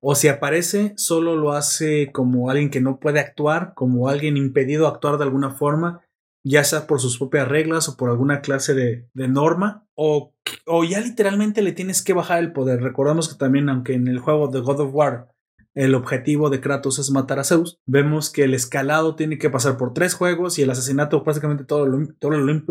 [0.00, 4.86] o si aparece, solo lo hace como alguien que no puede actuar, como alguien impedido
[4.86, 6.00] a actuar de alguna forma,
[6.44, 10.34] ya sea por sus propias reglas o por alguna clase de, norma, o,
[10.66, 12.82] o ya literalmente le tienes que bajar el poder.
[12.82, 15.28] Recordamos que también, aunque en el juego de God of War
[15.74, 19.78] el objetivo de Kratos es matar a Zeus, vemos que el escalado tiene que pasar
[19.78, 22.64] por tres juegos y el asesinato prácticamente todo el, todo el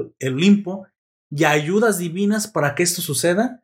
[1.31, 3.64] y ayudas divinas para que esto suceda.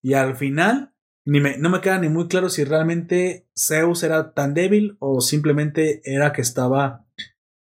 [0.00, 0.94] Y al final,
[1.26, 5.20] ni me, no me queda ni muy claro si realmente Zeus era tan débil o
[5.20, 7.04] simplemente era que estaba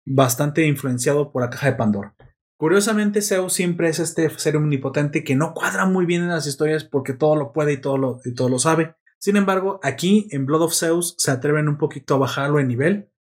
[0.07, 2.15] bastante influenciado por la caja de Pandora.
[2.59, 6.85] Curiosamente, Zeus siempre es este ser omnipotente que no cuadra muy bien en las historias
[6.85, 8.95] porque todo lo puede y todo lo, y todo lo sabe.
[9.19, 13.11] Sin embargo, aquí en Blood of Zeus se atreven un poquito a bajarlo en nivel,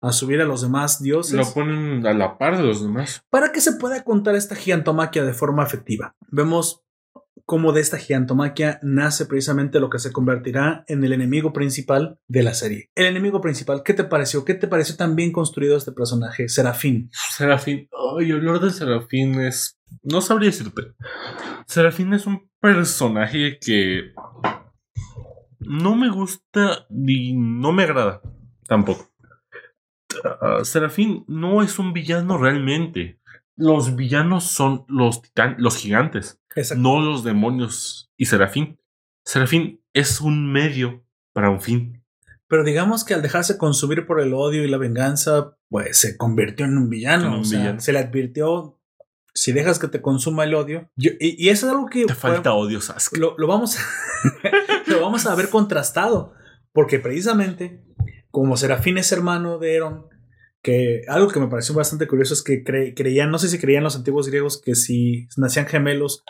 [0.00, 3.22] a subir a los demás dioses, Lo ponen a la par de los demás.
[3.28, 6.14] para que se pueda contar esta gigantomaquia de forma efectiva.
[6.30, 6.85] Vemos
[7.46, 12.42] cómo de esta gigantomaquia nace precisamente lo que se convertirá en el enemigo principal de
[12.42, 12.90] la serie.
[12.96, 14.44] El enemigo principal, ¿qué te pareció?
[14.44, 16.48] ¿Qué te pareció tan bien construido este personaje?
[16.48, 17.08] Serafín.
[17.30, 17.88] Serafín.
[18.18, 19.78] Ay, el Lord de Serafín es.
[20.02, 20.82] No sabría decirte.
[21.66, 24.12] Serafín es un personaje que.
[25.60, 28.20] No me gusta ni no me agrada.
[28.66, 29.08] Tampoco.
[30.24, 33.20] Ah, Serafín no es un villano realmente.
[33.56, 36.82] Los villanos son los titan los gigantes, Exacto.
[36.82, 38.10] no los demonios.
[38.16, 38.80] Y Serafín.
[39.24, 42.02] Serafín es un medio para un fin.
[42.48, 46.64] Pero digamos que al dejarse consumir por el odio y la venganza, pues se convirtió
[46.66, 47.26] en un villano.
[47.28, 47.80] En un o sea, villano.
[47.80, 48.80] se le advirtió,
[49.34, 50.90] si dejas que te consuma el odio.
[50.96, 52.06] Yo- y, y eso es algo que...
[52.06, 53.18] Te falta odio, Sasuke.
[53.18, 53.76] lo, lo vamos
[54.86, 56.32] lo vamos a ver contrastado
[56.72, 57.82] porque precisamente
[58.30, 60.06] como Serafín es hermano de Eron
[60.66, 63.84] que algo que me pareció bastante curioso es que cre- creían no sé si creían
[63.84, 66.24] los antiguos griegos que si nacían gemelos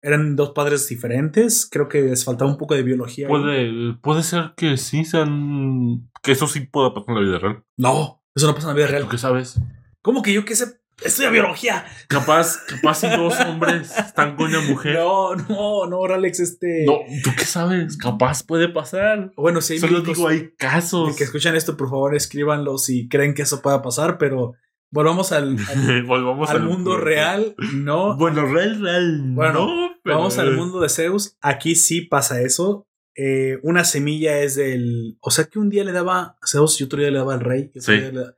[0.00, 3.26] eran dos padres diferentes creo que les faltaba un poco de biología.
[3.28, 6.08] Puede, puede ser que sí sean.
[6.22, 7.64] Que eso sí pueda pasar en la vida real.
[7.76, 9.60] no eso no pasa en la vida ¿Tú real qué sabes?
[10.00, 14.60] ¿cómo que yo qué sé estudio biología Capaz, capaz si dos hombres están con una
[14.60, 14.94] mujer.
[14.94, 17.96] no no no Alex este No, ¿tú qué sabes?
[17.96, 19.32] Capaz puede pasar.
[19.36, 21.16] bueno si hay Solo digo, hay casos.
[21.16, 24.54] Que escuchan esto, por favor, escríbanlo si creen que eso pueda pasar, pero
[24.90, 28.16] volvamos al, al, Volvamos al mundo real, no.
[28.16, 29.22] Bueno, real, real.
[29.34, 31.36] Bueno, no, pero- Vamos al mundo de Zeus.
[31.40, 32.86] Aquí sí pasa eso.
[33.14, 35.16] Eh, una semilla es del.
[35.20, 37.40] O sea que un día le daba a Zeus y otro día le daba al
[37.40, 37.70] rey.
[37.74, 38.00] y otro Sí.
[38.00, 38.36] día le da-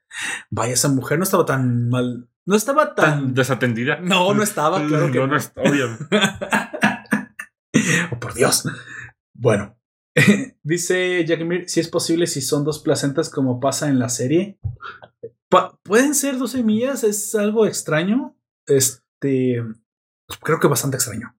[0.51, 2.29] Vaya, esa mujer no estaba tan mal.
[2.47, 3.35] No estaba Tan tan.
[3.35, 3.99] desatendida.
[4.01, 5.37] No, no estaba, claro que no, no.
[8.13, 8.65] oh, por Dios.
[9.35, 9.79] Bueno.
[10.63, 14.59] Dice Jakimir, si es posible si son dos placentas como pasa en la serie.
[15.49, 17.05] Pa- ¿Pueden ser dos semillas?
[17.05, 18.37] ¿Es algo extraño?
[18.67, 19.63] Este...
[20.43, 21.37] Creo que bastante extraño.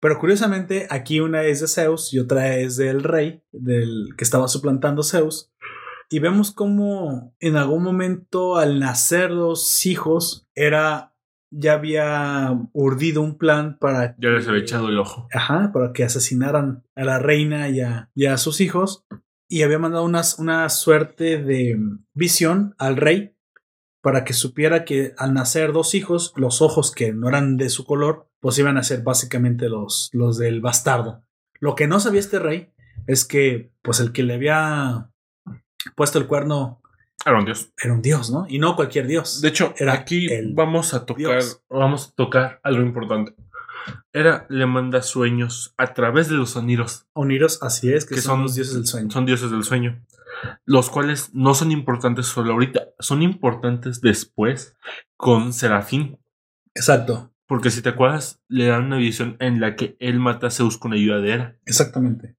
[0.00, 4.48] Pero curiosamente, aquí una es de Zeus y otra es del rey, del que estaba
[4.48, 5.52] suplantando Zeus.
[6.14, 11.12] Y vemos cómo en algún momento al nacer los hijos era
[11.50, 15.26] ya había urdido un plan para Ya les había echado el ojo.
[15.32, 19.04] Ajá, para que asesinaran a la reina y a, y a sus hijos.
[19.48, 21.76] Y había mandado unas- una suerte de
[22.12, 23.34] visión al rey
[24.00, 27.84] para que supiera que al nacer dos hijos, los ojos que no eran de su
[27.84, 31.24] color, pues iban a ser básicamente los, los del bastardo.
[31.58, 32.72] Lo que no sabía este rey
[33.08, 35.10] es que, pues el que le había
[35.94, 36.80] puesto el cuerno
[37.24, 37.70] Era un dios.
[37.82, 38.46] era un dios, ¿no?
[38.48, 39.40] Y no cualquier dios.
[39.40, 41.62] De hecho, Era aquí vamos a tocar, Dios.
[41.70, 43.34] vamos a tocar algo importante.
[44.12, 47.06] Era le manda sueños a través de los oniros.
[47.12, 49.10] Oniros, así es, que, Que son, son- los dioses del sueño.
[49.10, 50.02] Son dioses del sueño.
[50.64, 54.76] Los cuales no son importantes solo ahorita, son importantes después
[55.16, 56.18] con Serafín.
[56.74, 57.30] Exacto.
[57.46, 60.78] Porque si te acuerdas, le dan una visión en la que él mata a Zeus
[60.78, 61.56] con ayuda de Hera.
[61.66, 62.36] Exactamente.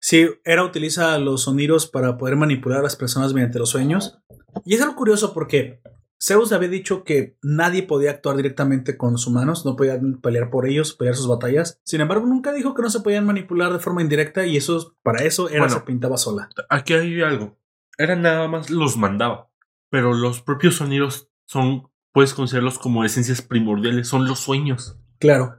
[0.00, 4.18] Sí, Hera utiliza los sonidos para poder manipular a las personas mediante los sueños.
[4.64, 5.80] Y es algo curioso porque
[6.22, 10.66] Zeus había dicho que nadie podía actuar directamente con los humanos, no podían pelear por
[10.66, 11.80] ellos, pelear sus batallas.
[11.84, 15.24] Sin embargo, nunca dijo que no se podían manipular de forma indirecta y eso, para
[15.24, 15.74] eso, Hera Bueno.
[15.74, 16.48] se pintaba sola.
[16.70, 17.58] Aquí hay algo.
[17.98, 19.50] Hera nada más los mandaba.
[19.90, 24.98] Pero los propios sonidos son, puedes considerarlos como esencias primordiales, son los sueños.
[25.18, 25.56] Claro.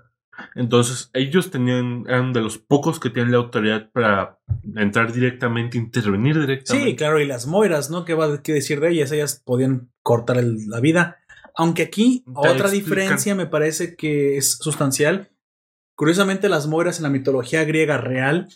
[0.55, 4.39] Entonces, ellos tenían, eran de los pocos que tienen la autoridad para
[4.75, 6.89] entrar directamente, intervenir directamente.
[6.91, 8.05] Sí, claro, y las moiras, ¿no?
[8.05, 9.11] ¿Qué va a qué decir de ellas?
[9.11, 11.17] Ellas podían cortar el- la vida.
[11.55, 12.71] Aunque aquí Te otra explican.
[12.85, 15.29] diferencia me parece que es sustancial.
[15.95, 18.47] Curiosamente, las moiras en la mitología griega real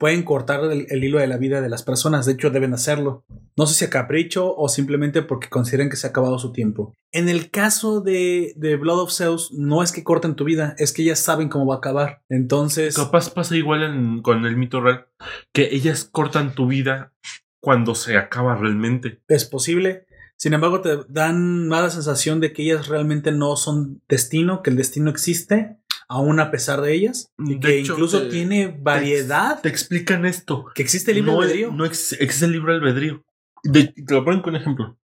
[0.00, 2.24] pueden cortar el, el hilo de la vida de las personas.
[2.24, 3.22] De hecho, deben hacerlo.
[3.56, 6.94] No sé si a capricho o simplemente porque consideran que se ha acabado su tiempo.
[7.12, 10.94] En el caso de, de Blood of Zeus, no es que corten tu vida, es
[10.94, 12.22] que ellas saben cómo va a acabar.
[12.30, 15.06] Entonces, Capaz pasa igual en- con el mito real,
[15.52, 17.12] que ellas cortan tu vida
[17.60, 19.20] cuando se acaba realmente.
[19.28, 20.06] es posible.
[20.38, 24.70] Sin embargo, te dan más la sensación de que ellas realmente no son destino, que
[24.70, 25.76] el destino existe,
[26.10, 30.66] aún a pesar de ellas, De que hecho, incluso te- tiene variedad, Te explican esto.
[30.74, 31.70] que existe el libre no, albedrío.
[31.72, 33.24] no ex- existe el libre albedrío.
[33.62, 34.98] De- te lo ponen con ejemplo.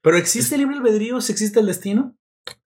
[0.00, 2.16] Pero existe el libre albedrío si existe el destino.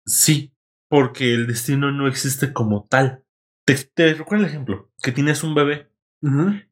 [0.07, 0.53] Sí,
[0.89, 3.23] porque el destino no existe como tal.
[3.67, 5.91] Te, te recuerdo el ejemplo, que tienes un bebé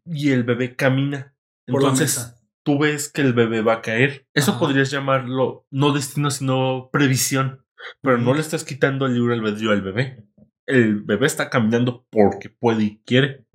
[0.07, 1.35] y el bebé camina.
[1.67, 4.27] Por Entonces, tú ves que el bebé va a caer.
[4.35, 4.61] Eso Ajá.
[4.61, 7.65] podrías llamarlo no destino, sino previsión.
[8.01, 10.25] Pero no le estás quitando el libre albedrío al bebé.
[10.67, 13.47] El bebé está caminando porque puede y quiere.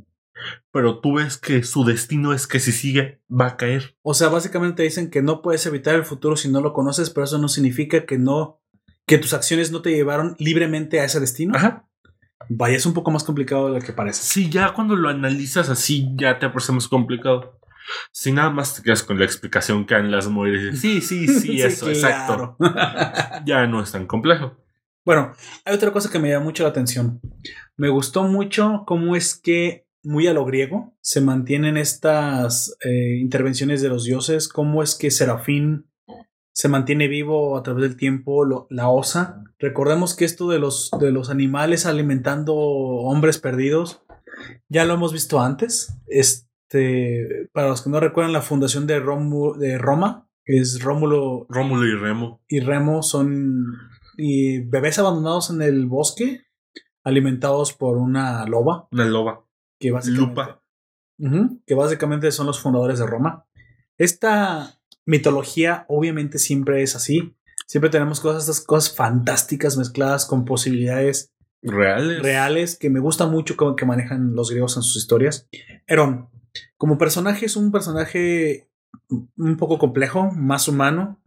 [0.72, 3.95] Pero tú ves que su destino es que si sigue, va a caer.
[4.02, 7.26] O sea, básicamente dicen que no puedes evitar el futuro si no lo conoces, pero
[7.26, 8.61] eso no significa que no,
[9.06, 11.56] que tus acciones no te llevaron libremente a ese destino.
[11.56, 11.88] Ajá.
[12.48, 14.23] Vaya, es un poco más complicado de lo que parece.
[14.23, 17.60] Sí, ya cuando lo analizas así, ya te parece más complicado.
[18.11, 20.80] Si nada más te quedas con la explicación que dan las mujeres.
[20.80, 22.57] Sí, sí, sí, eso, exacto.
[23.45, 24.57] Ya no es tan complejo.
[25.05, 25.34] Bueno,
[25.65, 27.19] hay otra cosa que me llama mucho la atención.
[27.77, 33.81] Me gustó mucho cómo es que, muy a lo griego, se mantienen estas eh, intervenciones
[33.81, 35.89] de los dioses, cómo es que Serafín
[36.53, 39.43] se mantiene vivo a través del tiempo, lo- la osa.
[39.59, 44.03] Recordemos que esto de los, de los animales alimentando hombres perdidos,
[44.67, 45.93] ya lo hemos visto antes.
[46.07, 51.85] Este, para los que no recuerdan, la fundación de, Romu- de Roma, es Rómulo Rómulo
[51.85, 52.41] y Remo.
[52.47, 53.65] y Remo son
[54.21, 56.41] y bebés abandonados en el bosque,
[57.03, 59.45] alimentados por una loba, Una loba.
[59.79, 60.61] que básicamente, Lupa.
[61.65, 63.45] Que básicamente son los fundadores de Roma.
[63.97, 67.35] Esta mitología obviamente siempre es así.
[67.65, 72.21] Siempre tenemos cosas, estas cosas fantásticas mezcladas con posibilidades Reales.
[72.23, 75.47] reales que me gusta mucho cómo que manejan los griegos en sus historias.
[75.87, 76.29] Herón,
[76.77, 78.69] como personaje es un personaje
[79.37, 81.21] un poco complejo, más humano.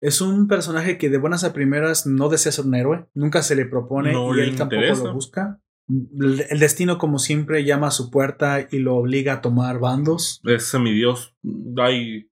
[0.00, 3.54] Es un personaje que de buenas a primeras no desea ser un héroe, nunca se
[3.54, 5.04] le propone No y le él tampoco interesa.
[5.04, 5.60] lo busca.
[5.88, 10.40] El destino, como siempre, llama a su puerta y lo obliga a tomar bandos.
[10.44, 11.34] Es semidios.
[11.76, 12.30] Hay.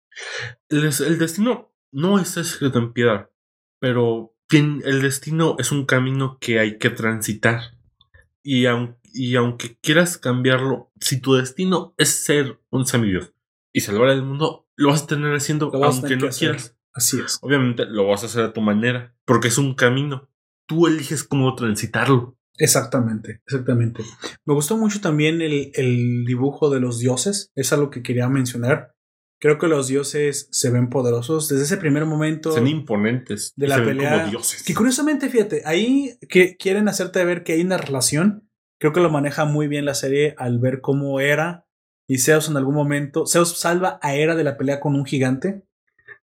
[0.68, 3.30] El, des- el destino no está escrito en piedra.
[3.80, 7.60] Pero el destino es un camino que hay que transitar.
[8.44, 13.34] Y, aun- y aunque quieras cambiarlo, si tu destino es ser un semidios
[13.72, 16.77] y salvar el mundo, lo vas a tener haciendo aunque no quieras.
[16.98, 17.38] Así es.
[17.42, 20.28] Obviamente lo vas a hacer a tu manera, porque es un camino.
[20.66, 22.36] Tú eliges cómo transitarlo.
[22.58, 24.02] Exactamente, exactamente.
[24.44, 27.52] Me gustó mucho también el, el dibujo de los dioses.
[27.54, 28.96] Es algo que quería mencionar.
[29.40, 32.50] Creo que los dioses se ven poderosos desde ese primer momento.
[32.50, 33.52] Son imponentes.
[33.54, 34.18] de la se ven pelea.
[34.18, 34.64] como dioses.
[34.64, 38.50] Que curiosamente, fíjate, ahí que quieren hacerte ver que hay una relación.
[38.80, 41.68] Creo que lo maneja muy bien la serie al ver cómo Hera
[42.08, 43.26] y Zeus en algún momento.
[43.26, 45.62] Zeus salva a Hera de la pelea con un gigante.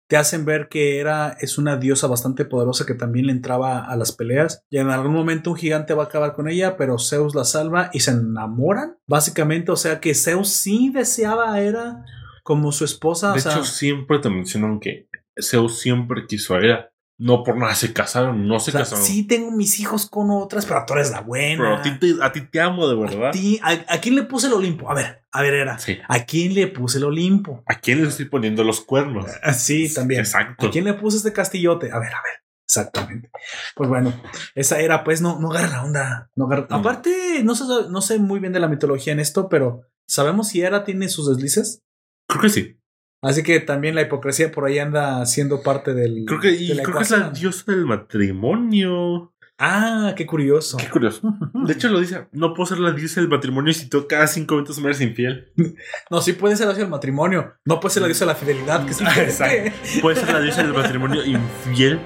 [0.08, 3.96] Te hacen ver que Hera es una diosa bastante poderosa que también le entraba a
[3.96, 4.62] las peleas.
[4.70, 7.90] Y en algún momento un gigante va a acabar con ella, pero Zeus la salva
[7.92, 8.98] y se enamoran.
[9.06, 12.04] Básicamente, o sea que Zeus sí deseaba a Hera
[12.44, 13.32] como su esposa.
[13.32, 15.08] De o sea, hecho, siempre te mencionan que
[15.40, 16.92] Zeus siempre quiso a Hera.
[17.18, 19.02] No por nada se casaron, no se o sea, casaron.
[19.04, 21.62] sí tengo mis hijos con otras, pero tú eres la buena.
[21.62, 23.28] Pero a ti, te, a ti te amo de verdad.
[23.28, 24.90] ¿A, ti- a- a quién le puse el Olimpo?
[24.90, 25.78] A ver, a ver, era.
[25.78, 25.96] Sí.
[26.08, 27.62] ¿A quién le puse el Olimpo?
[27.66, 29.24] ¿A quién le estoy poniendo los cuernos?
[29.42, 30.20] Ah, Sí, también.
[30.20, 30.66] Exacto.
[30.66, 31.86] ¿A quién le puse este castillote?
[31.90, 32.34] A ver, a ver.
[32.68, 33.30] Exactamente.
[33.74, 34.12] Pues bueno,
[34.54, 36.30] esa era, pues, no, no agarra la onda.
[36.34, 36.66] No agarra-.
[36.68, 40.60] Aparte, no sé, no sé muy bien de la mitología en esto, pero ¿sabemos si
[40.60, 41.82] Hera tiene sus deslices?
[42.28, 42.75] Creo que sí.
[43.26, 46.24] Así que también la hipocresía por ahí anda siendo parte del.
[46.26, 49.32] Creo que, de y la creo que es la diosa del matrimonio.
[49.58, 50.76] Ah, qué curioso.
[50.76, 51.34] Qué curioso.
[51.54, 54.54] De hecho, lo dice: No puedo ser la diosa del matrimonio si tú cada cinco
[54.54, 55.50] minutos me eres infiel.
[56.10, 57.54] No, sí puede ser la diosa del matrimonio.
[57.64, 58.84] No puede ser la diosa de la fidelidad.
[58.84, 59.72] Que es Ah, exacto.
[60.02, 61.98] Puede ser la diosa del matrimonio infiel.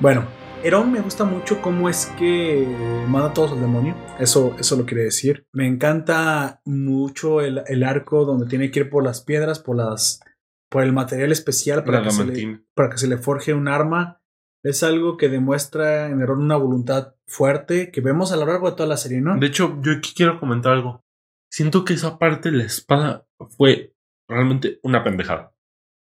[0.00, 0.26] Bueno,
[0.66, 2.66] Herón me gusta mucho cómo es que
[3.06, 3.94] manda a todos al demonio.
[4.18, 5.46] Eso, eso lo quiere decir.
[5.52, 10.20] Me encanta mucho el, el arco donde tiene que ir por las piedras, por las.
[10.68, 14.20] por el material especial para que, se le, para que se le forje un arma.
[14.64, 18.74] Es algo que demuestra en Herón una voluntad fuerte que vemos a lo largo de
[18.76, 19.38] toda la serie, ¿no?
[19.38, 21.04] De hecho, yo aquí quiero comentar algo.
[21.48, 23.94] Siento que esa parte de la espada fue
[24.28, 25.54] realmente una pendejada.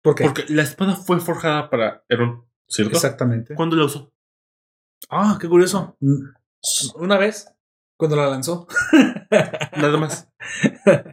[0.01, 0.23] ¿Por qué?
[0.23, 2.93] Porque la espada fue forjada para Herón, ¿cierto?
[2.93, 3.55] Exactamente.
[3.55, 4.13] ¿Cuándo la usó?
[5.09, 5.97] Ah, qué curioso.
[5.99, 6.29] Mm,
[6.95, 7.47] Una vez,
[7.97, 8.67] cuando la lanzó.
[9.77, 10.29] Nada más.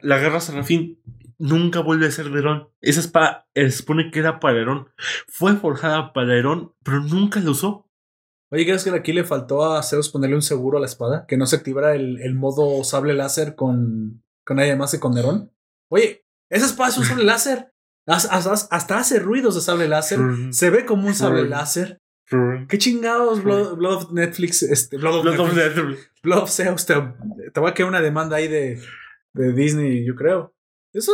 [0.02, 1.00] La guerra serafín
[1.38, 2.68] nunca vuelve a ser de Herón.
[2.80, 4.88] Esa espada eh, se supone que era para Herón.
[5.28, 7.86] Fue forjada para Herón, pero nunca la usó.
[8.52, 11.24] Oye, ¿crees que aquí le faltó a Zeus ponerle un seguro a la espada?
[11.26, 15.14] Que no se activara el, el modo sable láser con, con nadie más que con
[15.14, 15.52] Nerón.
[15.88, 17.72] Oye, esa espada es un sable láser.
[18.06, 20.18] Hasta, hasta- hasta hace ruidos de sable láser.
[20.50, 21.99] Se ve como un sable láser.
[22.68, 24.62] ¿Qué chingados, Blood, Blood of Netflix?
[24.62, 26.86] Este, Blood of, dos Netflix, de- Blood of Zeus.
[26.86, 26.94] Te,
[27.52, 28.80] te va a quedar una demanda ahí de,
[29.34, 30.54] de Disney, yo creo.
[30.92, 31.12] Eso,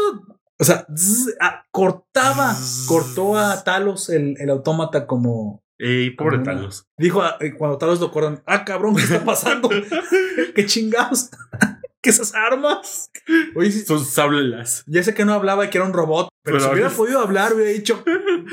[0.58, 2.86] o sea, zzz, ah, cortaba, Zzz.
[2.86, 6.86] cortó a Talos el, el autómata como, Ey, pobre Como una- Talos.
[6.98, 9.68] Dijo ah, eh, cuando Talos lo cortan, ah, cabrón, ¿qué está pasando?
[10.54, 11.30] ¿Qué chingados?
[12.02, 13.10] ¿Qué esas armas?
[13.56, 14.84] Oye, Son sablelas.
[14.86, 17.20] ya sé que no hablaba y que era un robot, pero, Pero si hubiera podido
[17.20, 18.04] hablar, hubiera dicho,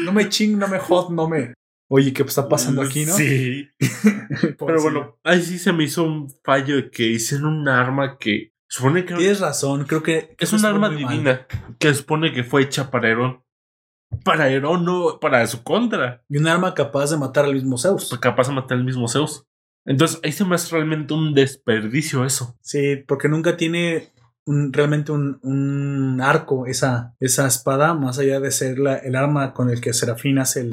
[0.06, 1.54] no me ching, no me hot, no me.
[1.96, 3.14] Oye, ¿qué está pasando aquí, no?
[3.14, 3.70] Sí.
[4.58, 8.54] Pero bueno, ahí sí se me hizo un fallo de que hicieron un arma que
[8.68, 10.34] supone que Tienes razón, creo que.
[10.36, 10.98] que es un arma mal.
[10.98, 11.46] divina
[11.78, 13.44] que supone que fue hecha para Herón.
[14.24, 16.24] Para Herón, no para su contra.
[16.30, 18.10] Y un arma capaz de matar al mismo Zeus.
[18.10, 19.46] Pues capaz de matar al mismo Zeus.
[19.86, 22.58] Entonces ahí se me hace realmente un desperdicio eso.
[22.62, 24.12] Sí, porque nunca tiene
[24.46, 29.54] un- realmente un, un arco esa, esa espada, más allá de ser la- el arma
[29.54, 30.70] con el que Serafín hace el,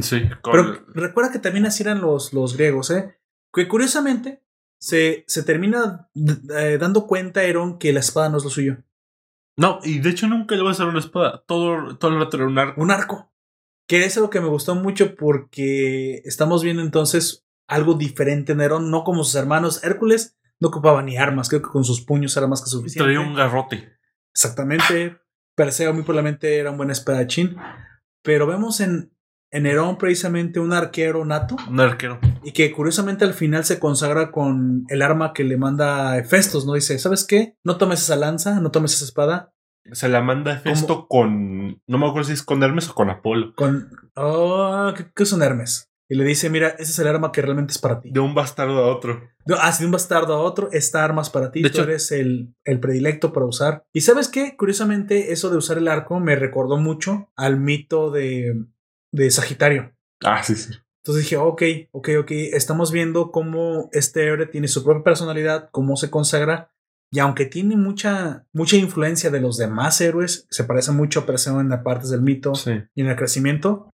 [0.00, 3.16] Sí, con- Pero recuerda que también así eran los, los griegos, ¿eh?
[3.52, 4.42] Que curiosamente
[4.80, 8.78] se, se termina eh, dando cuenta Herón que la espada no es lo suyo.
[9.56, 11.44] No, y de hecho nunca le voy a hacer una espada.
[11.46, 12.80] Todo, todo el rato era un arco.
[12.80, 13.32] Un arco.
[13.88, 18.90] Que es algo que me gustó mucho porque estamos viendo entonces algo diferente en Herón,
[18.90, 19.82] no como sus hermanos.
[19.84, 23.04] Hércules no ocupaba ni armas, creo que con sus puños era más que suficiente.
[23.12, 23.92] Traía un garrote.
[24.32, 25.18] Exactamente.
[25.56, 27.56] Perseo muy probablemente era un buen espadachín.
[28.22, 29.12] Pero vemos en,
[29.50, 31.56] en Herón precisamente un arquero nato.
[31.68, 32.18] Un arquero.
[32.42, 36.74] Y que curiosamente al final se consagra con el arma que le manda Hefestos, ¿no?
[36.74, 37.56] Dice, ¿sabes qué?
[37.64, 39.52] No tomes esa lanza, no tomes esa espada.
[39.92, 41.80] Se la manda Festo con.
[41.86, 43.54] No me acuerdo si es con Hermes o con Apolo.
[43.56, 43.90] Con...
[44.14, 45.90] Oh, ¿qué, qué es un Hermes?
[46.08, 48.10] Y le dice, mira, ese es el arma que realmente es para ti.
[48.12, 49.20] De un bastardo a otro.
[49.46, 51.62] No, ah, si de un bastardo a otro, esta arma es para ti.
[51.62, 53.84] De Tú hecho- eres el, el predilecto para usar.
[53.92, 54.56] Y ¿sabes qué?
[54.56, 58.54] Curiosamente, eso de usar el arco me recordó mucho al mito de,
[59.12, 59.92] de Sagitario.
[60.24, 60.72] Ah, sí, sí.
[61.02, 61.62] Entonces dije, ok,
[61.92, 66.72] ok, ok, estamos viendo cómo este héroe tiene su propia personalidad, cómo se consagra,
[67.10, 71.60] y aunque tiene mucha, mucha influencia de los demás héroes, se parece mucho a Perseo
[71.60, 72.72] en las partes del mito Sí.
[72.94, 73.90] y en el crecimiento,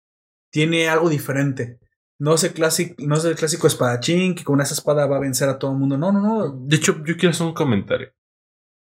[0.52, 1.80] tiene algo diferente.
[2.20, 5.22] No es el clásico, no es el clásico espadachín que con esa espada va a
[5.22, 5.98] vencer a todo el mundo.
[5.98, 6.58] No, no, no.
[6.66, 8.10] De hecho, yo quiero hacer un comentario.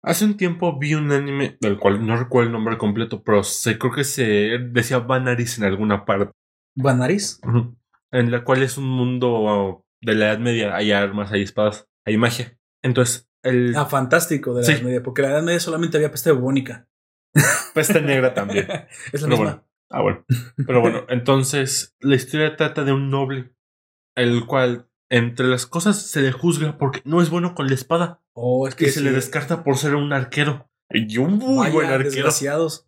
[0.03, 3.77] Hace un tiempo vi un anime del cual no recuerdo el nombre completo, pero se,
[3.77, 4.23] creo que se
[4.71, 6.31] decía Vanaris en alguna parte,
[6.75, 7.39] Vanaris.
[7.45, 7.75] Ujú.
[8.11, 10.75] en la cual es un mundo de la Edad Media.
[10.75, 12.57] Hay armas, hay espadas, hay magia.
[12.83, 14.71] Entonces, el Ah, fantástico de la Sí.
[14.73, 16.87] Edad Media, porque la Edad Media solamente había peste bubónica.
[17.75, 18.65] peste negra también.
[19.13, 19.43] es la Pero misma.
[19.45, 19.67] bueno.
[19.91, 20.25] Ah, bueno.
[20.65, 23.53] Pero bueno, entonces la historia trata de un noble,
[24.15, 28.21] el cual entre las cosas se le juzga porque no es bueno con la espada
[28.33, 29.05] Oh, es que que se sí.
[29.05, 30.69] le descarta por ser un arquero.
[30.89, 32.09] Y un muy Vaya, buen arquero.
[32.11, 32.87] desgraciados.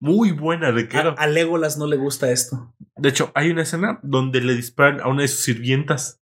[0.00, 1.10] Muy buen arquero.
[1.18, 2.74] A, a Legolas no le gusta esto.
[2.96, 6.22] De hecho, hay una escena donde le disparan a una de sus sirvientas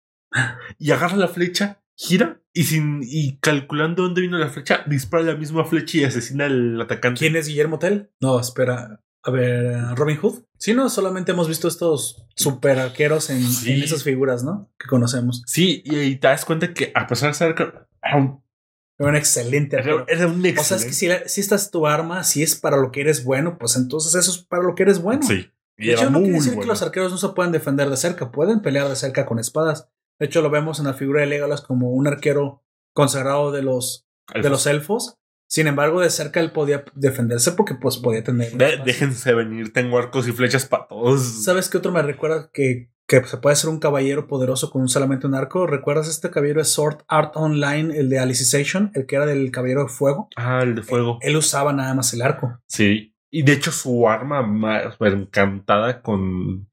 [0.78, 5.34] y agarra la flecha, gira y sin y calculando dónde vino la flecha, dispara la
[5.36, 7.20] misma flecha y asesina al atacante.
[7.20, 8.10] ¿Quién es Guillermo Tell?
[8.20, 9.02] No, espera.
[9.24, 10.44] A ver, Robin Hood.
[10.58, 13.72] Sí, no, solamente hemos visto estos super arqueros en, Sí.
[13.72, 14.70] en esas figuras, ¿no?
[14.78, 15.42] Que conocemos.
[15.46, 17.54] Sí, y, y te das cuenta que a pesar de ser
[18.02, 20.06] era un, excelente arquero.
[20.08, 20.86] era, un O sea, es excelente.
[20.88, 23.58] que si, la- si esta es tu arma, si es para lo que eres bueno,
[23.58, 25.22] pues entonces eso es para lo que eres bueno.
[25.22, 25.50] Sí.
[25.76, 27.96] Y De era hecho, no quiere decir que los arqueros no se puedan defender de
[27.96, 29.88] cerca, pueden pelear de cerca con espadas.
[30.18, 34.06] De hecho, lo vemos en la figura de Legolas como un arquero consagrado de los,
[34.34, 35.16] de los elfos,
[35.50, 38.52] Sin embargo, de cerca él podía defenderse porque pues podía tener...
[38.52, 41.42] De- déjense venir, tengo arcos y flechas para todos.
[41.42, 45.26] ¿Sabes qué otro me recuerda que, que se puede ser un caballero poderoso con solamente
[45.26, 45.66] un arco?
[45.66, 49.84] ¿Recuerdas este caballero de Sword Art Online, el de Alicization, el que era del caballero
[49.84, 50.28] de fuego?
[50.36, 51.18] Ah, el de fuego.
[51.22, 52.60] Él usaba nada más el arco.
[52.66, 53.14] Sí.
[53.30, 56.68] Y de hecho, su arma más encantada con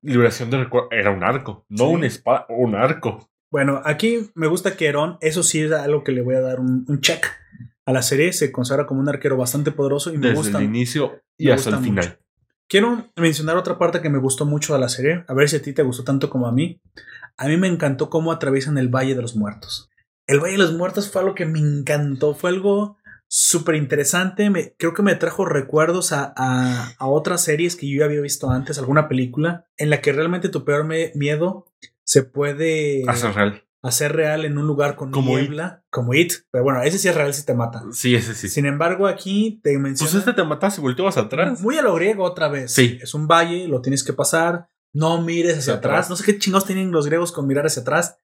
[0.00, 1.94] liberación de recuerdo era un arco, no Sí.
[1.94, 3.28] una espada, un arco.
[3.50, 6.58] Bueno, aquí me gusta que Heron, eso sí es algo que le voy a dar
[6.60, 7.26] un, un check
[7.86, 8.32] a la serie.
[8.32, 10.58] Se considera como un arquero bastante poderoso y me Desde gusta.
[10.58, 12.04] el inicio y hasta el final.
[12.06, 12.18] mucho.
[12.68, 15.24] Quiero mencionar otra parte que me gustó mucho de la serie.
[15.28, 16.80] A ver si a ti te gustó tanto como a mí.
[17.36, 19.90] A mí me encantó cómo atraviesan el Valle de los Muertos.
[20.26, 22.34] El Valle de los Muertos fue algo que me encantó.
[22.34, 22.96] Fue algo
[23.28, 24.48] súper interesante.
[24.48, 28.20] Me, creo que me trajo recuerdos a, a- a otras series que yo ya había
[28.22, 31.66] visto antes, alguna película, en la que realmente tu peor me- miedo
[32.04, 33.64] se puede Hasta real.
[33.82, 36.32] Hacer real en un lugar con Como niebla, como It.
[36.50, 37.82] Pero bueno, ese sí es real si te mata.
[37.92, 38.48] Sí, ese sí.
[38.48, 40.10] Sin embargo, aquí te menciona...
[40.10, 41.60] Pues este te matas y volteabas atrás.
[41.60, 42.72] Muy a lo griego otra vez.
[42.72, 42.98] Sí.
[43.02, 44.68] Es un valle, lo tienes que pasar.
[44.94, 45.92] No mires hacia Hacia atrás.
[45.92, 46.10] atrás.
[46.10, 48.18] No sé qué chingados tienen los griegos con mirar hacia atrás.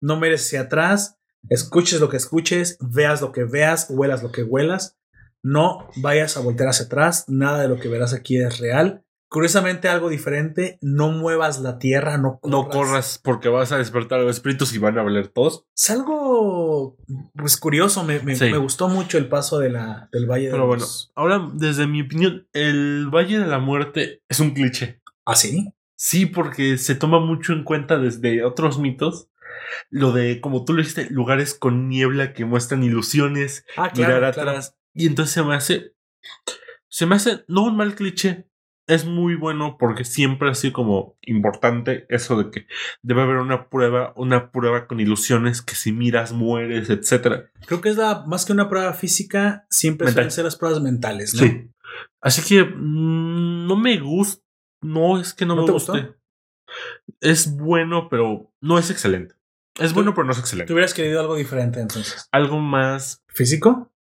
[0.00, 1.16] No mires hacia atrás.
[1.48, 2.76] Escuches lo que escuches.
[2.80, 3.86] Veas lo que veas.
[3.88, 4.98] Huelas lo que huelas.
[5.42, 7.24] No vayas a voltear hacia atrás.
[7.28, 9.04] Nada de lo que verás aquí es real.
[9.28, 10.78] Curiosamente, algo diferente.
[10.80, 12.16] No muevas la tierra.
[12.16, 12.50] No corras.
[12.50, 15.66] No corras porque vas a despertar a los espíritus y van a valer todos.
[15.76, 16.96] Es algo
[17.34, 18.04] pues curioso.
[18.04, 18.50] Me, me- Sí.
[18.50, 21.86] me gustó mucho el paso de la, del valle de Pero bueno, los- ahora, desde
[21.86, 25.02] mi opinión, el Valle de la Muerte es un cliché.
[25.26, 25.74] ¿Ah, sí?
[25.94, 29.28] Sí, porque se toma mucho en cuenta desde otros mitos.
[29.90, 34.50] Lo de, como tú lo dijiste, lugares con niebla que muestran ilusiones, Ah, mirar claro.
[34.52, 34.76] atrás.
[34.94, 35.92] Y entonces se me hace.
[36.88, 38.47] Se me hace no un mal cliché.
[38.88, 42.66] Es muy bueno porque siempre ha sido como importante eso de que
[43.02, 47.50] debe haber una prueba, una prueba con ilusiones que si miras mueres, etcétera.
[47.66, 50.14] Creo que es la, más que una prueba física, siempre Mental.
[50.24, 51.40] suelen ser las pruebas mentales, ¿no?
[51.42, 51.70] Sí.
[52.20, 54.42] Así que mm, no me gusta.
[54.80, 55.92] No es que no, ¿No me te guste.
[55.92, 56.14] gustó?
[57.20, 59.34] Es bueno, pero no es excelente.
[59.78, 60.72] Es Tú- bueno, pero no es Tú excelente.
[60.72, 62.28] hubieras querido algo diferente entonces.
[62.32, 63.92] Algo más, ¿Físico?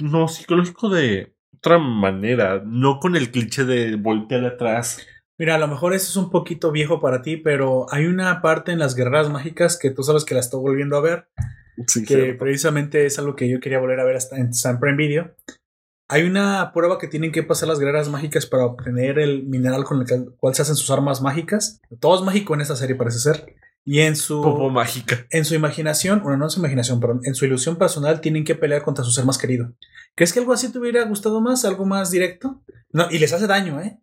[0.00, 2.62] no, psicológico de otra manera.
[2.64, 5.06] No con el cliché de voltear atrás.
[5.38, 8.72] Mira, a lo mejor eso es un poquito viejo para ti, pero hay una parte
[8.72, 11.28] en las guerreras mágicas que tú sabes que la estoy volviendo a ver,
[11.86, 14.96] Sí, que precisamente es algo que yo quería volver a ver hasta en San Prime
[14.96, 15.34] Video.
[16.08, 20.00] Hay una prueba que tienen que pasar las guerreras mágicas para obtener el mineral con
[20.00, 21.80] el cual se hacen sus armas mágicas.
[22.00, 23.54] Todo es mágico en esta serie, parece ser.
[23.84, 24.42] Y en su.
[24.42, 25.26] Popo mágica.
[25.30, 28.54] en su imaginación, bueno, no en su imaginación, pero en su ilusión personal tienen que
[28.54, 29.72] pelear contra su ser más querido.
[30.18, 31.64] ¿Crees que algo así te hubiera gustado más?
[31.64, 32.60] ¿Algo más directo?
[32.90, 34.00] No, y les hace daño, ¿eh?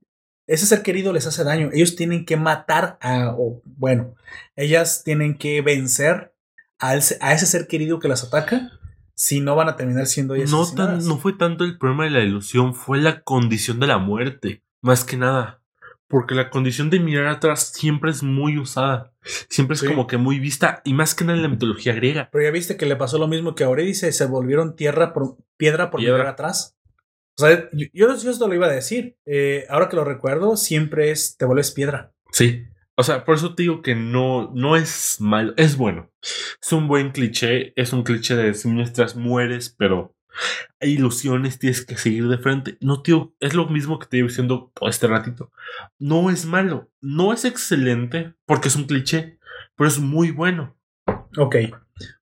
[0.47, 1.71] Ese ser querido les hace daño.
[1.73, 4.15] Ellos tienen que matar a, o bueno,
[4.55, 6.33] ellas tienen que vencer
[6.79, 8.71] a ese, a ese ser querido que las ataca,
[9.13, 12.11] si no van a terminar siendo ellas No, tan, no fue tanto el problema de
[12.11, 14.63] la ilusión, fue la condición de la muerte.
[14.81, 15.64] Más que nada.
[16.07, 19.13] Porque la condición de mirar atrás siempre es muy usada.
[19.49, 19.87] Siempre es Sí.
[19.87, 20.81] como que muy vista.
[20.85, 22.29] Y más que nada en la mitología griega.
[22.31, 25.37] Pero ya viste que le pasó lo mismo que a Eurídice, se volvieron tierra por,
[25.57, 26.17] piedra por Piedra.
[26.17, 26.77] mirar atrás.
[27.37, 29.17] O sea, yo, yo, yo esto lo iba a decir.
[29.25, 32.13] Eh, ahora que lo recuerdo, siempre es te vuelves piedra.
[32.31, 32.65] Sí.
[32.97, 36.11] O sea, por eso te digo que no, no es malo, es bueno.
[36.21, 40.14] Es un buen cliché, es un cliché de si mientras mueres, pero
[40.79, 42.77] hay ilusiones, tienes que seguir de frente.
[42.81, 45.51] No, tío, es lo mismo que te iba diciendo todo este ratito.
[45.99, 49.39] No es malo, no es excelente porque es un cliché,
[49.75, 50.75] pero es muy bueno.
[51.37, 51.55] Ok.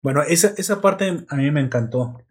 [0.03, 2.25] Bueno, esa, esa parte a mí me encantó.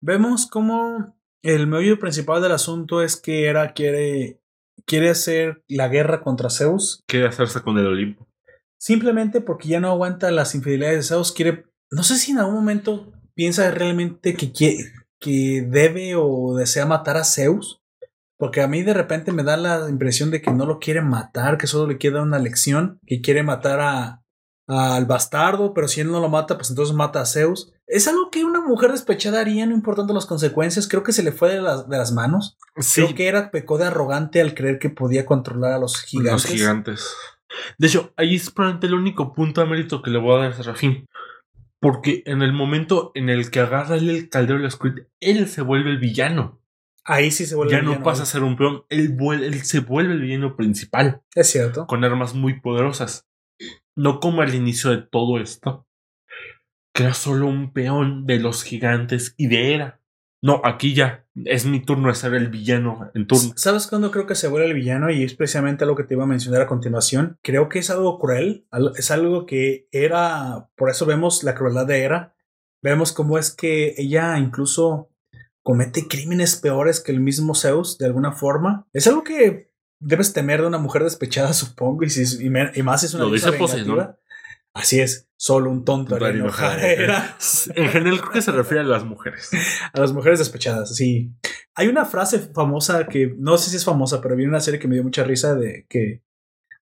[0.00, 4.40] Vemos cómo el meollo principal del asunto es que Hera quiere,
[4.84, 8.28] quiere hacer la guerra contra Zeus Quiere hacerse con el Olimpo.
[8.76, 11.32] simplemente porque ya no aguanta las infidelidades de Zeus.
[11.32, 16.86] Quiere, no sé si en algún momento piensa realmente que, quiere, que debe o desea
[16.86, 17.80] matar a Zeus.
[18.36, 21.58] Porque a mí de repente me da la impresión de que no lo quiere matar,
[21.58, 24.22] que solo le queda una lección, que quiere matar a,
[24.68, 27.72] al bastardo, pero si él no lo mata, pues entonces mata a Zeus.
[27.86, 30.86] Es algo que una mujer despechada haría, no importando las consecuencias.
[30.86, 32.58] Creo que se le fue de las, de las manos.
[32.76, 36.32] Sí, Creo que era pecó de arrogante al creer que podía controlar a los gigantes.
[36.32, 37.14] los gigantes.
[37.78, 40.52] De hecho, ahí es probablemente el único punto de mérito que le voy a dar
[40.52, 41.06] a Serafín.
[41.80, 45.62] Porque en el momento en el que agarra el caldero de la oscuridad, él se
[45.62, 46.60] vuelve el villano.
[47.04, 47.72] Ahí sí se vuelve.
[47.72, 48.04] ya no villano.
[48.04, 51.86] pasa a ser un peón, él, él se vuelve el villano principal, Es cierto.
[51.86, 53.26] con armas muy poderosas.
[53.96, 55.86] No como al inicio de todo esto,
[56.94, 59.97] que era solo un peón de los gigantes y de Hera.
[60.40, 63.52] No, aquí ya es mi turno de ser el villano en turno.
[63.56, 65.10] ¿Sabes cuándo creo que se vuelve el villano?
[65.10, 67.38] Y es precisamente lo que te iba a mencionar a continuación.
[67.42, 68.66] Creo que es algo cruel.
[68.96, 70.68] Es algo que era.
[70.76, 72.34] Por eso vemos la crueldad de Hera.
[72.82, 75.10] Vemos cómo es que ella incluso
[75.62, 78.86] comete crímenes peores que el mismo Zeus de alguna forma.
[78.92, 82.82] Es algo que debes temer de una mujer despechada, supongo, y, si, y, me, y
[82.82, 84.16] más si es una Lo dice Poseidón.
[84.74, 86.78] Así es, solo un tonto haría enojar.
[87.74, 89.50] En general creo que se refiere a las mujeres.
[89.92, 91.32] A las mujeres despechadas, sí.
[91.74, 94.88] Hay una frase famosa que no sé si es famosa, pero vi una serie que
[94.88, 96.22] me dio mucha risa de que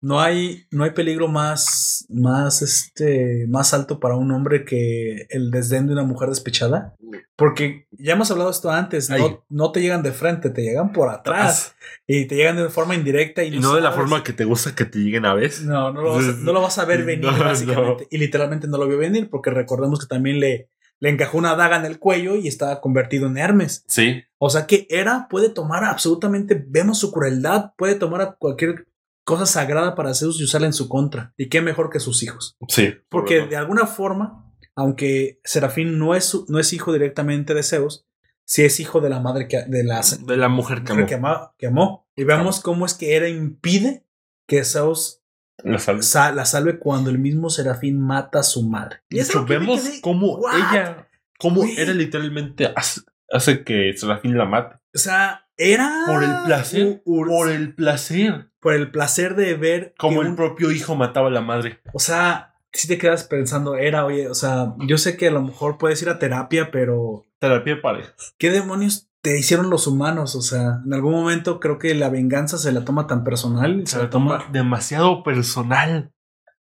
[0.03, 5.49] no hay, no hay peligro más, más, este, más alto para un hombre que el
[5.49, 6.93] desdén de una mujer despechada.
[7.37, 11.07] Porque ya hemos hablado esto antes, no, no te llegan de frente, te llegan por
[11.07, 11.75] atrás
[12.05, 14.75] y te llegan de forma indirecta y, Y no de la forma que te gusta
[14.75, 15.63] que te lleguen a veces.
[15.63, 18.03] No, no lo, vas a, no lo vas a ver venir, No, básicamente.
[18.03, 18.07] no.
[18.11, 20.69] Y literalmente no lo vio venir, porque recordemos que también le,
[20.99, 23.85] le encajó una daga en el cuello y estaba convertido en Hermes.
[23.87, 24.21] Sí.
[24.37, 28.87] O sea que Hera puede tomar absolutamente, vemos su crueldad, puede tomar a cualquier
[29.23, 31.33] cosa sagrada para Zeus y usarla en su contra.
[31.37, 32.57] Y qué mejor que sus hijos.
[32.67, 32.93] Sí.
[33.09, 38.05] Porque de alguna forma, aunque Serafín no es, no es hijo directamente de Zeus,
[38.45, 41.07] sí es hijo de la madre que, de la De la mujer que mujer amó.
[41.07, 42.07] que, ama- que amó.
[42.15, 44.05] Y vemos cómo es que Hera impide
[44.47, 45.21] que Zeus
[45.63, 46.03] La salve.
[46.03, 48.97] sa- la salve cuando el mismo Serafín mata a su madre.
[49.09, 50.55] De es hecho, vemos quedé, cómo "What?".
[50.55, 51.09] ella,
[51.39, 51.79] cómo Güey.
[51.79, 53.01] era literalmente hace,
[53.31, 54.75] hace que Serafín la mate.
[54.93, 56.03] O sea, era.
[56.07, 57.01] Por el placer.
[57.05, 58.49] Por el placer.
[58.63, 59.93] Por el placer de ver.
[59.99, 61.81] Como el un- propio hijo mataba a la madre.
[61.93, 65.41] O sea, si te quedas pensando, era, oye, o sea, yo sé que a lo
[65.43, 68.13] mejor puedes ir a terapia, pero Terapia de pareja.
[68.39, 70.35] ¿qué demonios te hicieron los humanos?
[70.35, 73.99] O sea, en algún momento creo que la venganza se la toma tan personal, Se
[73.99, 76.11] la toma demasiado personal.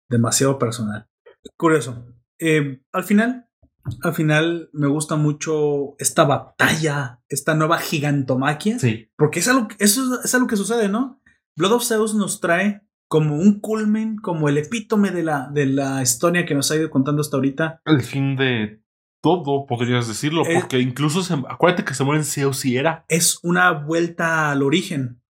[0.09, 1.07] demasiado personal.
[1.57, 2.05] Curioso.
[2.39, 3.47] Eh, al final,
[4.03, 8.79] al final me gusta mucho esta batalla, esta nueva gigantomaquia.
[8.79, 9.09] Sí.
[9.15, 11.20] Porque es algo, eso es, es algo que sucede, ¿no?
[11.55, 16.01] Blood of Zeus nos trae como un culmen, como el epítome de la, de la
[16.01, 17.81] historia que nos ha ido contando hasta ahorita.
[17.85, 18.81] El fin de
[19.21, 20.43] todo, podrías decirlo.
[20.53, 23.05] Porque incluso se, acuérdate que se mueren Zeus y Hera.
[23.09, 25.21] Es una vuelta al origen.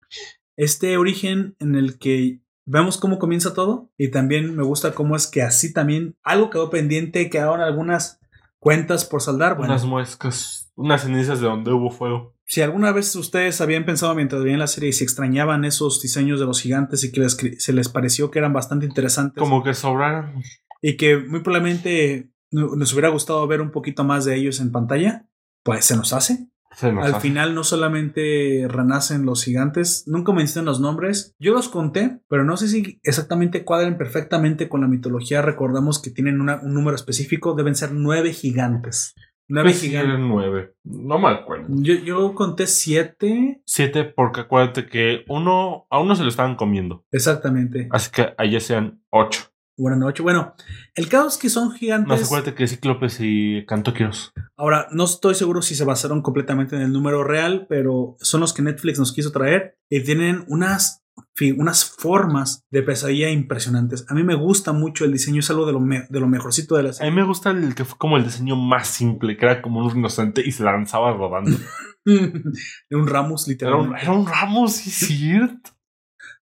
[0.57, 5.27] Este origen en el que vemos cómo comienza todo y también me gusta cómo es
[5.27, 8.21] que así también algo quedó pendiente, quedaron algunas
[8.59, 9.57] cuentas por saldar.
[9.57, 12.37] Bueno, Unas muescas, unas cenizas de donde hubo fuego.
[12.53, 16.41] Si alguna vez ustedes habían pensado mientras veían la serie y si extrañaban esos diseños
[16.41, 19.73] de los gigantes y que les, se les pareció que eran bastante interesantes Como que
[19.73, 20.43] sobraron.
[20.83, 24.73] y que muy probablemente no- nos hubiera gustado ver un poquito más de ellos en
[24.73, 25.29] pantalla,
[25.63, 26.49] pues se nos hace.
[26.77, 27.21] Se nos Al hace.
[27.29, 31.35] final no solamente renacen los gigantes, nunca mencionan los nombres.
[31.39, 35.41] Yo los conté, pero no sé si exactamente cuadren perfectamente con la mitología.
[35.43, 39.15] Recordamos que tienen una- un número específico, deben ser nueve gigantes.
[39.53, 40.11] Nueve Pues sí, gigantes.
[40.15, 40.75] eran nueve.
[40.85, 41.67] No me acuerdo.
[41.69, 43.61] Yo, yo conté siete.
[43.67, 47.05] Siete, porque acuérdate que uno, a uno se lo estaban comiendo.
[47.11, 47.89] Exactamente.
[47.91, 49.43] Así que allá sean ocho.
[49.77, 50.23] Buenas noches.
[50.23, 50.55] Bueno,
[50.95, 52.25] el caso es que son Más gigantes.
[52.27, 54.31] acuérdate que Cíclopes y Cantoquiros.
[54.57, 58.53] Ahora, no estoy seguro si se basaron completamente en el número real, pero son los
[58.53, 61.00] que Netflix nos quiso traer y tienen unas,
[61.35, 64.05] fi- unas formas de pesadilla impresionantes.
[64.09, 66.77] A mí me gusta mucho el diseño, es algo de lo, me- de lo mejorcito
[66.77, 67.13] de la A mí serie.
[67.13, 70.43] me gusta el que fue como el diseño más simple, que era como un rinoceronte
[70.47, 71.57] y se lanzaba rodando.
[72.05, 73.95] de un Ramos, era, literalmente.
[73.97, 75.71] un, era un Ramos, sí, cierto.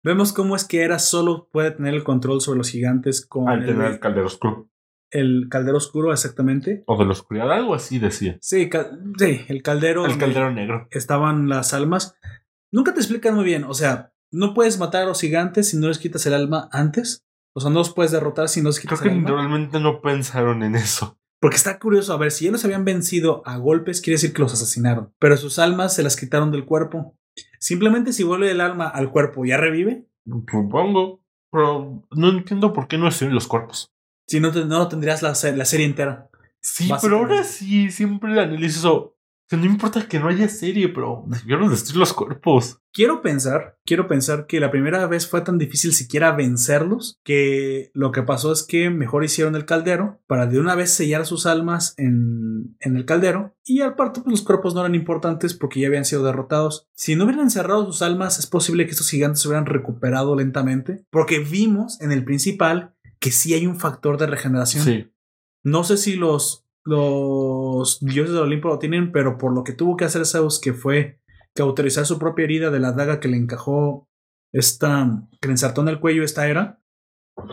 [0.03, 3.61] Vemos cómo es que Era solo puede tener el control sobre los gigantes con Al
[3.61, 4.71] el, tener el caldero oscuro.
[5.11, 6.85] el caldero oscuro, exactamente.
[6.87, 8.39] O de la oscuridad, algo así decía.
[8.41, 8.71] Sí,
[9.19, 10.07] sí, el caldero.
[10.07, 10.87] El caldero negro.
[10.93, 12.17] estaban las almas.
[12.73, 13.65] Nunca te explican muy bien.
[13.65, 17.25] O sea, no puedes matar a los gigantes si no les quitas el alma antes.
[17.55, 19.31] O sea, no los puedes derrotar si no les Creo quitas que el alma.
[19.31, 21.19] realmente no pensaron en eso.
[21.41, 22.13] Porque está curioso.
[22.13, 25.13] A ver, si ellos habían vencido a golpes, quiere decir que los asesinaron.
[25.19, 27.17] Pero sus almas se las quitaron del cuerpo.
[27.61, 30.07] Simplemente si vuelve el alma al cuerpo, ¿ya revive?
[30.51, 31.23] Supongo.
[31.51, 33.91] Pero no entiendo por qué no estén los cuerpos.
[34.27, 36.29] Si no, no tendrías la, se- la serie entera.
[36.61, 39.16] Sí, pero ahora sí, siempre analizo
[39.49, 42.81] sea, no importa que no haya serie, pero debieron destruir los cuerpos.
[42.93, 48.11] Quiero pensar, quiero pensar que la primera vez fue tan difícil siquiera vencerlos que lo
[48.11, 51.95] que pasó es que mejor hicieron el caldero para de una vez sellar sus almas
[51.97, 55.89] en, en el caldero y al parto pues, los cuerpos no eran importantes porque ya
[55.89, 56.89] habían sido derrotados.
[56.95, 61.05] Si no hubieran encerrado sus almas es posible que estos gigantes se hubieran recuperado lentamente
[61.11, 64.85] porque vimos en el principal que sí hay un factor de regeneración.
[64.85, 65.13] Sí.
[65.63, 69.97] No sé si los, los dioses del Olimpo lo tienen, pero por lo que tuvo
[69.97, 71.21] que hacer Zeus, que fue
[71.55, 74.09] cauterizar su propia herida de la daga que le encajó
[74.53, 76.81] esta, que le ensartó en el cuello esta era,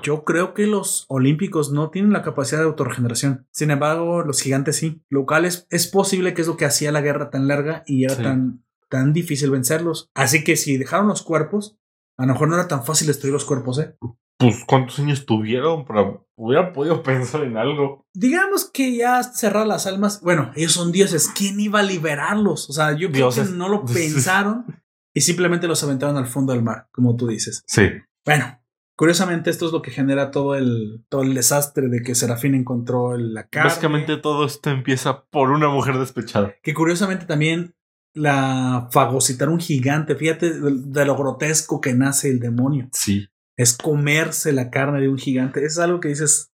[0.02, 3.48] yo creo que los olímpicos no tienen la capacidad de autorregeneración.
[3.52, 5.04] Sin embargo, los gigantes sí.
[5.10, 8.06] Lo cual es, es posible que es lo que hacía la guerra tan larga y
[8.06, 8.24] era Sí.
[8.24, 10.10] tan, tan difícil vencerlos.
[10.14, 11.78] Así que si dejaron los cuerpos,
[12.18, 13.96] a lo mejor no era tan fácil destruir los cuerpos, ¿eh?
[14.38, 15.86] Pues, ¿cuántos años tuvieron?
[15.86, 18.06] Pero hubiera podido pensar en algo.
[18.14, 20.22] Digamos que ya cerrar las almas.
[20.22, 21.32] Bueno, ellos son dioses.
[21.36, 22.70] ¿Quién iba a liberarlos?
[22.70, 24.66] O sea, yo creo que no lo pensaron
[25.14, 27.64] y simplemente los aventaron al fondo del mar, como tú dices.
[27.68, 27.90] Sí.
[28.26, 28.60] Bueno,
[28.96, 33.16] curiosamente esto es lo que genera todo el, todo el desastre de que Serafín encontró
[33.18, 33.70] la carne.
[33.70, 36.56] Básicamente todo esto empieza por una mujer despechada.
[36.64, 37.76] Que curiosamente también
[38.14, 40.16] la fagocitar un gigante.
[40.16, 42.90] Fíjate de lo grotesco que nace el demonio.
[42.92, 43.28] Sí.
[43.58, 45.64] Es comerse la carne de un gigante.
[45.66, 46.50] Es algo que dices.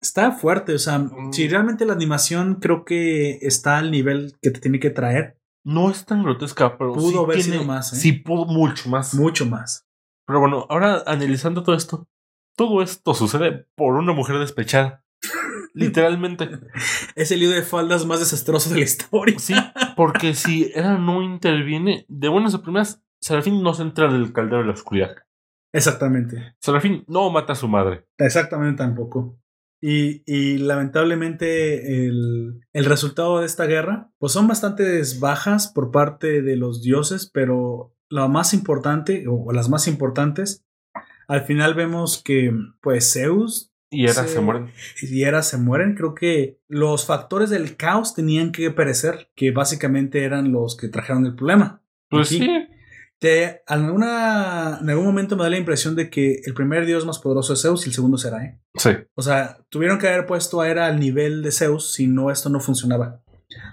[0.00, 0.74] Está fuerte.
[0.74, 1.32] O sea, Mm.
[1.32, 5.90] si realmente la animación creo que está al nivel que te tiene que traer, No
[5.92, 7.96] es tan grotesca, pero Pudo sí haber tiene- sido más, ¿eh?
[7.96, 9.14] Sí, pudo mucho más.
[9.14, 9.86] mucho más.
[10.26, 12.08] Pero bueno, ahora analizando todo esto,
[12.56, 15.04] todo esto sucede por una mujer despechada.
[15.72, 16.50] Literalmente.
[17.14, 19.38] Es el lío de faldas más desastroso de la historia.
[19.38, 19.54] Sí,
[19.96, 24.58] porque si Era no interviene, de buenas a primeras, Serafín no se entra del caldero
[24.62, 25.14] de la oscuridad.
[25.72, 26.54] Exactamente.
[26.60, 28.06] Serafín no mata a su madre.
[28.18, 29.38] Exactamente tampoco.
[29.80, 36.40] Y, y lamentablemente el, el resultado de esta guerra, pues son bastantes bajas por parte
[36.42, 40.64] de los dioses, pero lo más importante, o las más importantes,
[41.26, 44.28] al final vemos que pues Zeus Y Era Sí.
[44.34, 44.66] se muere.
[45.02, 45.94] y Hera se mueren.
[45.96, 51.26] Creo que los factores del caos tenían que perecer, que básicamente eran los que trajeron
[51.26, 51.82] el problema.
[52.08, 52.48] Pues sí.
[53.22, 57.20] Te, alguna, en algún momento me da la impresión de que el primer dios más
[57.20, 58.60] poderoso es Zeus y el segundo será, ¿eh?
[58.74, 58.90] Sí.
[59.14, 62.48] O sea, tuvieron que haber puesto a Hera al nivel de Zeus, si no, esto
[62.48, 63.22] no funcionaba.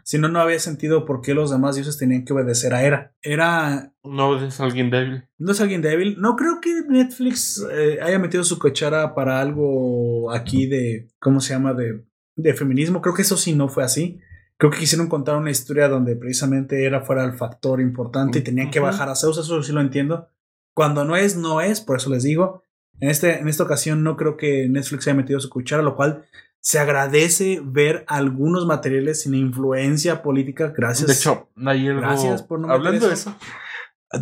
[0.04, 3.16] Si no, no había sentido por qué los demás dioses tenían que obedecer a Hera.
[3.24, 5.24] Hera No es alguien débil.
[5.40, 6.18] no es alguien débil.
[6.20, 11.56] No creo que Netflix eh, haya metido su cuchara para algo aquí de, ¿cómo se
[11.56, 11.74] llama?
[11.74, 12.06] De,
[12.36, 13.02] de feminismo.
[13.02, 14.20] Creo que eso sí no fue así.
[14.60, 18.69] Creo que quisieron contar una historia donde precisamente Hera fuera el factor importante y tenían
[18.69, 19.38] que bajar a Zeus.
[19.38, 20.27] Eso sí lo entiendo.
[20.73, 21.80] Cuando no es, no es.
[21.80, 22.64] Por eso les digo.
[22.99, 26.26] En, este, en esta ocasión no creo que Netflix haya metido su cuchara, lo cual
[26.60, 30.73] se agradece ver algunos materiales sin influencia política.
[30.76, 31.07] Gracias.
[31.07, 33.34] De hecho, hay algo- Gracias por no meter Hablando de eso.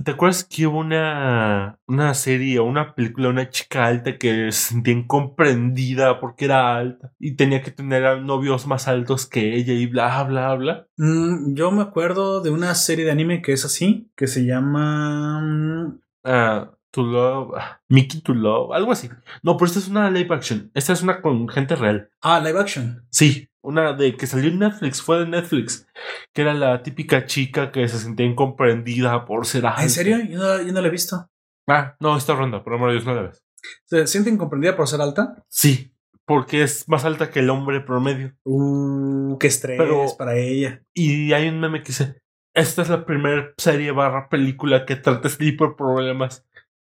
[0.03, 4.69] ¿Te acuerdas que hubo una, una serie o una película, una chica alta que se
[4.73, 9.73] sentía incomprendida porque era alta y tenía que tener a novios más altos que ella
[9.73, 10.87] y bla, bla, bla?
[10.97, 15.39] Mm, yo me acuerdo de una serie de anime que es así, que se llama...
[15.41, 15.99] mm,
[16.29, 19.09] Ah, to Love, ah, Mickey to Love, algo así.
[19.43, 20.69] No, pero esta es una live action.
[20.73, 22.09] Esta es una con gente real.
[22.21, 23.05] Ah, live action.
[23.09, 25.87] Sí, una de que salió en Netflix, fue de Netflix,
[26.33, 29.79] que era la típica chica que se sentía incomprendida por ser alta.
[29.79, 30.17] Ah, ¿En serio?
[30.29, 31.29] Yo no, yo no la he visto.
[31.67, 33.43] Ah, no, está ronda, por amor de Dios, no la ves.
[33.85, 35.43] ¿Se siente incomprendida por ser alta?
[35.49, 35.93] Sí,
[36.25, 38.33] porque es más alta que el hombre promedio.
[38.43, 40.81] Uh, qué estrés Pero- para ella.
[40.93, 42.21] Y hay un meme que dice,
[42.53, 46.45] esta es la primera serie barra película que trata este tipo de problemas.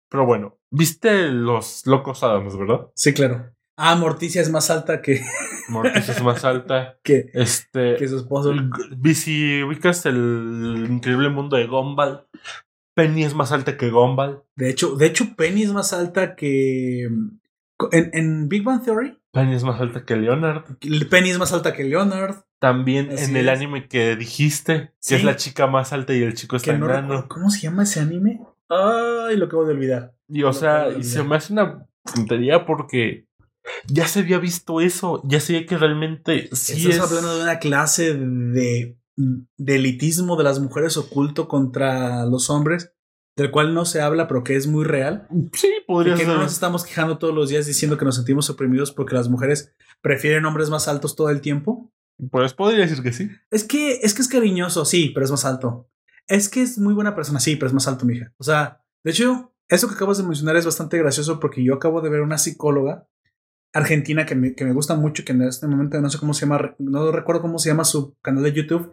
[0.09, 2.88] Pero bueno, viste Los Locos Adams, ¿verdad?
[2.95, 3.53] Sí, claro.
[3.78, 5.22] Ah, Morticia es más alta que,
[5.70, 6.98] Mortis es más alta.
[7.04, 7.95] que, Este...
[7.95, 8.54] que su esposo.
[9.14, 12.26] Si ubicas el increíble mundo de Gumball,
[12.95, 14.41] Penny es más alta que Gumball.
[14.56, 17.04] De hecho, de hecho, Penny es más alta que.
[17.91, 20.64] En, en Big Bang Theory, Penny es más alta que Leonard.
[21.12, 22.38] Penny es más alta que Leonard.
[22.60, 23.56] También Así en el es.
[23.60, 25.14] anime que dijiste, Sí.
[25.14, 27.28] que es la chica más alta y el chico está no enano.
[27.28, 28.40] ¿Cómo se llama ese anime?
[28.68, 30.16] Ay, lo acabo de olvidar.
[30.28, 31.86] Y o Lo sea, y se me hace una
[32.16, 33.27] tontería porque
[33.88, 36.99] ya se había visto eso, ya se que realmente sí Estás es.
[37.02, 42.94] hablando de una clase de, de elitismo de las mujeres oculto contra los hombres,
[43.35, 45.27] del cual no se habla, pero que es muy real.
[45.53, 46.30] Sí, Y podría que ser.
[46.30, 49.73] no nos estamos quejando todos los días diciendo que nos sentimos oprimidos porque las mujeres
[50.02, 51.91] prefieren hombres más altos todo el tiempo.
[52.31, 53.30] Pues podría decir que sí.
[53.52, 55.88] Es que es que es cariñoso, sí, pero es más alto.
[56.27, 58.34] Es que es muy buena persona, sí, pero es más alto, mija.
[58.38, 62.02] O sea, de hecho, eso que acabas de mencionar es bastante gracioso porque yo acabo
[62.02, 63.07] de ver una psicóloga
[63.78, 66.45] argentina que me, que me gusta mucho, que en este momento no sé cómo se
[66.45, 68.91] llama, no recuerdo cómo se llama su canal de YouTube,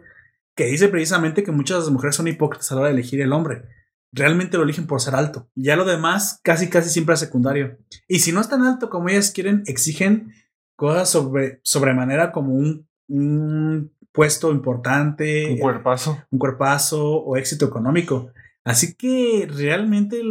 [0.55, 3.21] que dice precisamente que muchas de las mujeres son hipócritas a la hora de elegir
[3.21, 3.63] el hombre.
[4.11, 5.49] Realmente lo eligen por ser alto.
[5.55, 7.77] Ya lo demás, casi, casi siempre es secundario.
[8.07, 10.31] Y si no es tan alto como ellas quieren, exigen
[10.77, 16.17] cosas sobre, sobremanera como un, un puesto importante, Un cuerpazo.
[16.31, 18.31] un cuerpazo o éxito económico.
[18.63, 20.21] Así que realmente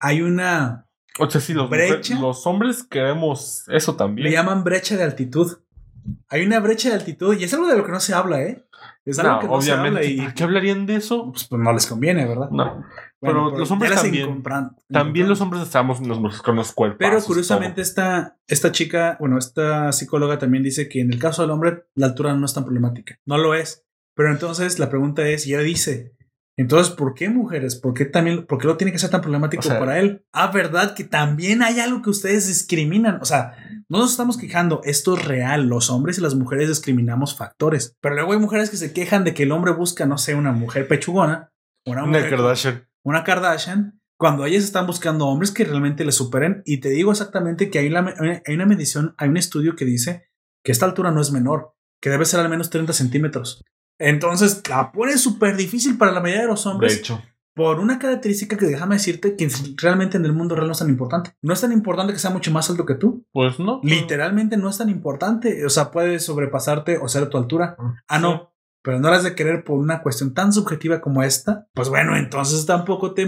[0.00, 0.87] hay una,
[1.18, 2.14] O sea, sí, los, Brecha.
[2.14, 4.26] mujer- los hombres queremos eso también.
[4.28, 5.58] le llaman brecha de altitud.
[6.28, 8.64] Hay una brecha de altitud y es algo de lo que no se habla, ¿eh?
[9.04, 10.08] Es algo no, que no se habla obviamente.
[10.12, 11.30] y ¿Por qué hablarían de eso?
[11.32, 12.48] pues, pues, no les conviene, ¿verdad?
[12.50, 12.84] No.
[13.20, 14.42] Bueno, pero los hombres ya también.
[14.90, 16.98] También los hombres estamos nos- con los cuerpos.
[17.00, 21.50] Pero curiosamente esta, esta chica, bueno, esta psicóloga también dice que en el caso del
[21.50, 23.18] hombre la altura no es tan problemática.
[23.26, 23.84] No lo es.
[24.14, 26.14] Pero entonces la pregunta es, y ella dice,
[26.58, 27.76] Entonces, ¿por qué mujeres?
[27.76, 30.24] ¿Por qué también, por qué lo tiene que ser tan problemático O sea- para él?
[30.32, 33.20] Ah, verdad que también hay algo que ustedes discriminan.
[33.22, 33.52] O sea,
[33.88, 35.68] no nos estamos quejando, esto es real.
[35.68, 37.96] Los hombres y las mujeres discriminamos factores.
[38.00, 40.50] Pero luego hay mujeres que se quejan de que el hombre busca, no sé, una
[40.52, 41.52] mujer pechugona,
[41.86, 42.88] una Una mujer Kardashian.
[43.04, 46.62] una Kardashian, cuando ellas están buscando hombres que realmente le superen.
[46.64, 48.14] Y te digo exactamente que hay, la-
[48.44, 50.24] hay una medición, hay un estudio que dice
[50.64, 53.62] que esta altura no es menor, que debe ser al menos 30 centímetros.
[53.98, 57.22] Entonces la pone súper difícil para la mayoría de los De hombres hecho.
[57.54, 60.88] por una característica que déjame decirte que realmente en el mundo real no es tan
[60.88, 61.32] importante.
[61.42, 63.26] No es tan importante que sea mucho más alto que tú.
[63.32, 63.80] Pues no.
[63.82, 65.64] Literalmente no es tan importante.
[65.66, 67.76] O sea, puedes sobrepasarte o ser de tu altura.
[68.06, 68.52] Ah, no.
[68.82, 71.66] Pero no las de querer por una cuestión tan subjetiva como esta.
[71.74, 73.26] Pues bueno, entonces tampoco te,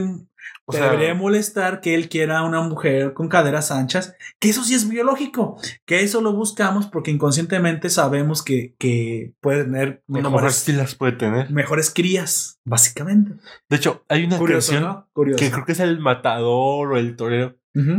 [0.70, 4.14] O sea, debería molestar que él quiera una mujer con caderas anchas.
[4.38, 5.58] Que eso sí es biológico.
[5.84, 11.12] Que eso lo buscamos porque inconscientemente sabemos que, que puede tener mejores, sí las puede
[11.12, 11.50] tener.
[11.50, 13.32] mejores crías, básicamente.
[13.68, 15.36] De hecho, hay una Curioso, canción ¿no?
[15.36, 17.56] Que creo que es el matador o el torero,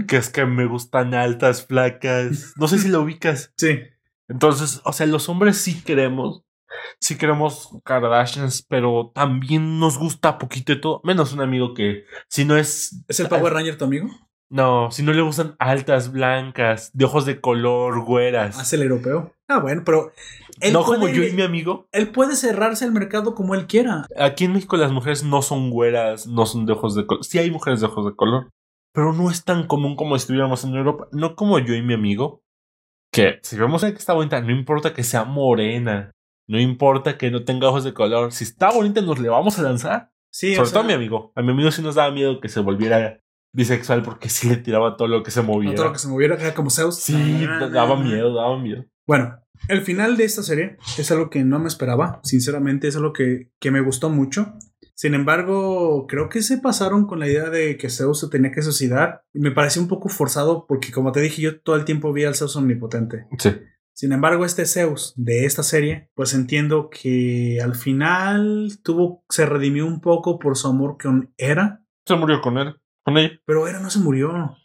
[0.07, 2.53] que es que me gustan altas, flacas.
[2.57, 3.53] No sé si lo ubicas.
[3.57, 3.80] Sí.
[4.27, 6.43] Entonces, o sea, los hombres sí queremos,
[6.99, 11.02] sí queremos Kardashians, pero también nos gusta poquito de todo.
[11.03, 13.03] Menos un amigo que, si no es.
[13.07, 14.10] ¿Es el Power Ranger tu amigo?
[14.49, 18.60] No, si no le gustan altas, blancas, de ojos de color, güeras.
[18.60, 19.34] Hace el europeo.
[19.48, 20.11] Ah, bueno, pero.
[20.60, 21.88] él no como puede- yo y mi amigo.
[21.93, 24.07] Él puede cerrarse el mercado como él quiera.
[24.18, 27.23] Aquí en México las mujeres no son güeras, no son de ojos de color.
[27.23, 28.49] Sí hay mujeres de ojos de color,
[28.93, 31.07] pero no es tan común como estuviéramos en Europa.
[31.14, 32.41] No como yo y mi amigo,
[33.14, 36.11] que si vemos que está bonita, no importa que sea morena,
[36.47, 38.31] no importa que no tenga ojos de color.
[38.31, 40.11] Si está bonita, nos le vamos a lanzar.
[40.30, 41.31] Sí, Sobre o sea, todo a mi amigo.
[41.35, 43.22] A mi amigo sí nos daba miedo que se volviera
[43.53, 45.72] bisexual porque sí le tiraba todo lo que se movía.
[45.72, 46.97] no todo lo que se moviera era como Zeus.
[46.97, 48.85] Sí, daba miedo, daba miedo.
[49.05, 49.38] Bueno,
[49.68, 52.22] el final de esta serie es algo que no me esperaba.
[52.23, 54.53] Sinceramente, es algo que, que me gustó mucho.
[54.95, 58.61] Sin embargo, creo que se pasaron con la idea de que Zeus se tenía que
[58.61, 59.23] suicidar.
[59.34, 62.23] Y me pareció un poco forzado porque, como te dije, yo todo el tiempo vi
[62.23, 63.26] al Zeus omnipotente.
[63.39, 63.51] Sí.
[63.93, 69.85] Sin embargo, este Zeus de esta serie, pues entiendo que al final tuvo, se redimió
[69.85, 73.39] un poco por su amor con Hera, Se murió con él, con ella.
[73.45, 74.57] pero Hera no se murió.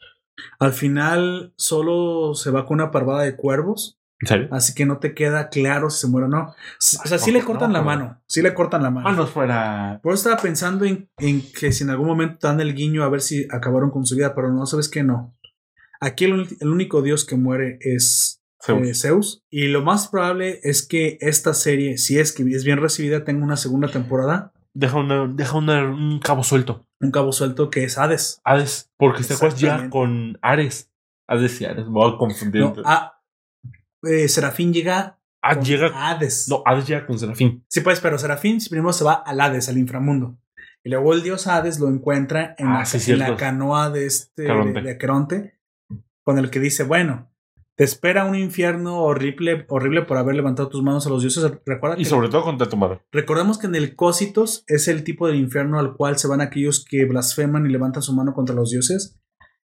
[0.58, 4.48] Al final solo se va con una parvada de cuervos, ¿En serio?
[4.52, 6.42] así que no te queda claro si se muere o no.
[6.48, 7.78] O sea, sí ¿por le cortan no?
[7.78, 9.08] la mano, sí le cortan la mano.
[9.08, 10.00] Ah, no fuera.
[10.02, 13.08] Por eso estaba pensando en, en que si en algún momento dan el guiño a
[13.10, 15.36] ver si acabaron con su vida, pero no, sabes que no.
[16.00, 18.35] Aquí el, el único dios que muere es.
[18.68, 19.44] Eh, Zeus.
[19.50, 23.44] Y lo más probable es que esta serie, si es que es bien recibida, tenga
[23.44, 26.84] una segunda temporada, Deja, una, deja una- un cabo suelto.
[27.00, 28.40] un cabo suelto que es Hades.
[28.44, 28.90] Hades.
[28.98, 30.90] Porque te acuerdas ya con Ares.
[31.28, 31.86] Hades y Ares.
[31.86, 32.60] Me voy a confundir.
[32.62, 33.18] No, ah,
[34.02, 36.10] eh, Serafín llega ah, con llega.
[36.10, 36.46] Hades.
[36.48, 37.64] No, Hades llega con Serafín.
[37.68, 40.36] Sí, pues, pero Serafín primero se va al Hades, al inframundo.
[40.84, 43.40] Y luego el dios Hades lo encuentra en, Ah, la, sí, en la cierto.
[43.40, 45.58] canoa de este de, de Caronte,
[46.22, 47.32] con el que dice, bueno,
[47.76, 51.44] te espera un infierno horrible, horrible por haber levantado tus manos a los dioses.
[51.66, 53.02] Recuerda Y sobre todo contra tu madre.
[53.12, 56.84] recordemos que en el Cósitos es el tipo de infierno al cual se van aquellos
[56.84, 59.18] que blasfeman y levantan su mano contra los dioses.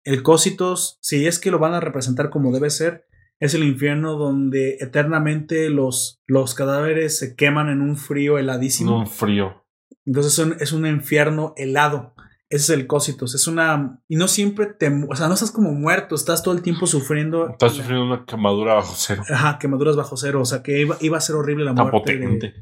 [0.03, 3.05] El Cósitos, si es que lo van a representar como debe ser,
[3.39, 8.91] es el infierno donde eternamente los, los cadáveres se queman en un frío heladísimo.
[8.91, 9.63] En un frío.
[10.05, 12.13] Entonces es un, es un infierno helado.
[12.51, 13.33] Ese es el cósitos.
[13.33, 13.99] Es una.
[14.07, 14.91] Y no siempre te.
[15.09, 17.49] O sea, no estás como muerto, estás todo el tiempo sufriendo.
[17.49, 19.23] Estás sufriendo una quemadura bajo cero.
[19.29, 20.41] Ajá, quemaduras bajo cero.
[20.41, 22.17] O sea, que iba, iba a ser horrible la muerte.
[22.17, 22.53] de-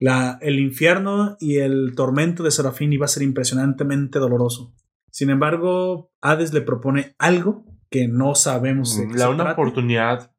[0.00, 4.74] la, el infierno y el tormento de Serafín iba a ser impresionantemente doloroso.
[5.10, 10.32] Sin embargo, Hades le propone algo que no sabemos de La una oportunidad.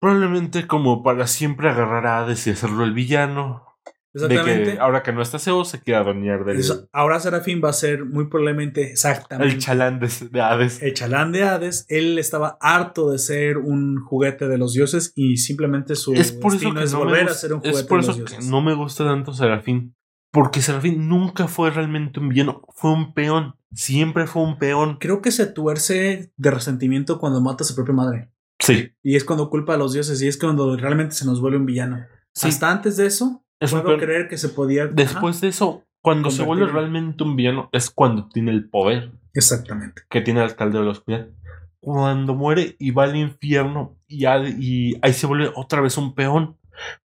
[0.00, 3.64] Probablemente como para siempre agarrar a Hades y hacerlo el villano.
[4.12, 4.72] De Exactamente.
[4.72, 7.72] que ahora que no está Zeus se quiera adueñar del Eso- ahora Serafín va a
[7.72, 10.82] ser muy probablemente exactamente el chalán de, de Hades.
[10.82, 15.36] el chalán de Hades, él estaba harto de ser un juguete de los dioses y
[15.36, 17.70] simplemente su Es por eso que es no me volver a gusta- ser un es
[17.70, 18.46] juguete de los que dioses.
[18.50, 19.94] no me gusta tanto Serafín.
[20.32, 23.54] Porque Serafín nunca fue realmente un villano, fue un peón.
[23.72, 24.96] Siempre fue un peón.
[25.00, 28.30] Creo que se tuerce de resentimiento cuando mata a su propia madre.
[28.58, 31.56] Sí, Y es cuando culpa a los dioses y es cuando realmente se nos vuelve
[31.58, 32.04] un villano.
[32.34, 32.48] sí.
[32.48, 34.00] Hasta antes de eso, es un puedo peón.
[34.08, 34.86] creer que se podía...
[34.86, 39.12] Después de eso, cuando se vuelve realmente un villano, es cuando tiene el poder Ajá,
[39.34, 40.02] exactamente.
[40.08, 41.28] que tiene el alcalde de la oscuridad.
[41.80, 46.56] Cuando muere y va al infierno y, y ahí se vuelve otra vez un peón.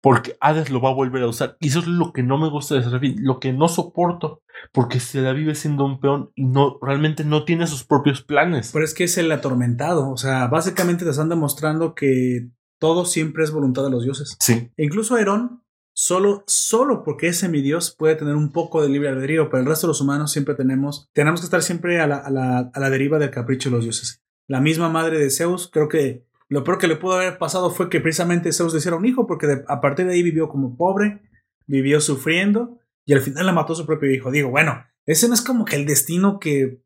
[0.01, 1.57] Porque Hades lo va a volver a usar.
[1.59, 3.17] Y eso es lo que no me gusta de Serafín.
[3.19, 4.41] Lo que no soporto.
[4.71, 8.71] Porque se la vive siendo un peón y no realmente no tiene sus propios planes.
[8.73, 10.11] Pero es que es el atormentado.
[10.11, 14.37] O sea, básicamente te están demostrando que todo siempre es voluntad de los dioses.
[14.39, 14.71] Sí.
[14.77, 15.64] E incluso Herón,
[15.97, 19.87] Solo, solo porque es semidios puede tener un poco de libre albedrío, pero el resto
[19.87, 22.91] de los humanos siempre tenemos, tenemos que estar siempre a la, a la, a la
[22.91, 24.21] deriva del capricho de los dioses.
[24.49, 27.89] La misma madre de Zeus, creo que lo peor que le pudo haber pasado fue
[27.89, 30.77] que precisamente Zeus le hiciera un hijo, porque de- a partir de ahí vivió como
[30.77, 31.23] pobre,
[31.67, 34.31] vivió sufriendo, y al final la mató su propio hijo.
[34.33, 36.83] Digo, bueno, ese no es como que el destino que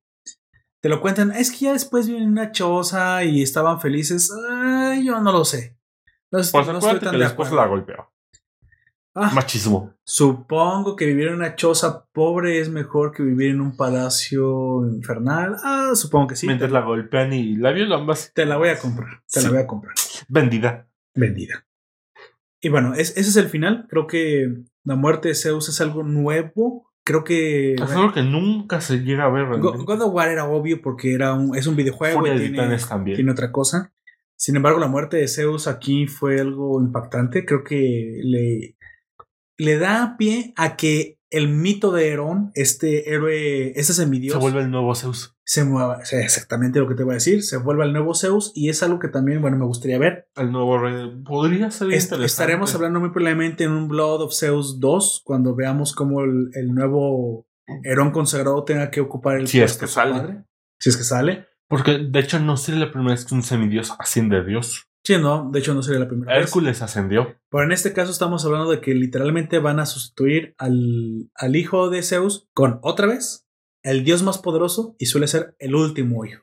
[0.80, 4.30] te lo cuentan, es que ya después viven en una choza y estaban felices.
[4.50, 5.76] Ay, yo no lo sé.
[6.30, 8.12] No, Pues no estoy acuérdate tan que de la golpeó.
[9.20, 9.94] Ah, Machismo.
[10.04, 15.56] Supongo que vivir en una choza pobre es mejor que vivir en un palacio infernal.
[15.64, 16.46] Ah, supongo que sí.
[16.46, 19.22] Mientras la golpean y la violan, vas te la voy a comprar.
[19.30, 19.94] Te la voy a comprar.
[20.28, 20.88] vendida.
[21.14, 21.66] Vendida.
[22.60, 23.86] Y bueno, es- ese es el final.
[23.88, 24.48] Creo que
[24.84, 26.90] la muerte de Zeus es algo nuevo.
[27.04, 29.84] Creo que Es algo que nunca se llega a ver realmente.
[29.84, 32.54] God of War era obvio porque era un, es un videojuego y
[32.88, 33.16] también.
[33.16, 33.92] tiene otra cosa.
[34.36, 37.44] Sin embargo, la muerte de Zeus aquí fue algo impactante.
[37.44, 38.76] Creo que le,
[39.58, 44.62] le da pie a que el mito de Herón, este héroe, este semidios, Se vuelve
[44.62, 45.36] el nuevo Zeus.
[45.44, 46.02] se mueva.
[46.06, 47.42] Sea, exactamente lo que te voy a decir.
[47.42, 50.28] Se vuelve el nuevo Zeus y es algo que también, bueno, me gustaría ver.
[50.36, 51.22] El nuevo rey.
[51.26, 52.24] Podría ser Est- interesante.
[52.24, 56.72] estaremos hablando muy probablemente en un Blood of Zeus 2 cuando veamos cómo el, el
[56.72, 57.46] nuevo
[57.84, 60.12] Herón consagrado tenga que ocupar el Si es que sale.
[60.12, 60.44] padre.
[60.80, 61.46] Si es que sale.
[61.68, 64.87] Porque de hecho no sería la primera vez que un semidios asciende a Dios.
[65.08, 66.44] Sí, no, de hecho no sería la primera vez.
[66.44, 67.34] Hércules ascendió.
[67.50, 71.88] Pero en este caso estamos hablando de que literalmente van a sustituir al, al hijo
[71.88, 73.48] de Zeus con otra vez
[73.82, 76.42] el dios más poderoso y suele ser el último hijo.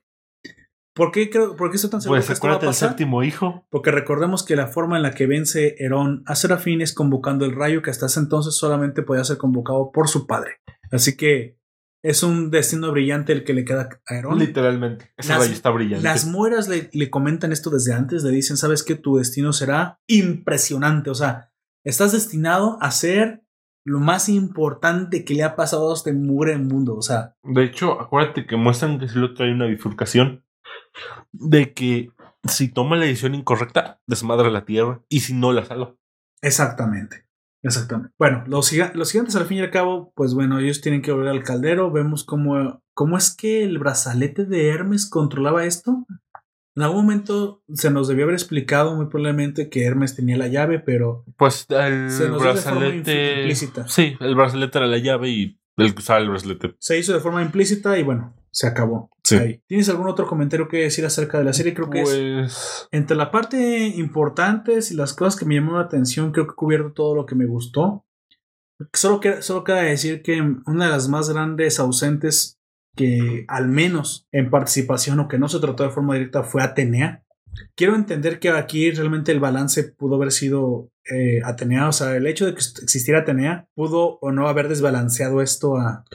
[0.96, 2.70] ¿Por qué, creo, por qué estoy tan seguro Pues que esto va a acuérdate el
[2.72, 2.90] pasar?
[2.90, 3.68] séptimo hijo.
[3.70, 7.54] Porque recordemos que la forma en la que vence Herón a Serafín es convocando el
[7.54, 10.62] rayo que hasta ese entonces solamente podía ser convocado por su padre.
[10.92, 11.60] Así que
[12.08, 14.38] es un destino brillante el que le queda a Herón.
[14.38, 15.12] Literalmente.
[15.18, 16.04] Ese Las- está brillante.
[16.04, 20.00] Las mueras le, le comentan esto desde antes, le dicen, sabes que tu destino será
[20.08, 21.52] impresionante, o sea,
[21.84, 23.44] estás destinado a ser
[23.88, 28.00] lo más importante que le ha pasado a este mugre mundo, o sea, De hecho,
[28.02, 30.44] acuérdate que muestran que si lo trae una bifurcación
[31.32, 32.12] de que
[32.48, 35.96] si toma la decisión incorrecta, desmadra la tierra y si no la salva.
[36.42, 37.25] exactamente,
[37.66, 38.14] exactamente.
[38.18, 41.12] Bueno, los, giga- los gigantes al fin y al cabo, pues bueno, ellos tienen que
[41.12, 46.06] volver al caldero, vemos cómo, cómo es que el brazalete de Hermes controlaba esto.
[46.78, 50.80] En algún momento se nos debió haber explicado muy probablemente que Hermes tenía la llave,
[50.80, 53.36] pero Pues el Se nos dio de forma brazalete.
[53.40, 53.88] implícita.
[53.88, 56.76] Sí, el brazalete era la llave y el que usaba el brazalete.
[56.80, 59.10] se hizo de forma implícita y bueno, se acabó.
[59.22, 59.36] Sí.
[59.36, 59.62] Ahí.
[59.68, 61.74] ¿Tienes algún otro comentario que decir acerca de la serie?
[61.74, 62.88] Creo que es Pues.
[62.92, 66.56] entre la parte importantes y las cosas que me llamaron la atención, creo que he
[66.56, 68.06] cubierto todo lo que me gustó.
[68.94, 72.58] Solo queda, solo queda decir que una de las más grandes ausentes
[72.96, 77.26] que al menos en participación o que no se trató de forma directa fue Atenea.
[77.76, 82.26] Quiero entender que aquí realmente el balance pudo haber sido eh, Atenea, o sea, el
[82.26, 86.06] hecho de que existiera Atenea pudo o no haber desbalanceado esto a,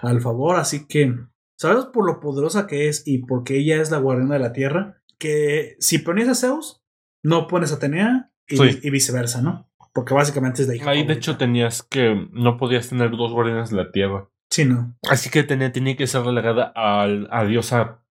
[0.00, 1.14] al favor, así que
[1.62, 5.02] sabemos por lo poderosa que es y porque ella es la guardiana de la tierra,
[5.18, 6.82] que si pones a Zeus,
[7.22, 8.80] no pones a Atenea y, Sí.
[8.82, 9.68] y viceversa, ¿no?
[9.94, 10.90] Porque básicamente es la hija.
[10.90, 12.28] Ahí de hecho tenías que.
[12.32, 14.28] No podías tener dos guardianes de la tierra.
[14.50, 14.96] Sí, no.
[15.10, 18.02] Así que tenía, tenía que ser relegada al, a diosa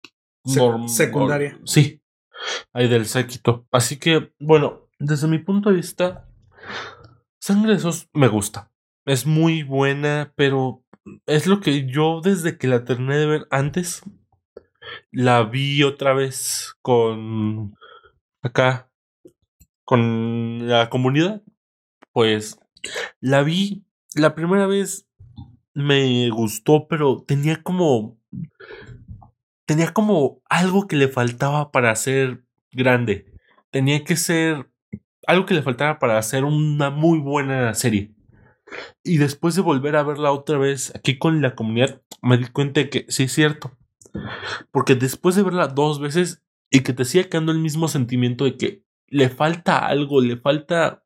[0.46, 1.60] Se- norm- secundaria.
[1.66, 2.02] sí.
[2.74, 3.68] Ahí del séquito.
[3.72, 6.28] Así que, bueno, desde mi punto de vista,
[7.40, 8.72] Sangre de Sos me gusta.
[9.06, 10.81] Es muy buena, pero
[11.26, 14.04] es lo que yo desde que la terminé de ver antes,
[15.12, 17.76] la vi otra vez con
[18.42, 18.90] acá,
[19.84, 21.42] con la comunidad.
[22.12, 22.60] Pues
[23.20, 25.08] la vi la primera vez
[25.74, 28.20] me gustó, pero tenía como.
[29.66, 33.32] Tenía como algo que le faltaba para ser grande.
[33.70, 34.70] Tenía que ser
[35.28, 38.12] algo que le faltaba para hacer una muy buena serie.
[39.04, 42.82] Y después de volver a verla otra vez aquí con la comunidad, me di cuenta
[42.82, 43.78] de que sí es cierto.
[44.72, 48.58] Porque después de verla dos veces y que te siga quedando el mismo sentimiento de
[48.58, 51.04] que le falta algo, le falta.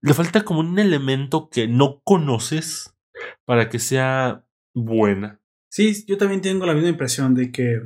[0.00, 2.96] Le falta como un elemento que no conoces
[3.44, 4.44] para que sea
[4.74, 5.40] buena.
[5.68, 7.80] Sí, yo también tengo la misma impresión de que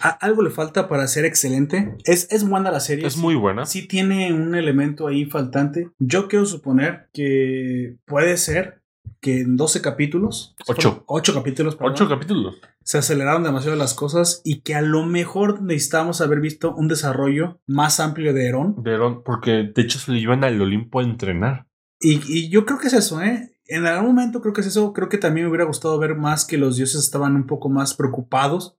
[0.00, 1.96] a- algo le falta para ser excelente.
[2.04, 3.06] Es, es buena la serie.
[3.06, 3.66] Es muy buena.
[3.66, 5.90] Sí tiene un elemento ahí faltante.
[5.98, 8.82] Yo quiero suponer que puede ser
[9.20, 11.02] que en 12 capítulos, Ocho.
[11.06, 12.56] 8 capítulos, perdón, capítulos.
[12.82, 17.60] se aceleraron demasiado las cosas y que a lo mejor necesitábamos haber visto un desarrollo
[17.66, 18.76] más amplio de Herón.
[18.82, 21.66] De Herón, porque de hecho se le iban al Olimpo a entrenar.
[21.98, 23.52] Y, y yo creo que es eso, ¿eh?
[23.68, 24.92] En algún momento creo que es eso.
[24.92, 27.94] Creo que también me hubiera gustado ver más que los dioses estaban un poco más
[27.94, 28.76] preocupados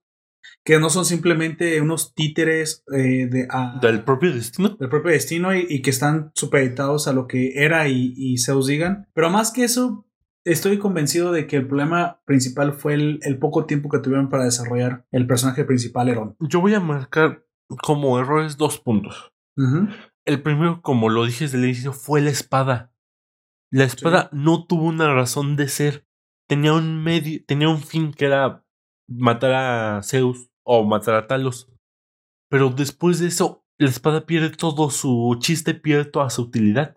[0.64, 4.76] que no son simplemente unos títeres eh, de, ah, Del propio destino.
[4.78, 8.66] del propio destino y, y que están supeditados a lo que era y, y Zeus
[8.66, 9.08] digan.
[9.14, 10.06] Pero más que eso,
[10.44, 14.44] estoy convencido de que el problema principal fue el, el poco tiempo que tuvieron para
[14.44, 16.36] desarrollar el personaje principal, Herón.
[16.40, 17.44] Yo voy a marcar
[17.82, 19.32] como errores dos puntos.
[20.24, 22.92] El primero, como lo dije desde el inicio, fue la espada.
[23.70, 26.06] La espada no tuvo una razón de ser.
[26.46, 28.64] Tenía un medio, tenía un fin que era
[29.08, 31.70] matar a Zeus o matar a Talos.
[32.50, 36.96] Pero después de eso, la espada pierde todo su chiste, pierde toda su utilidad.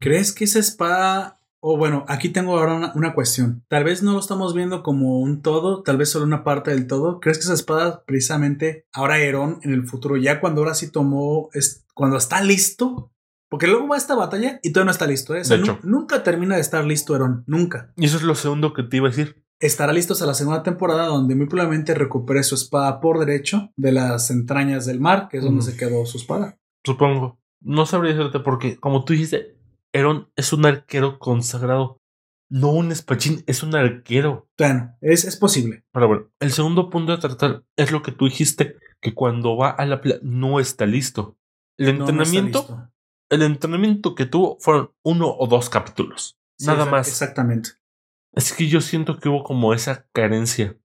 [0.00, 1.38] ¿Crees que esa espada...
[1.64, 3.64] O bueno, aquí tengo ahora una, una cuestión.
[3.68, 6.88] Tal vez no lo estamos viendo como un todo, tal vez solo una parte del
[6.88, 7.20] todo.
[7.20, 11.50] ¿Crees que esa espada, precisamente, ahora Herón en el futuro, ya cuando ahora sí tomó,
[11.52, 13.12] es, cuando está listo?
[13.48, 15.36] Porque luego va esta batalla y todavía no está listo.
[15.36, 15.42] ¿eh?
[15.42, 15.78] O sea, De hecho.
[15.84, 17.92] nunca termina de estar listo Herón, nunca.
[17.96, 19.41] Y eso es lo segundo que te iba a decir.
[19.62, 23.92] Estará listo hasta la segunda temporada donde muy probablemente recupere su espada por derecho de
[23.92, 25.64] las entrañas del mar, que es donde Mm.
[25.64, 26.58] se quedó su espada.
[26.84, 27.38] Supongo.
[27.60, 29.56] No sabría decirte porque, como tú dijiste,
[29.92, 32.00] Herón es un arquero consagrado.
[32.50, 34.48] No un espadachín, es un arquero.
[34.58, 35.84] Bueno, es, es posible.
[35.92, 39.70] Pero bueno, el segundo punto a tratar es lo que tú dijiste, que cuando va
[39.70, 41.36] a la playa no está listo.
[41.78, 42.88] El No, no está entrenamiento, listo.
[43.30, 46.36] el entrenamiento que tuvo fueron uno o dos capítulos.
[46.58, 47.06] Sí, nada más.
[47.08, 47.70] Exactamente.
[48.34, 50.76] Es que yo siento que hubo como esa carencia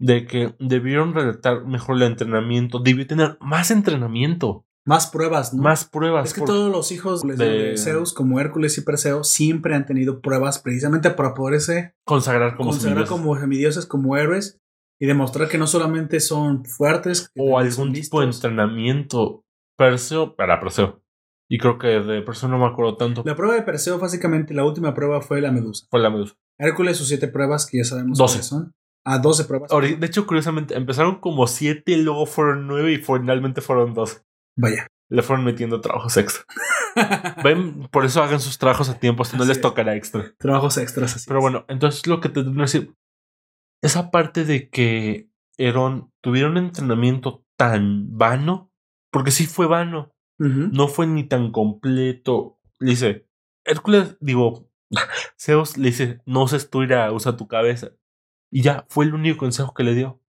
[0.00, 5.62] de que debieron redactar mejor el entrenamiento, debió tener más entrenamiento, Más pruebas, ¿no?
[5.62, 6.28] más pruebas.
[6.28, 9.86] Es que por- todos los hijos de, de- Zeus, como Hércules y Perseo, siempre han
[9.86, 13.10] tenido pruebas precisamente para poderse consagrar como consagrar semidioses.
[13.22, 14.60] como semidioses, como héroes
[15.00, 19.44] y demostrar que no solamente son fuertes o algún tipo de entrenamiento.
[19.78, 21.02] Perseo, para Perseo.
[21.48, 23.22] Y creo que de Perseo no me acuerdo tanto.
[23.24, 25.86] La prueba de Perseo, básicamente, la última prueba fue la medusa.
[25.90, 26.34] Fue la medusa.
[26.58, 28.34] Hércules, sus siete pruebas, que ya sabemos Doce.
[28.34, 28.72] cuáles son.
[29.06, 29.70] Ah, 12 pruebas.
[29.70, 34.22] De hecho, curiosamente, empezaron como siete, luego fueron nueve y finalmente fueron dos.
[34.56, 34.86] Vaya.
[35.10, 36.44] Le fueron metiendo trabajos extra.
[37.44, 39.62] Ven, por eso hagan sus trabajos a tiempo, si no Así les es.
[39.62, 40.32] tocará extra.
[40.38, 41.26] Trabajos extras así.
[41.28, 42.94] Pero bueno, entonces lo que te tengo que decir,
[43.82, 48.70] esa parte de que Herón tuviera un entrenamiento tan vano,
[49.12, 50.10] porque sí fue vano,
[50.48, 52.58] No fue ni tan completo.
[52.78, 53.26] Le dice,
[53.64, 54.68] Hércules, digo,
[55.40, 57.92] Zeus le dice, no uses tu ira, usa tu cabeza.
[58.50, 60.20] Y ya, fue el único consejo que le dio.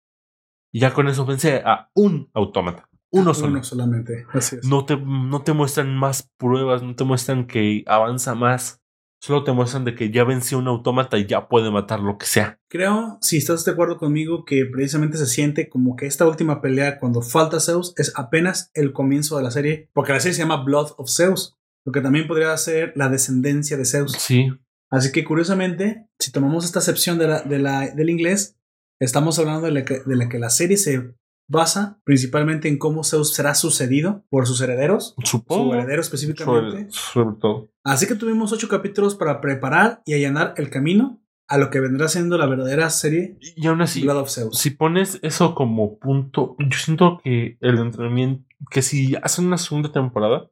[0.73, 3.53] Y ya con eso vence a un autómata, uno solo.
[3.53, 4.27] Uno solamente.
[4.33, 4.67] Así es.
[4.67, 8.84] No te, no te muestran más pruebas, no te muestran que avanza más.
[9.25, 12.27] Solo te muestran de que ya venció un autómata y ya puede matar lo que
[12.27, 12.59] sea.
[12.69, 16.99] Creo, si estás de acuerdo conmigo, que precisamente se siente como que esta última pelea,
[16.99, 20.63] cuando falta Zeus, es apenas el comienzo de la serie, porque la serie se llama
[20.63, 21.57] Blood of Zeus,
[21.87, 24.13] lo que también podría ser la descendencia de Zeus.
[24.13, 24.49] Sí,
[24.91, 26.81] Así que curiosamente, si tomamos esta
[27.19, 28.59] de la, de la- del inglés,
[29.01, 31.15] estamos hablando de la, que, de la que la serie se
[31.47, 35.75] basa principalmente en cómo Zeus será sucedido por sus herederos, su supongo.
[35.75, 36.87] heredero Sobre, específicamente.
[36.91, 37.71] sobre todo.
[37.85, 42.09] Así que tuvimos ocho capítulos para preparar y allanar el camino a lo que vendrá
[42.09, 44.59] siendo la verdadera serie Y aún así, Blood of Zeus.
[44.59, 49.93] si pones eso como punto, yo siento que el entrenamiento, que si hacen una segunda
[49.93, 50.51] temporada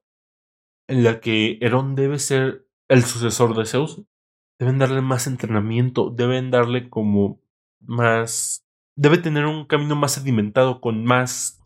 [0.88, 4.02] en la que Herón debe ser el sucesor de Zeus,
[4.58, 7.40] deben darle más entrenamiento, deben darle como
[7.80, 8.61] más,
[8.96, 11.60] debe tener un camino más sedimentado con más,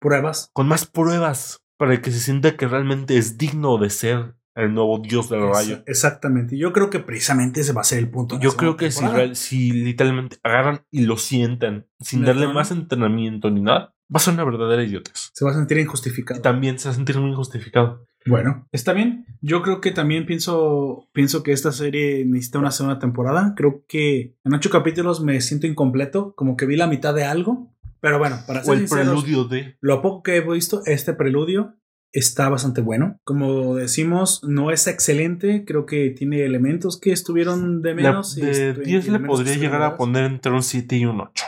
[0.00, 0.50] Pruebas.
[0.52, 4.98] con más pruebas para que se sienta que realmente es digno de ser el nuevo
[4.98, 5.82] dios del rayo.
[5.86, 6.56] Exactamente.
[6.56, 8.38] Yo creo que precisamente ese va a ser el punto.
[8.40, 9.24] Yo creo que si, temporada.
[9.24, 14.16] real- si literalmente agarran y lo sientan sin Le darle más entrenamiento ni nada, va
[14.16, 15.30] a ser una verdadera idiotez.
[15.34, 16.40] se va a sentir injustificado.
[16.40, 18.06] Y también se va a sentir muy injustificado.
[18.26, 19.24] Bueno, está bien.
[19.40, 23.54] Yo creo que también pienso, pienso que esta serie necesita una segunda temporada.
[23.56, 27.72] Creo que en ocho capítulos me siento incompleto, como que vi la mitad de algo.
[28.00, 29.76] Pero bueno, para O ser el sinceros, preludio de.
[29.80, 31.74] lo poco que he visto, este preludio
[32.12, 33.20] está bastante bueno.
[33.24, 35.64] Como decimos, no es excelente.
[35.66, 38.36] Creo que tiene elementos que estuvieron de la- menos.
[38.38, 41.04] y de estu- 10 le elementos que podría llegar a poner entre un 7 y
[41.06, 41.44] un 8.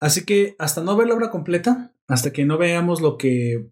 [0.00, 3.66] Así que hasta no ver la obra completa, hasta que no veamos lo que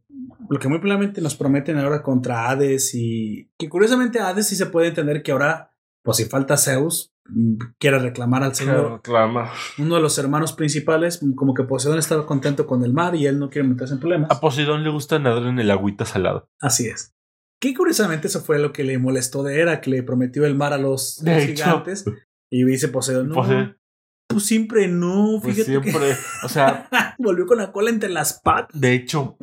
[0.49, 4.67] lo que muy probablemente nos prometen ahora contra Hades y que curiosamente Hades sí se
[4.67, 8.93] puede entender que ahora, pues si falta Zeus, mm, quiere reclamar al Señor.
[8.95, 9.51] Reclama.
[9.79, 13.27] Uno de los hermanos principales, mm, como que Poseidón estaba contento con el mar y
[13.27, 14.31] él no quiere meterse en problemas.
[14.31, 16.47] A Poseidón le gusta nadar en el agüita salada.
[16.61, 17.15] Así es.
[17.61, 20.73] Que curiosamente eso fue lo que le molestó de Hera, que le prometió el mar
[20.73, 21.65] a los, De los hecho.
[21.65, 22.05] gigantes.
[22.51, 23.79] Y dice Poseidón, no, Poseidón,
[24.27, 26.17] pues siempre no, pues fíjate siempre.
[26.43, 26.89] O sea,
[27.19, 28.79] volvió con la cola entre las patas.
[28.79, 29.37] de hecho,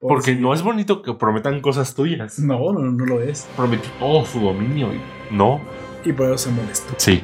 [0.00, 2.38] porque no es bonito que prometan cosas tuyas.
[2.38, 3.48] No, no, no lo es.
[3.56, 5.00] Prometió todo su dominio y
[5.34, 5.60] no.
[6.04, 6.94] Y por eso se molestó.
[6.96, 7.22] Sí.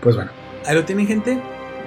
[0.00, 0.30] Pues bueno,
[0.66, 1.42] ahí lo tienen gente.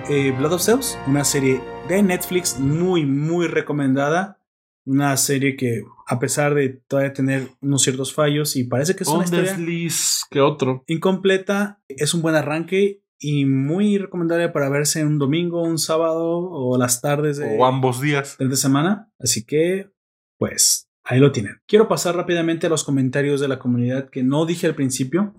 [0.10, 4.39] Eh, Blood of Zeus, una serie de Netflix muy, muy recomendada.
[4.86, 9.10] Una serie que, a pesar de todavía tener unos ciertos fallos y parece que es
[9.10, 10.84] Un desliz que otro.
[10.88, 16.78] incompleta, es un buen arranque y muy recomendable para verse un domingo, un sábado o
[16.78, 18.38] las tardes de, O ambos días.
[18.40, 19.12] de semana.
[19.20, 19.92] Así que,
[20.38, 21.58] pues, ahí lo tienen.
[21.68, 25.36] Quiero pasar rápidamente a los comentarios de la comunidad que no dije al principio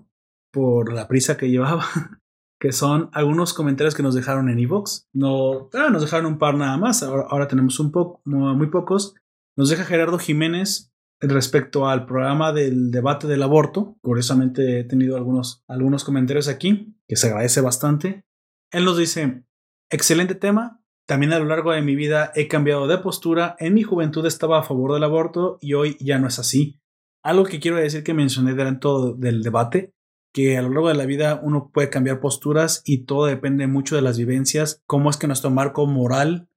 [0.53, 1.85] por la prisa que llevaba.
[2.61, 5.07] Que son algunos comentarios que nos dejaron en Evox.
[5.13, 7.01] No, ah, nos dejaron un par nada más.
[7.01, 9.15] Ahora, ahora tenemos un poco, muy pocos.
[9.57, 13.97] Nos deja Gerardo Jiménez respecto al programa del debate del aborto.
[14.01, 18.25] Curiosamente he tenido algunos, algunos comentarios aquí, que se agradece bastante.
[18.71, 19.43] Él nos dice,
[19.89, 20.81] excelente tema.
[21.05, 23.55] También a lo largo de mi vida he cambiado de postura.
[23.59, 26.79] En mi juventud estaba a favor del aborto y hoy ya no es así.
[27.23, 29.93] Algo que quiero decir que mencioné dentro del debate,
[30.33, 33.95] que a lo largo de la vida uno puede cambiar posturas y todo depende mucho
[33.95, 36.47] de las vivencias, cómo es que nuestro marco moral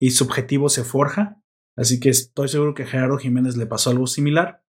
[0.00, 1.40] y subjetivo se forja.
[1.76, 4.64] Así que estoy seguro que a Gerardo Jiménez le pasó algo similar.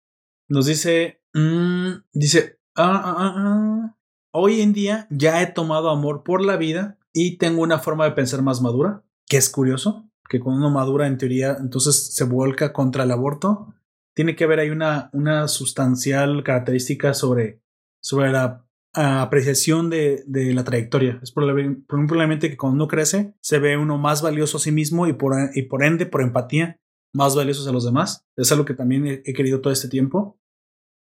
[0.48, 3.96] Nos dice, mm, dice, ah, ah, ah,
[4.32, 8.12] hoy en día ya he tomado amor por la vida y tengo una forma de
[8.12, 12.72] pensar más madura, que es curioso, que cuando uno madura en teoría entonces se vuelca
[12.72, 13.74] contra el aborto.
[14.14, 17.62] Tiene que haber ahí una, una sustancial característica sobre,
[18.02, 21.20] sobre la apreciación de, de la trayectoria.
[21.22, 25.06] Es probable- probablemente que cuando uno crece se ve uno más valioso a sí mismo
[25.06, 26.80] y por, y por ende, por empatía,
[27.12, 28.24] más valiosos a los demás.
[28.36, 30.38] Es algo que también he, querido todo este tiempo.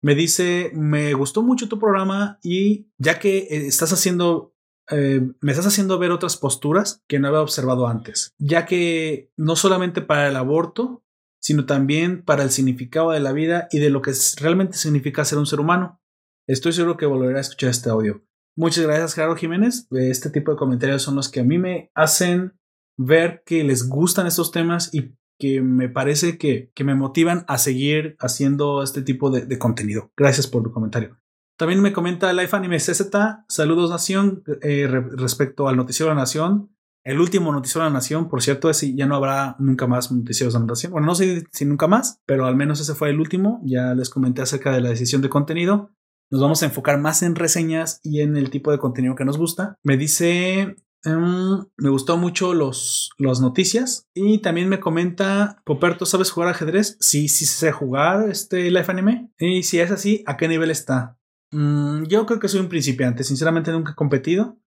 [0.01, 4.55] Me dice, me gustó mucho tu programa y ya que eh, estás haciendo,
[4.89, 9.55] eh, me estás haciendo ver otras posturas que no había observado antes, ya que no
[9.55, 11.03] solamente para el aborto,
[11.39, 15.37] sino también para el significado de la vida y de lo que realmente significa ser
[15.37, 16.01] un ser humano.
[16.47, 18.23] Estoy seguro que volveré a escuchar este audio.
[18.55, 19.87] Muchas gracias, Gerardo Jiménez.
[19.91, 22.53] Este tipo de comentarios son los que a mí me hacen
[22.97, 27.57] ver que les gustan estos temas y que me parece que, que me motivan a
[27.57, 30.11] seguir haciendo este tipo de, contenido.
[30.15, 31.17] Gracias por tu comentario.
[31.57, 33.09] También me comenta Life Anime CZ.
[33.49, 34.43] Saludos, Nación.
[34.61, 36.69] eh, re- respecto al Noticiero de la Nación.
[37.03, 40.53] El último Noticiero de la Nación, por cierto, ese ya no habrá nunca más Noticieros
[40.53, 40.91] de la Nación.
[40.91, 43.59] Bueno, no sé si nunca más, pero al menos ese fue el último.
[43.65, 45.89] Ya les comenté acerca de la decisión de contenido.
[46.29, 49.37] Nos vamos a enfocar más en reseñas y en el tipo de contenido que nos
[49.37, 49.75] gusta.
[49.83, 54.07] Me dice Mm, me gustó mucho los, las noticias.
[54.13, 56.97] Y también me comenta, Poperto, ¿sabes jugar ajedrez?
[56.99, 59.31] Sí, sí sé jugar este Life Anime.
[59.39, 61.17] Y si es así, ¿a qué nivel está?
[61.51, 63.23] Mm, yo creo que soy un principiante.
[63.23, 64.57] Sinceramente nunca he competido.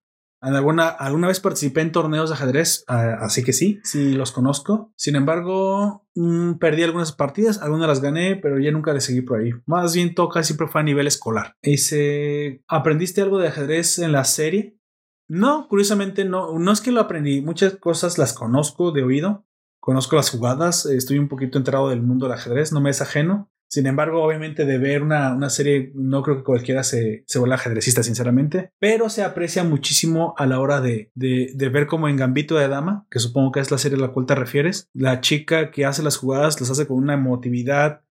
[0.41, 4.93] Alguna, alguna vez participé en torneos de ajedrez, así que sí, sí los conozco.
[4.95, 9.39] Sin embargo, mm, perdí algunas partidas, algunas las gané, pero ya nunca le seguí por
[9.39, 9.51] ahí.
[9.65, 11.55] Más bien toca siempre fue a nivel escolar.
[11.63, 14.77] Dice, ¿aprendiste algo de ajedrez en la serie?
[15.27, 19.45] No, curiosamente no, no es que lo aprendí, muchas cosas las conozco de oído,
[19.79, 23.49] conozco las jugadas, estoy un poquito enterado del mundo del ajedrez, no me es ajeno.
[23.67, 27.55] Sin embargo, obviamente de ver una, una serie, no creo que cualquiera se, se vuelva
[27.55, 32.15] ajedrecista, sinceramente, pero se aprecia muchísimo a la hora de, de, de ver como en
[32.15, 35.19] Gambito de Dama, que supongo que es la serie a la cual te refieres, la
[35.19, 38.05] chica que hace las jugadas las hace con una emotividad,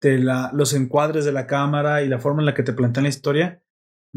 [0.00, 3.04] de la, los encuadres de la cámara y la forma en la que te plantean
[3.04, 3.62] la historia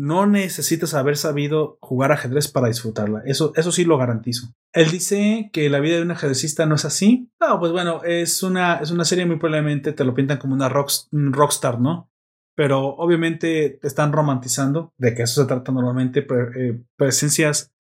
[0.02, 3.22] no necesitas haber sabido jugar ajedrez para disfrutarla.
[3.26, 4.48] Eso, eso sí lo garantizo.
[4.74, 7.30] Él dice que la vida de un ajedrecista no es así.
[7.40, 10.70] No, pues bueno, es una, es una serie muy probablemente te lo pintan como una
[10.70, 12.10] rock, un rockstar, ¿no?
[12.56, 16.26] Pero obviamente te están romantizando, de que eso se trata normalmente,
[16.58, 17.72] eh, presencias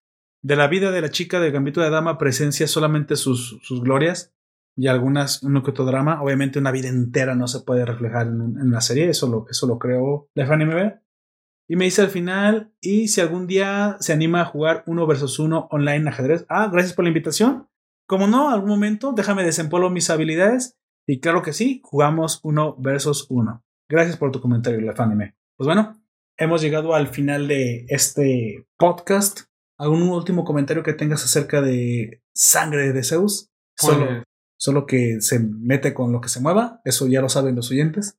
[0.43, 4.31] de la vida de la chica de Gambito de Dama, presencias solamente sus, sus glorias
[4.77, 6.21] y algunas, uno que otro drama.
[6.21, 9.45] Obviamente una vida entera no se puede reflejar en, un- en una serie, eso lo,
[9.49, 11.00] eso lo creo la.
[11.71, 15.39] Y me dice al final, y si algún día se anima a jugar uno versus
[15.39, 16.45] uno online ajedrez.
[16.49, 17.69] Ah, gracias por la invitación.
[18.09, 20.75] Como no, algún momento déjame desempolvo mis habilidades.
[21.07, 23.63] Y claro que sí, jugamos uno versus uno.
[23.89, 24.93] Gracias por tu comentario, la.
[24.93, 25.97] Pues bueno,
[26.35, 29.43] hemos llegado al final de este podcast.
[29.77, 33.49] ¿Algún último comentario que tengas acerca de sangre de Zeus?
[33.77, 34.23] Solo, Pues-
[34.59, 36.81] solo que se mete con lo que se mueva.
[36.83, 38.17] Eso ya lo saben los oyentes.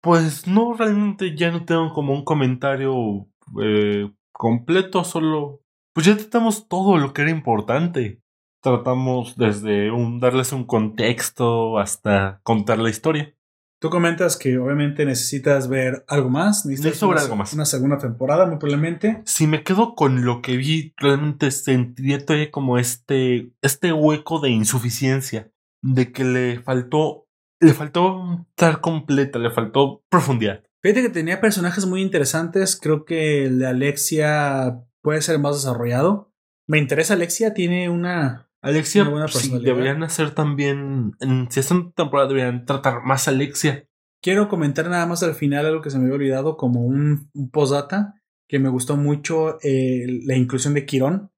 [0.00, 3.26] Pues no, realmente ya no tengo como un comentario
[3.62, 5.62] eh, completo, solo...
[5.92, 8.22] Pues ya tratamos todo lo que era importante.
[8.62, 13.34] Tratamos desde un darles un contexto hasta contar la historia.
[13.80, 16.66] Tú comentas que obviamente necesitas ver algo más.
[16.66, 17.54] Necesitas ver una, algo más.
[17.54, 19.22] Una segunda temporada, muy probablemente.
[19.24, 24.50] Si me quedo con lo que vi, realmente sentiría todavía como este, este hueco de
[24.50, 25.50] insuficiencia,
[25.82, 27.26] de que le faltó,
[27.60, 30.62] le faltó estar completa, le faltó profundidad.
[30.82, 32.78] Fíjate que tenía personajes muy interesantes.
[32.80, 36.32] Creo que el de Alexia puede ser más desarrollado.
[36.66, 38.48] Me interesa Alexia, tiene una.
[38.62, 39.70] Alexia, Una buena sí, personalidad.
[39.72, 41.12] deberían hacer también.
[41.20, 43.86] En si esta temporada deberían tratar más a Alexia.
[44.22, 47.50] Quiero comentar nada más al final algo que se me había olvidado, como un, un
[47.50, 48.14] postdata,
[48.48, 51.30] que me gustó mucho eh, la inclusión de Quirón.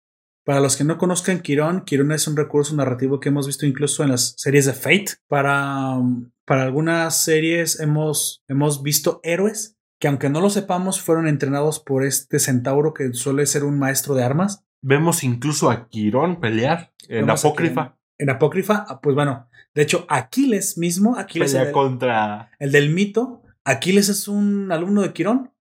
[0.45, 4.03] Para los que no conozcan Quirón, Quirón es un recurso narrativo que hemos visto incluso
[4.03, 5.13] en las series de Fate.
[5.29, 11.29] Para, um, para algunas series hemos, hemos visto héroes que aunque no lo sepamos fueron
[11.29, 14.65] entrenados por este centauro que suele ser un maestro de armas.
[14.83, 17.97] Vemos incluso a Quirón pelear en Vemos Apócrifa.
[18.19, 22.51] En Apócrifa, ah, pues bueno, de hecho Aquiles mismo, Aquiles Pelea el- contra.
[22.59, 25.53] el del mito, Aquiles es un alumno de Quirón.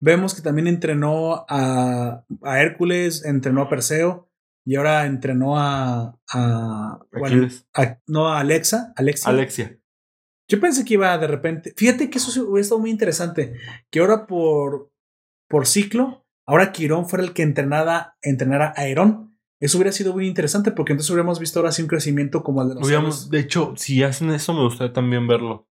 [0.00, 4.28] Vemos que también entrenó a, a Hércules, entrenó a Perseo
[4.64, 7.66] y ahora entrenó a, a, bueno, Aquiles.
[7.74, 9.30] a- no a Alexa, Alexia.
[9.30, 9.78] Alexia.
[10.48, 11.72] Yo pensé que iba de repente.
[11.76, 13.54] Fíjate que eso hubiera estado muy interesante.
[13.90, 14.92] Que ahora por,
[15.48, 19.36] por ciclo, ahora Quirón fuera el que entrenara, entrenara a Herón.
[19.60, 22.68] Eso hubiera sido muy interesante porque entonces hubiéramos visto ahora sí un crecimiento como el
[22.68, 25.66] de los Hubiéramos- de hecho, si hacen eso, me gustaría también verlo.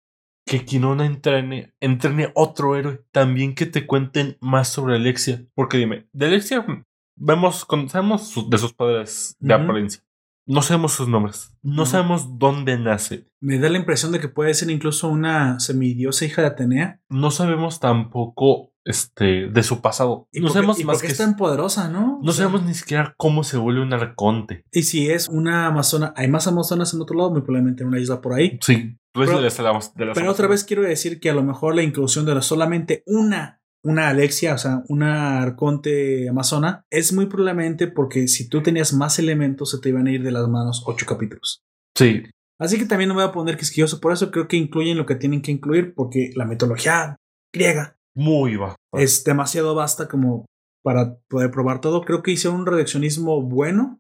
[0.46, 3.04] Que Quirón entrene, entrene otro héroe.
[3.12, 5.46] También que te cuenten más sobre Alexia.
[5.56, 6.84] Porque dime, de Alexia mm,
[7.16, 10.04] vemos, conocemos su- de sus padres de apariencia.
[10.48, 11.56] No sabemos sus nombres.
[11.62, 13.28] No sabemos dónde nace.
[13.40, 17.00] Me da la impresión de que puede ser incluso una semidiosa hija de Atenea.
[17.10, 20.28] No sabemos tampoco este, de su pasado.
[20.32, 22.20] Y no por qué- sabemos y más por qué que es tan poderosa, ¿no?
[22.24, 24.66] No O sea, sabemos ni siquiera cómo se vuelve un arconte.
[24.72, 28.00] Y si es una amazona, hay más amazonas en otro lado, muy probablemente en una
[28.00, 28.58] isla por ahí.
[28.62, 28.98] Sí.
[29.14, 31.34] Pues Pero- de las- de las- de las Pero otra vez quiero decir que a
[31.34, 36.86] lo mejor la inclusión de la- solamente una, una Alexia, o sea, una arconte amazona,
[36.90, 40.32] es muy probablemente porque si tú tenías más elementos se te iban a ir de
[40.32, 41.62] las manos ocho capítulos.
[41.98, 42.24] Sí.
[42.60, 45.06] Así que también no me voy a poner quisquilloso, por eso creo que incluyen lo
[45.08, 47.16] que tienen que incluir, porque la mitología
[47.54, 48.76] griega Muy bajo.
[48.94, 50.46] es demasiado vasta como
[50.84, 52.04] para poder probar todo.
[52.04, 54.00] Creo que hicieron un reduccionismo bueno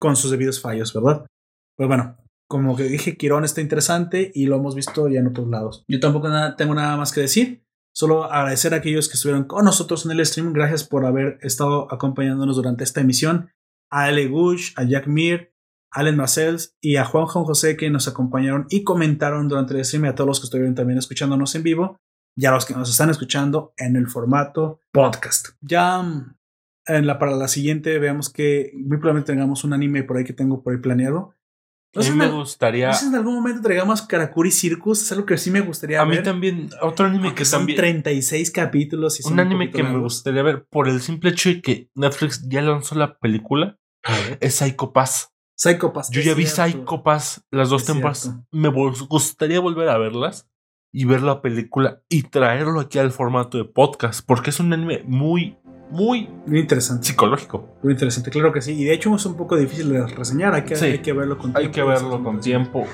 [0.00, 1.26] con sus debidos fallos, ¿verdad?
[1.76, 2.16] Pues bueno,
[2.52, 5.84] como que dije, Quirón está interesante y lo hemos visto ya en otros lados.
[5.88, 7.64] Yo tampoco nada- tengo nada más que decir.
[7.94, 10.52] Solo agradecer a aquellos que estuvieron con nosotros en el stream.
[10.52, 13.48] Gracias por haber estado acompañándonos durante esta emisión.
[13.90, 15.54] A Ale Gush, a Jack Mir,
[15.90, 19.84] a Allen Marcells y a Juan Juan José que nos acompañaron y comentaron durante el
[19.84, 21.96] stream a todos los que estuvieron también escuchándonos en vivo
[22.36, 25.48] y a los que nos están escuchando en el formato podcast.
[25.62, 26.34] Ya mm,
[27.18, 30.72] para la siguiente veamos que muy probablemente tengamos un anime por ahí que tengo por
[30.74, 31.34] ahí planeado.
[31.94, 32.88] A mí me gustaría.
[32.88, 36.04] no sé en algún momento traigamos Karakuri Circus, es algo que sí me gustaría A
[36.06, 36.22] mí ver.
[36.24, 36.70] también.
[36.80, 37.78] Otro anime aunque que son también.
[37.78, 41.60] 36 capítulos y son Un anime que me gustaría ver por el simple hecho de
[41.60, 43.78] que Netflix ya lanzó la película
[44.40, 45.32] es Psycho Pass.
[45.54, 46.10] Psycho Pass.
[46.10, 46.46] Yo ya vi.
[46.46, 48.34] Psycho Pass las dos temporadas.
[48.50, 50.48] Me gustaría volver a verlas
[50.94, 55.02] y ver la película y traerlo aquí al formato de podcast porque es un anime
[55.06, 55.56] muy,
[55.92, 57.06] muy Muy interesante.
[57.06, 57.68] psicológico.
[57.82, 58.72] Muy interesante, claro que sí.
[58.72, 60.54] Y de hecho es un poco difícil de reseñar.
[60.54, 60.86] Hay que, Sí.
[60.86, 61.74] hay que verlo con Hay tiempo.
[61.74, 62.84] que verlo con tiempo.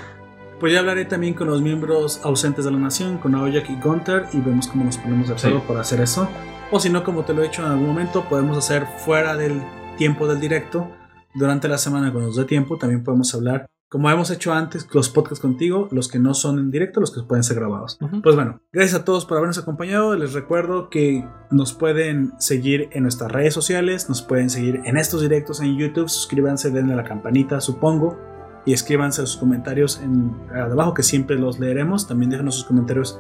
[0.61, 4.27] Pues ya hablaré también con los miembros ausentes de la nación, con Aoyak y Gunter,
[4.33, 5.65] y vemos cómo nos ponemos de acuerdo Sí.
[5.69, 6.29] para hacer eso.
[6.73, 9.63] O si no, como te lo he dicho en algún momento, podemos hacer fuera del
[9.97, 10.91] tiempo del directo,
[11.35, 15.09] durante la semana cuando nos dé tiempo, también podemos hablar, como hemos hecho antes, los
[15.09, 17.99] podcasts contigo, los que no son en directo, los que pueden ser grabados.
[18.23, 20.15] Pues bueno, gracias a todos por habernos acompañado.
[20.15, 25.23] Les recuerdo que nos pueden seguir en nuestras redes sociales, nos pueden seguir en estos
[25.23, 26.09] directos en YouTube.
[26.09, 28.19] Suscríbanse, denle a la campanita, supongo,
[28.67, 32.07] y escríbanse sus comentarios en abajo que siempre los leeremos.
[32.07, 33.19] También déjenos sus comentarios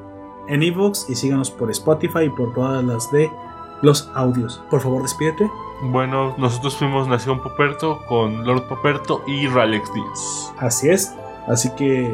[0.48, 3.30] en iVoox y síganos por Spotify y por todas las de
[3.80, 4.62] los audios.
[4.70, 5.48] Por favor, despídete.
[5.82, 10.52] Bueno, nosotros fuimos Nación Poperto con Lord Poperto y Ralex Díaz.
[10.58, 11.14] Así es.
[11.46, 12.12] Así que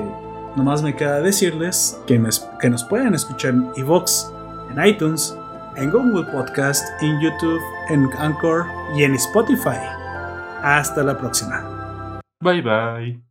[0.54, 2.28] nomás me queda decirles que, me-
[2.60, 4.26] que nos pueden escuchar en iVoox,
[4.70, 5.36] en iTunes,
[5.76, 8.66] en Google Podcast, en YouTube, en Anchor
[8.96, 9.78] y en Spotify.
[10.62, 12.20] Hasta la próxima.
[12.40, 13.23] Bye bye.